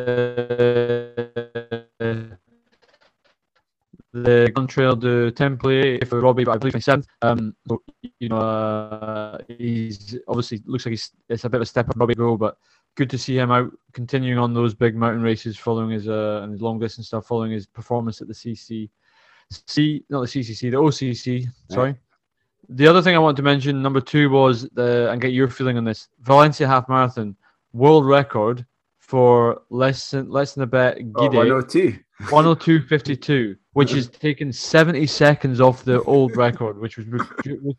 [4.14, 7.07] the Grand Trail des Templiers for Robbie, but I believe 27th.
[7.24, 7.82] Um, so,
[8.20, 11.95] you know, uh, he's obviously looks like he's it's a bit of a step up
[11.98, 12.57] Robbie go, but
[12.95, 16.52] good to see him out continuing on those big mountain races, following his uh and
[16.52, 18.90] his long distance stuff, following his performance at the CC,
[19.49, 21.48] C not the CCC, the OCC.
[21.72, 21.90] Sorry.
[21.90, 21.95] Yeah.
[22.70, 25.78] The other thing I want to mention, number two, was the and get your feeling
[25.78, 27.36] on this Valencia half marathon
[27.73, 28.65] world record
[28.99, 31.99] for less than Letesenbet Gidey, oh, 102.
[32.21, 37.05] 102.52 which is taken 70 seconds off the old record, which was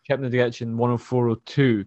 [0.06, 1.86] kept in the in 104.02.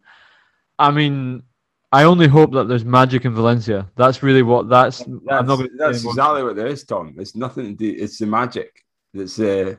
[0.79, 1.43] I mean,
[1.91, 3.89] I only hope that there's magic in Valencia.
[3.95, 5.03] That's really what that's.
[5.25, 5.47] That's,
[5.77, 7.15] that's exactly what there is, Tom.
[7.17, 8.01] It's nothing to do.
[8.01, 8.85] It's the magic.
[9.13, 9.75] It's uh,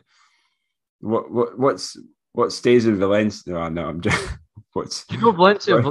[1.00, 1.98] what what what's
[2.32, 3.52] what stays in Valencia.
[3.52, 4.36] No, no, I'm just
[4.72, 5.05] what's.
[5.10, 5.82] You know Valencia.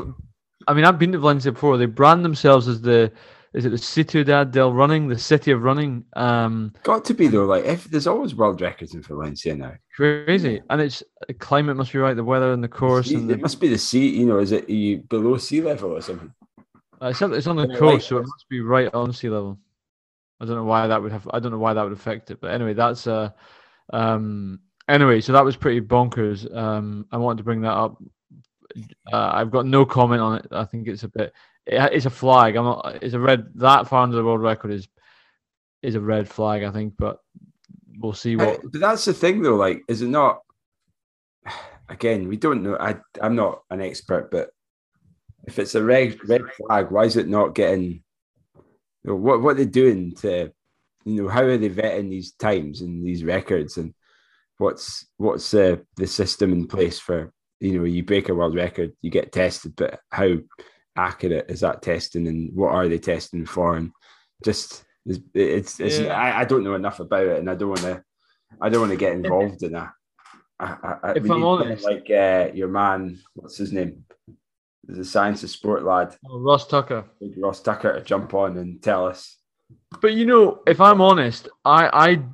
[0.68, 1.77] I mean, I've been to Valencia before.
[1.77, 3.11] They brand themselves as the
[3.53, 6.03] is it the Ciudad del Running, the city of running?
[6.15, 7.45] Um, Got to be though.
[7.45, 9.73] Like if there's always world records in Valencia now.
[9.95, 13.10] Crazy, and it's the climate must be right, the weather and the course.
[13.10, 14.10] and it the, must be the sea.
[14.10, 16.34] You know, is it you below sea level or something?
[17.02, 19.60] Uh, it's, on, it's on the coast, so it must be right on sea level.
[20.39, 21.27] I don't know why that would have.
[21.34, 23.30] I don't know why that would affect it, but anyway, that's uh,
[23.91, 25.22] um, anyway.
[25.22, 26.53] So that was pretty bonkers.
[26.56, 27.98] Um, I wanted to bring that up.
[29.11, 30.48] Uh, I've got no comment on it.
[30.52, 31.34] I think it's a bit
[31.68, 32.56] it's a flag.
[32.56, 32.99] I'm not.
[33.02, 33.48] It's a red.
[33.56, 34.88] That far under the world record is
[35.81, 36.64] is a red flag.
[36.64, 37.19] I think, but
[37.99, 38.61] we'll see what.
[38.64, 39.56] But that's the thing, though.
[39.56, 40.41] Like, is it not?
[41.89, 42.77] Again, we don't know.
[42.80, 44.49] I I'm not an expert, but
[45.45, 48.03] if it's a red red flag, why is it not getting?
[49.03, 50.52] You know, what what are they doing to?
[51.06, 53.94] You know, how are they vetting these times and these records, and
[54.57, 57.31] what's what's uh, the system in place for?
[57.60, 60.38] You know, you break a world record, you get tested, but how
[60.96, 63.92] accurate is that testing and what are they testing for and
[64.44, 66.14] just it's, it's, it's yeah.
[66.14, 68.04] I, I, don't know enough about it and I don't want to
[68.60, 69.92] I don't want to get involved in that.
[70.60, 74.06] I, I, if I'm honest, like uh, your man, what's his name?
[74.86, 77.06] The science of sport lad, oh, Ross Tucker.
[77.38, 79.36] Ross Tucker to jump on and tell us.
[80.01, 81.89] But you know, if I'm honest, I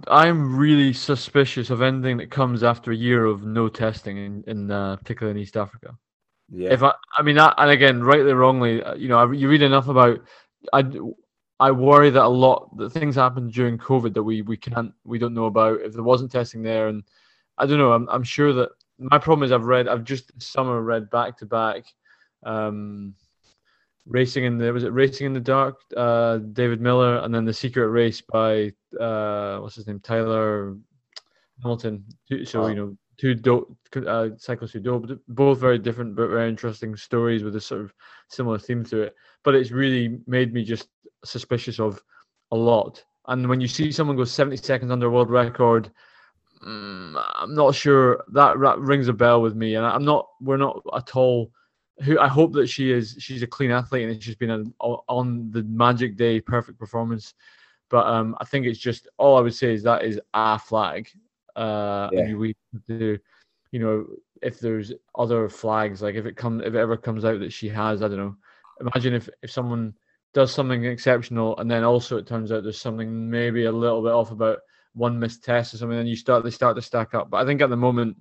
[0.08, 4.44] I I'm really suspicious of anything that comes after a year of no testing in
[4.48, 5.96] in uh, particularly in East Africa.
[6.50, 6.74] Yeah.
[6.74, 9.62] If I, I mean, that, and again, rightly or wrongly, uh, you know, you read
[9.62, 10.22] enough about.
[10.72, 10.84] I,
[11.60, 15.20] I worry that a lot that things happened during COVID that we we can't we
[15.20, 15.82] don't know about.
[15.82, 17.04] If there wasn't testing there, and
[17.58, 20.48] I don't know, I'm I'm sure that my problem is I've read I've just this
[20.48, 21.86] summer read back to back,
[22.44, 23.14] um,
[24.06, 27.54] racing in the was it racing in the dark, uh, David Millar, and then the
[27.54, 30.76] Secret Race by uh, what's his name, Tyler
[31.62, 32.04] Hamilton.
[32.46, 36.96] So you know two dope uh, cyclists who dope, both very different but very interesting
[36.96, 37.94] stories with a sort of
[38.30, 39.16] similar theme to it.
[39.44, 40.88] But it's really made me just
[41.24, 42.02] suspicious of
[42.52, 43.04] a lot.
[43.28, 45.90] And when you see someone go 70 seconds under world record,
[46.66, 49.76] um, I'm not sure that, that rings a bell with me.
[49.76, 51.52] And I'm not, we're not at all.
[52.02, 53.16] Who I hope that she is.
[53.20, 57.34] She's a clean athlete, and she's been on the magic day perfect performance.
[57.90, 61.10] But um, I think it's just all I would say is that is our flag
[61.56, 62.22] uh, yeah.
[62.22, 62.56] and we
[62.88, 63.18] do,
[63.72, 64.06] you know,
[64.42, 67.70] if there's other flags, like if it comes, if it ever comes out that she
[67.70, 68.36] has, I don't know.
[68.82, 69.94] Imagine if if someone
[70.34, 74.12] does something exceptional, and then also it turns out there's something maybe a little bit
[74.12, 74.60] off about
[74.94, 77.30] one missed test or something, and you start they start to stack up.
[77.30, 78.18] But I think at the moment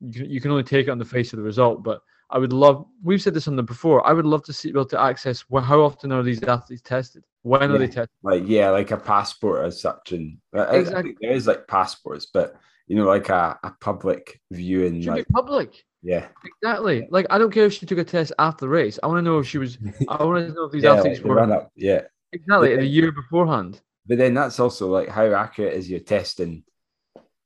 [0.00, 1.82] you can, you can only take it on the face of the result.
[1.82, 2.00] But
[2.30, 2.86] I would love.
[3.02, 4.06] We've said this on the before.
[4.06, 5.44] I would love to see, be able to access.
[5.48, 7.24] Well, how often are these athletes tested?
[7.42, 8.08] When yeah, are they tested?
[8.22, 11.16] Like yeah, like a passport as such, and uh, exactly.
[11.20, 12.56] there is like passports, but
[12.88, 15.00] you know, like a, a public viewing.
[15.02, 15.84] Should like, be public.
[16.02, 17.06] Yeah, exactly.
[17.10, 18.98] Like I don't care if she took a test after the race.
[19.02, 19.78] I want to know if she was.
[20.08, 21.70] I want to know if these yeah, athletes like were run up.
[21.76, 22.70] Yeah, exactly.
[22.70, 23.80] Then, a year beforehand.
[24.06, 26.64] But then that's also like how accurate is your testing?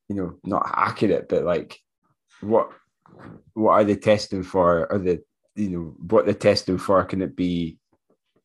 [0.09, 1.79] You know, not accurate, but like
[2.41, 2.71] what
[3.53, 4.91] what are they testing for?
[4.91, 5.19] Are they
[5.55, 7.03] you know what they're testing for?
[7.05, 7.77] Can it be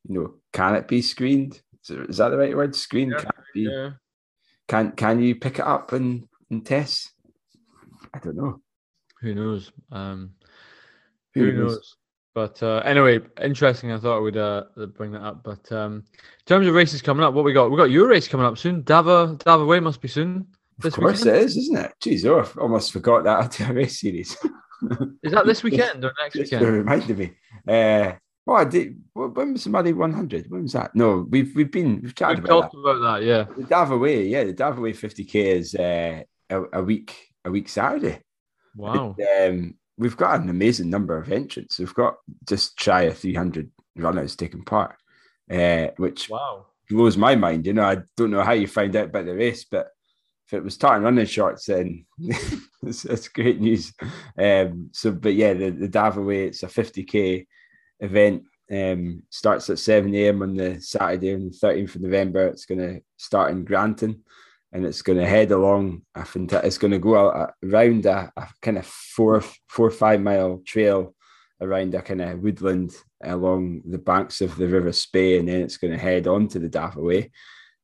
[0.07, 1.61] you know can it be screened?
[1.89, 2.75] Is that the right word?
[2.75, 3.13] Screened?
[3.13, 3.61] Yeah, can be?
[3.61, 3.89] Yeah.
[4.67, 7.11] Can can you pick it up and, and test?
[8.13, 8.61] I don't know.
[9.21, 9.71] Who knows?
[9.91, 10.31] Um,
[11.33, 11.71] who, who knows?
[11.71, 11.95] knows?
[12.37, 13.91] But uh, anyway, interesting.
[13.91, 15.43] I thought I would uh, bring that up.
[15.43, 17.71] But um, in terms of races coming up, what we got?
[17.71, 18.83] We got your race coming up soon.
[18.83, 20.45] Dava Dava Way must be soon.
[20.83, 21.37] Of course weekend.
[21.37, 21.93] it is, isn't it?
[21.99, 24.37] Jeez, oh, I almost forgot that a race series.
[25.23, 26.65] Is that this weekend or next weekend?
[26.65, 27.31] reminded me.
[27.67, 28.13] Uh,
[28.49, 28.97] Oh, I did.
[29.13, 30.49] When was the Muddy 100?
[30.49, 30.95] When was that?
[30.95, 32.79] No, we've we've been we've chatted we've about talked that.
[32.79, 33.23] about that.
[33.23, 37.13] Yeah, the Dava Way, yeah, the Dava Way 50k is uh, a, a, week
[37.43, 38.21] a week Saturday.
[38.77, 39.17] Wow.
[39.41, 41.77] Um, we've got an amazing number of entrants.
[41.77, 42.15] We've got
[42.47, 44.95] just shy of 300 runners taking part,
[45.51, 47.65] uh, which wow blows my mind.
[47.65, 49.89] You know, I don't know how you find out about the race, but
[50.47, 52.05] if it was tartan running shorts, then
[52.83, 53.93] it's, great news.
[54.37, 57.45] Um, so, but yeah, the the Dava Way, it's a 50k
[57.99, 60.41] event um, starts at 7 a.m.
[60.41, 62.47] on the Saturday on the 13th of November.
[62.47, 64.19] It's going to start in Grantown
[64.71, 66.03] and it's going to head along.
[66.15, 69.91] I think it's going to go out around a, a kind of four, four or
[69.91, 71.13] five mile trail
[71.61, 72.91] around a kind of woodland
[73.23, 76.59] along the banks of the River Spey, and then it's going to head on to
[76.59, 77.31] the Dava Way,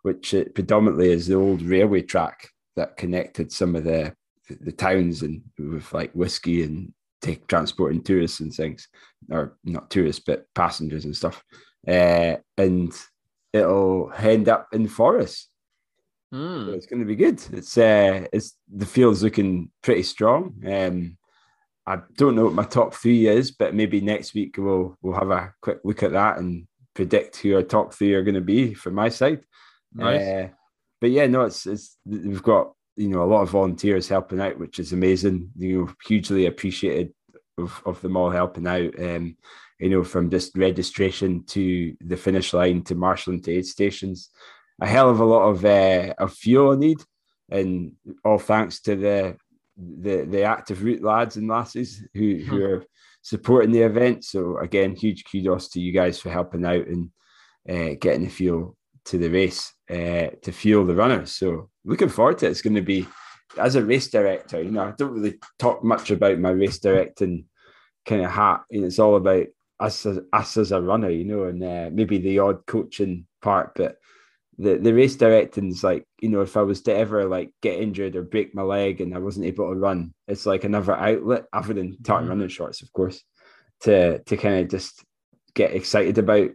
[0.03, 4.13] which predominantly is the old railway track that connected some of the
[4.49, 8.87] the towns and with like whiskey and take transporting tourists and things,
[9.31, 11.43] or not tourists, but passengers and stuff.
[11.87, 12.93] Uh, and
[13.53, 15.47] it'll end up in Forres.
[16.33, 16.65] Mm.
[16.65, 17.41] So it's going to be good.
[17.53, 20.55] It's uh, it's the field's looking pretty strong.
[20.67, 21.17] Um,
[21.85, 25.31] I don't know what my top three is, but maybe next week we'll we'll have
[25.31, 28.73] a quick look at that and predict who our top three are going to be
[28.73, 29.41] for my side.
[29.93, 30.21] Nice.
[30.21, 30.47] Uh,
[31.03, 34.57] but yeah, no, it's it's we've got you know a lot of volunteers helping out,
[34.57, 35.51] which is amazing.
[35.57, 37.13] You know, hugely appreciated
[37.57, 38.97] of, of them all helping out.
[38.97, 39.35] Um,
[39.81, 44.29] you know, from just registration to the finish line to marshalling to aid stations,
[44.79, 46.99] a hell of a lot of uh, of fuel I need,
[47.49, 47.91] and
[48.23, 49.37] all thanks to the
[49.75, 52.63] the the Active Root lads and lasses who who hmm.
[52.63, 52.85] are
[53.23, 54.23] supporting the event.
[54.23, 57.11] So again, huge kudos to you guys for helping out and
[57.69, 61.33] uh, getting the fuel to the race uh, to fuel the runners.
[61.33, 62.51] So looking forward to it.
[62.51, 63.07] It's going to be
[63.57, 64.61] as a race director.
[64.61, 67.45] You know, I don't really talk much about my race directing
[68.05, 68.63] kind of hat.
[68.69, 69.47] You know, it's all about
[69.79, 71.09] us as, us as a runner.
[71.09, 73.97] You know, and uh, maybe the odd coaching part, but
[74.57, 77.79] the the race directing is like you know if I was to ever like get
[77.79, 81.45] injured or break my leg and I wasn't able to run, it's like another outlet
[81.51, 82.29] other than tartan mm-hmm.
[82.29, 83.23] running shorts, of course,
[83.81, 85.03] to to kind of just
[85.55, 86.51] get excited about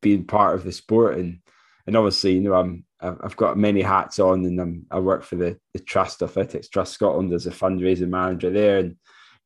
[0.00, 1.40] being part of the sport and
[1.88, 5.36] and obviously, you know, I'm I've got many hats on, and I'm, I work for
[5.36, 8.96] the the Trust Athletics Trust Scotland as a fundraising manager there, and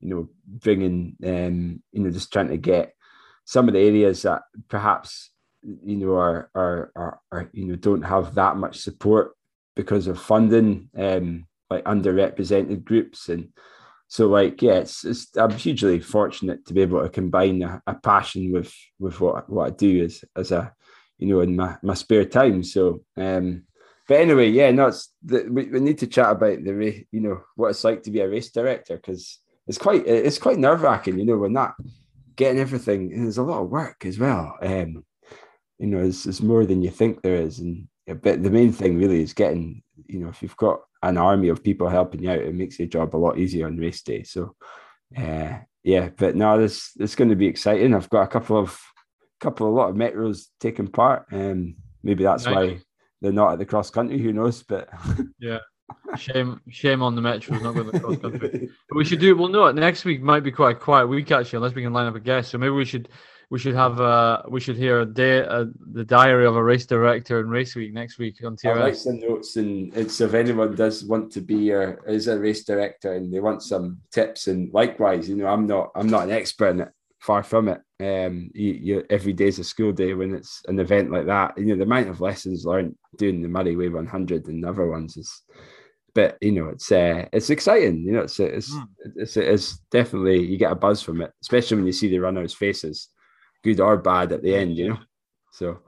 [0.01, 2.95] you know, bringing um, you know, just trying to get
[3.45, 5.31] some of the areas that perhaps
[5.63, 9.37] you know are are are, are you know don't have that much support
[9.77, 13.29] because of funding, um, like underrepresented groups.
[13.29, 13.51] And
[14.09, 17.95] so like yeah, it's, it's I'm hugely fortunate to be able to combine a, a,
[17.95, 20.73] passion with with what what I do as as a
[21.19, 22.63] you know in my, my spare time.
[22.63, 23.65] So um
[24.09, 27.21] but anyway, yeah, no, it's the, we, we need to chat about the race, you
[27.21, 30.83] know what it's like to be a race director because it's quite it's quite nerve
[30.83, 31.75] wracking, you know, when that
[32.35, 34.57] getting everything there's a lot of work as well.
[34.61, 35.05] Um,
[35.79, 38.99] you know, it's, it's more than you think there is, and but the main thing
[38.99, 42.39] really is getting you know if you've got an army of people helping you out,
[42.39, 44.23] it makes your job a lot easier on race day.
[44.23, 44.55] So,
[45.17, 47.95] uh, yeah, but no, this this going to be exciting.
[47.95, 48.81] I've got a couple of
[49.43, 51.27] couple of lot of metros taking part.
[51.33, 52.55] Um, maybe that's nice.
[52.55, 52.81] why
[53.21, 54.19] they're not at the cross country.
[54.19, 54.63] Who knows?
[54.63, 54.89] But
[55.41, 55.59] yeah,
[56.17, 58.71] shame shame on the metros not going to the cross country.
[58.89, 59.37] But we should do.
[59.37, 62.07] Well, no, next week might be quite a quiet week actually, unless we can line
[62.07, 62.51] up a guest.
[62.51, 63.09] So maybe we should
[63.53, 66.87] we should have uh we should hear a day uh, the diary of a race
[66.87, 68.71] director in race week next week on TRS.
[68.71, 72.39] I'll write some notes and it's if anyone does want to be or is a
[72.39, 76.25] race director and they want some tips and likewise, you know, I'm not I'm not
[76.25, 76.89] an expert in it,
[77.23, 77.81] far from it.
[78.01, 81.57] Um, you, you every day is a school day when it's an event like that.
[81.57, 85.17] You know, the amount of lessons learned doing the Moray Way 100 and other ones
[85.17, 85.43] is
[86.15, 88.87] but you know it's uh, it's exciting you know it's it's, mm.
[89.17, 92.53] it's it's definitely you get a buzz from it especially when you see the runners
[92.53, 93.09] faces
[93.63, 94.99] good or bad at the end, you know.
[95.53, 95.81] So,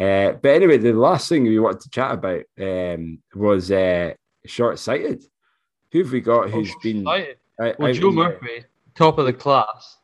[0.00, 4.14] uh, but anyway, the last thing we wanted to chat about um, was uh,
[4.44, 5.24] short sighted.
[5.92, 7.04] Who have we got who's oh, been?
[7.04, 8.64] well, Jo Murphy,
[8.94, 9.98] top of the class.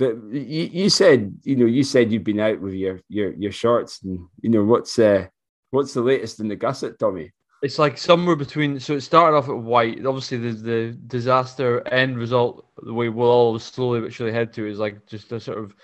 [0.00, 3.52] But you, you said you know you said you've been out with your your your
[3.52, 5.26] shorts and you know what's uh
[5.72, 7.32] what's the latest in the gusset, Tommy?
[7.62, 8.80] It's like somewhere between.
[8.80, 10.06] So it started off at white.
[10.06, 14.66] Obviously, the the disaster end result, the way we'll all slowly but surely head to,
[14.66, 15.74] is like just a sort of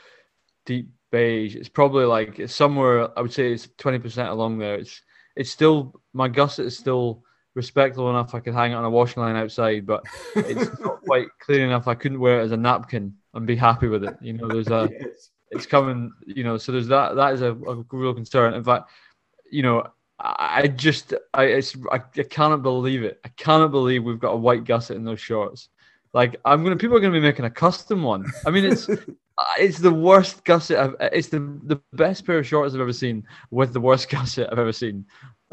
[0.65, 1.55] deep beige.
[1.55, 3.11] It's probably like it's somewhere.
[3.19, 4.77] I would say it's twenty percent along there.
[4.77, 5.03] It's
[5.37, 7.23] it's still my gusset is still
[7.57, 8.35] respectable enough.
[8.35, 10.05] I could hang it on a washing line outside, but
[10.37, 11.89] it's not quite clean enough.
[11.89, 14.17] I couldn't wear it as a napkin and be happy with it.
[14.21, 15.31] You know, there's a yes.
[15.51, 16.13] it's coming.
[16.27, 17.17] You know, so there's that.
[17.17, 18.55] That is a, a real concern.
[18.55, 18.91] In fact,
[19.51, 19.89] you know.
[20.19, 23.21] I just, I, it's, I, I cannot believe it.
[23.23, 25.69] I cannot believe we've got a white gusset in those shorts.
[26.15, 28.25] Like, I'm gonna, people are gonna be making a custom one.
[28.47, 28.89] I mean, it's,
[29.39, 30.79] Uh, it's the worst gusset.
[30.79, 34.09] I've, uh, it's the the best pair of shorts I've ever seen with the worst
[34.11, 35.05] gusset I've ever seen.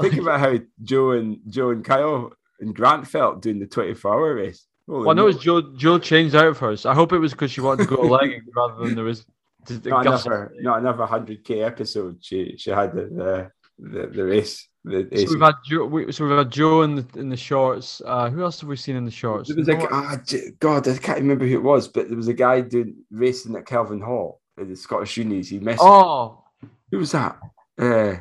[0.02, 4.14] Think about how Jo and Jo and Kyle and Grant felt doing the twenty four
[4.14, 4.66] hour race.
[4.88, 5.62] Holy well, I it's Jo.
[5.76, 6.86] Jo changed out first.
[6.86, 9.26] I hope it was because she wanted to go to legging rather than there was.
[9.70, 12.18] Not another, not another hundred k episode.
[12.22, 13.50] She she had the
[13.80, 14.68] the, the race.
[14.84, 15.86] The so we've had Jo.
[15.86, 18.02] We, so we've had Jo in the in the shorts.
[18.06, 19.48] Uh, who else have we seen in the shorts?
[19.48, 20.18] There was a ah,
[20.60, 23.66] God, I can't remember who it was, but there was a guy doing racing at
[23.66, 25.48] Kelvin Hall at the Scottish Unis.
[25.48, 25.80] He messed.
[25.82, 26.44] Oh,
[26.92, 27.38] who was that?
[27.80, 28.16] Uh,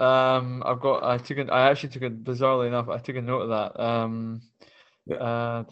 [0.00, 1.04] um, I've got.
[1.04, 1.38] I took.
[1.50, 2.88] I actually took a bizarrely enough.
[2.88, 3.82] I took a note of that.
[3.82, 4.42] Um,
[5.06, 5.16] yeah.
[5.16, 5.64] Uh,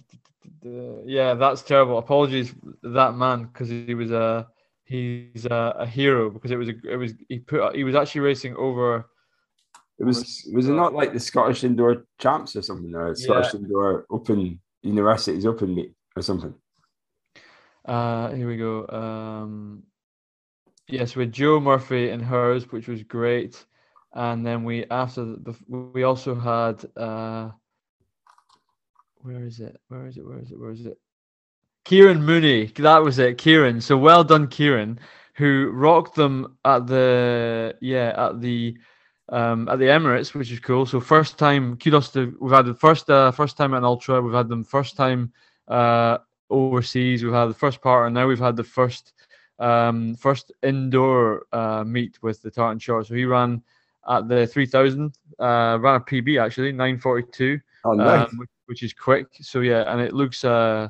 [1.04, 1.98] yeah, that's terrible.
[1.98, 4.48] Apologies, that man, because he was a
[4.84, 8.22] he's a, a, hero because it was a, it was he put he was actually
[8.22, 9.04] racing over
[9.98, 13.60] it was was it not like the Scottish Indoor Champs or something, or Scottish yeah.
[13.60, 16.54] Indoor Open Universities Open meet or something?
[17.84, 18.86] Uh, here we go.
[18.88, 19.82] Um,
[20.86, 23.64] yes, with Jo Murphy and hers, which was great,
[24.14, 27.50] and then we after the, we also had uh,
[29.22, 29.80] where is it?
[29.88, 30.26] Where is it?
[30.26, 30.58] Where is it?
[30.58, 30.98] Where is it?
[31.84, 32.66] Kieran Mooney.
[32.66, 33.80] That was it, Kieran.
[33.80, 34.98] So well done, Kieran,
[35.34, 38.76] who rocked them at the yeah at the
[39.30, 40.86] um, at the Emirates, which is cool.
[40.86, 44.20] So first time, kudos to we've had the first uh, first time at an ultra.
[44.20, 45.32] We've had them first time
[45.68, 46.18] uh,
[46.50, 47.22] overseas.
[47.22, 49.12] We've had the first part, and now we've had the first
[49.58, 53.06] um, first indoor uh, meet with the tartan short.
[53.06, 53.62] So he ran
[54.08, 58.28] at the 3000, uh, ran a PB actually, 942, oh, nice.
[58.28, 59.26] um, which, which, is quick.
[59.40, 60.88] So yeah, and it looks uh,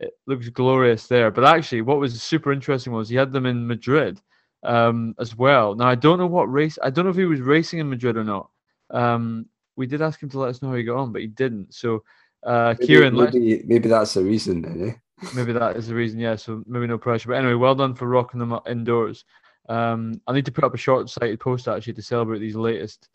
[0.00, 1.30] it looks glorious there.
[1.30, 4.20] But actually, what was super interesting was he had them in Madrid
[4.62, 5.74] um, as well.
[5.74, 6.78] Now I don't know what race.
[6.82, 8.50] I don't know if he was racing in Madrid or not.
[8.90, 9.46] Um,
[9.76, 11.72] we did ask him to let us know how he got on, but he didn't.
[11.72, 12.02] So,
[12.44, 14.62] uh, maybe, Kieran, maybe maybe that's the reason.
[14.62, 15.26] Then, eh?
[15.34, 16.18] maybe that is the reason.
[16.18, 16.36] Yeah.
[16.36, 17.28] So maybe no pressure.
[17.28, 19.24] But anyway, well done for rocking them indoors.
[19.70, 23.08] Um, I need to put up a short-sighted post actually to celebrate these latest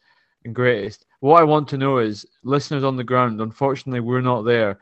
[0.46, 1.06] and greatest.
[1.20, 3.42] What I want to know is listeners on the ground.
[3.42, 4.80] Unfortunately, we're not there.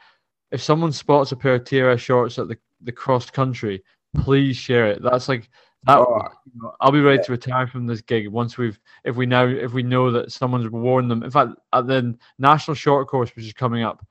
[0.51, 3.83] If someone spots a pair of TRS shorts at the, the cross country,
[4.15, 5.01] please share it.
[5.01, 5.49] That's like
[5.87, 7.23] that, oh, you know, I'll be ready yeah.
[7.23, 10.69] to retire from this gig once we've, if we now, if we know that someone's
[10.69, 11.23] worn them.
[11.23, 14.05] In fact, at the national short course, which is coming up,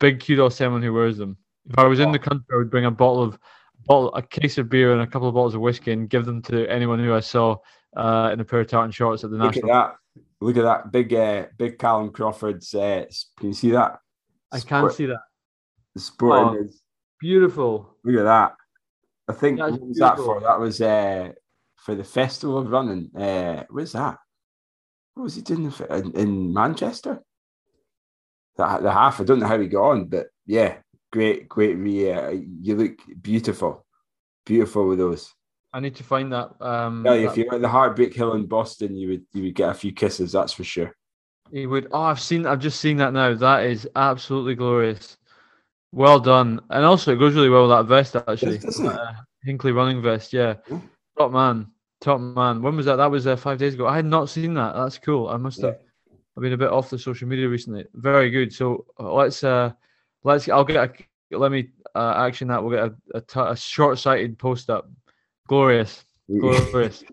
[0.00, 1.36] big kudos to anyone who wears them.
[1.68, 3.38] If I was in the country, I would bring a bottle of,
[3.86, 6.42] bottle, a case of beer and a couple of bottles of whiskey and give them
[6.42, 7.56] to anyone who I saw
[7.96, 9.72] uh, in a pair of tartan shorts at the Look national.
[9.72, 9.96] At that.
[10.40, 12.74] Look at that big, uh, big Callum Crawford's.
[12.74, 13.06] Uh,
[13.38, 13.98] can you see that?
[14.52, 15.20] I can see that.
[15.94, 16.82] The sporting oh, is
[17.18, 17.96] beautiful.
[18.04, 18.54] Look at that.
[19.28, 20.26] I think That's what was beautiful.
[20.26, 20.40] that for?
[20.40, 21.32] That was uh,
[21.76, 23.10] for the festival of running.
[23.16, 24.18] Uh, where's that?
[25.14, 27.22] What was he doing in, in Manchester?
[28.56, 29.20] The, the half.
[29.20, 30.76] I don't know how he got on, but yeah,
[31.12, 31.74] great, great.
[31.74, 32.30] Re, uh,
[32.60, 33.84] you look beautiful,
[34.44, 35.32] beautiful with those.
[35.72, 36.50] I need to find that.
[36.60, 37.36] Um, yeah, if that...
[37.36, 39.92] you were at the Heartbreak Hill in Boston, you would you would get a few
[39.92, 40.32] kisses.
[40.32, 40.94] That's for sure.
[41.50, 41.88] He would.
[41.92, 42.46] Oh, I've seen.
[42.46, 43.34] I've just seen that now.
[43.34, 45.16] That is absolutely glorious.
[45.92, 48.56] Well done, and also it goes really well with that vest actually.
[48.56, 48.80] It?
[48.80, 49.12] Uh,
[49.44, 50.32] Hinckley running vest.
[50.32, 50.80] Yeah, yeah.
[51.16, 51.68] top man,
[52.00, 52.62] top man.
[52.62, 52.96] When was that?
[52.96, 53.86] That was uh, five days ago.
[53.86, 54.74] I had not seen that.
[54.74, 55.28] That's cool.
[55.28, 55.78] I must have.
[56.36, 57.86] I've been a bit off the social media recently.
[57.94, 58.52] Very good.
[58.52, 59.72] So uh, let's uh
[60.26, 60.48] let's.
[60.48, 61.36] I'll get a.
[61.36, 62.62] Let me uh, action that.
[62.62, 64.88] We'll get a, a, t- a short-sighted post up
[65.48, 66.04] Glorious.
[66.40, 67.04] Glorious.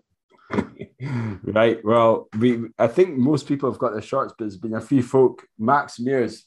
[1.42, 1.84] right.
[1.84, 5.02] Well, we I think most people have got their shorts, but there's been a few
[5.02, 5.46] folk.
[5.58, 6.44] Max Mears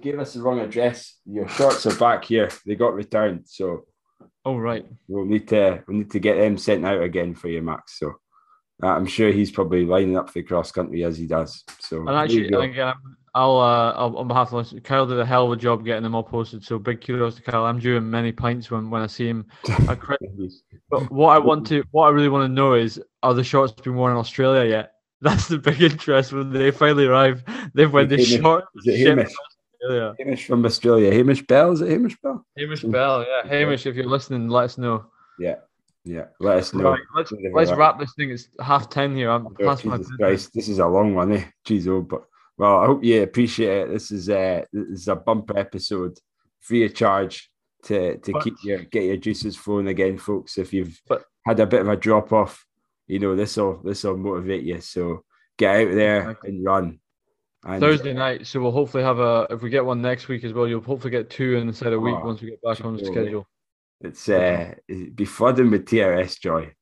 [0.00, 1.18] gave us the wrong address.
[1.26, 2.50] Your shorts are back here.
[2.64, 3.42] They got returned.
[3.46, 3.84] So
[4.46, 4.86] Oh right.
[5.08, 7.98] We'll need to we need to get them sent out again for you, Max.
[7.98, 8.14] So
[8.80, 11.64] uh, I'm sure he's probably lining up for the cross country as he does.
[11.80, 12.94] So and actually, again,
[13.36, 16.14] I'll, uh, I'll on behalf of Kyle did a hell of a job getting them
[16.14, 16.64] all posted.
[16.64, 17.66] So big kudos to Kyle.
[17.66, 19.44] I'm doing many pints when, when I see him.
[20.88, 23.74] but what I want to, what I really want to know is, are the shorts
[23.74, 24.92] been worn in Australia yet?
[25.20, 27.44] That's the big interest when they finally arrive.
[27.74, 28.64] They've went the short.
[28.76, 29.34] Is it Hamish?
[29.82, 30.14] Australia.
[30.18, 31.12] Hamish from Australia.
[31.12, 31.72] Hamish Bell.
[31.72, 32.46] Is it Hamish Bell?
[32.56, 33.26] Hamish Bell.
[33.28, 33.84] Yeah, Hamish.
[33.84, 35.04] If you're listening, let us know.
[35.38, 35.56] Yeah.
[36.04, 36.92] Yeah, let us know.
[36.92, 38.30] Right, let's let's wrap this thing.
[38.30, 39.28] It's half ten here.
[39.28, 41.44] I'm oh, Jesus Christ, this is a long one, eh?
[41.66, 42.28] Jeez, oh, but
[42.58, 43.90] well, I hope you appreciate it.
[43.90, 46.18] This is a this is a bumper episode,
[46.60, 47.50] free of charge
[47.84, 50.58] to to but, keep your get your juices flowing again, folks.
[50.58, 52.64] If you've but, had a bit of a drop off,
[53.06, 54.80] you know this will this will motivate you.
[54.80, 55.24] So
[55.58, 57.00] get out there and run.
[57.64, 59.46] And, Thursday night, so we'll hopefully have a.
[59.50, 62.14] If we get one next week as well, you'll hopefully get two inside a week
[62.16, 63.46] oh, once we get back on the schedule.
[64.00, 66.72] It's uh, be flooding with TRS joy.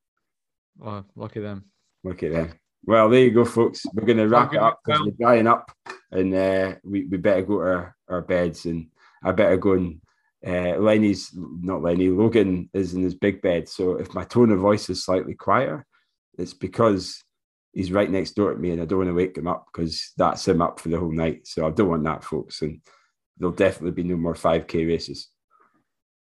[0.84, 1.64] Oh, lucky them.
[2.02, 2.52] Lucky them.
[2.86, 3.86] Well, there you go, folks.
[3.92, 5.70] We're going to wrap it up because we're drying up,
[6.10, 8.88] and uh, we we better go to our, our beds, and
[9.22, 10.00] I better go and.
[10.46, 12.10] Uh, Lenny's not Lenny.
[12.10, 15.86] Logan is in his big bed, so if my tone of voice is slightly quieter,
[16.36, 17.24] it's because
[17.72, 20.12] he's right next door to me, and I don't want to wake him up because
[20.18, 21.46] that's him up for the whole night.
[21.46, 22.60] So I don't want that, folks.
[22.60, 22.82] And
[23.38, 25.28] there'll definitely be no more five k races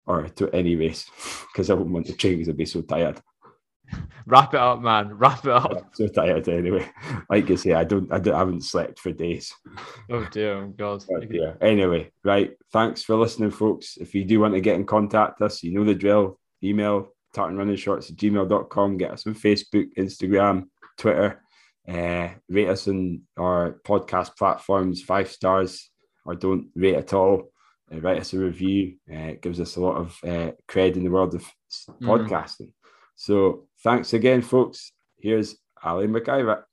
[0.07, 1.07] or to any race
[1.53, 3.21] because I wouldn't want to train because I'd be so tired.
[4.27, 5.19] Wrap it up, man.
[5.19, 5.73] Wrap it up.
[5.73, 6.89] I'm so tired anyway.
[7.29, 9.53] Like I say, I don't, I don't, I haven't slept for days.
[10.11, 11.05] Oh dear, oh God.
[11.11, 11.57] Oh dear.
[11.61, 12.53] Anyway, right.
[12.73, 13.97] Thanks for listening, folks.
[13.97, 16.39] If you do want to get in contact us, you know the drill.
[16.63, 18.97] Email tartan running shorts at gmail.com.
[18.97, 20.67] Get us on Facebook, Instagram,
[20.99, 21.43] Twitter.
[21.89, 25.91] Uh, rate us on our podcast platforms, five stars,
[26.25, 27.51] or don't rate at all.
[27.93, 28.95] Uh, write us a review.
[29.11, 31.45] Uh, it gives us a lot of uh, cred in the world of
[32.01, 32.29] mm.
[33.23, 34.91] So thanks again, folks.
[35.17, 35.55] Here's
[35.85, 36.65] Ali McIver.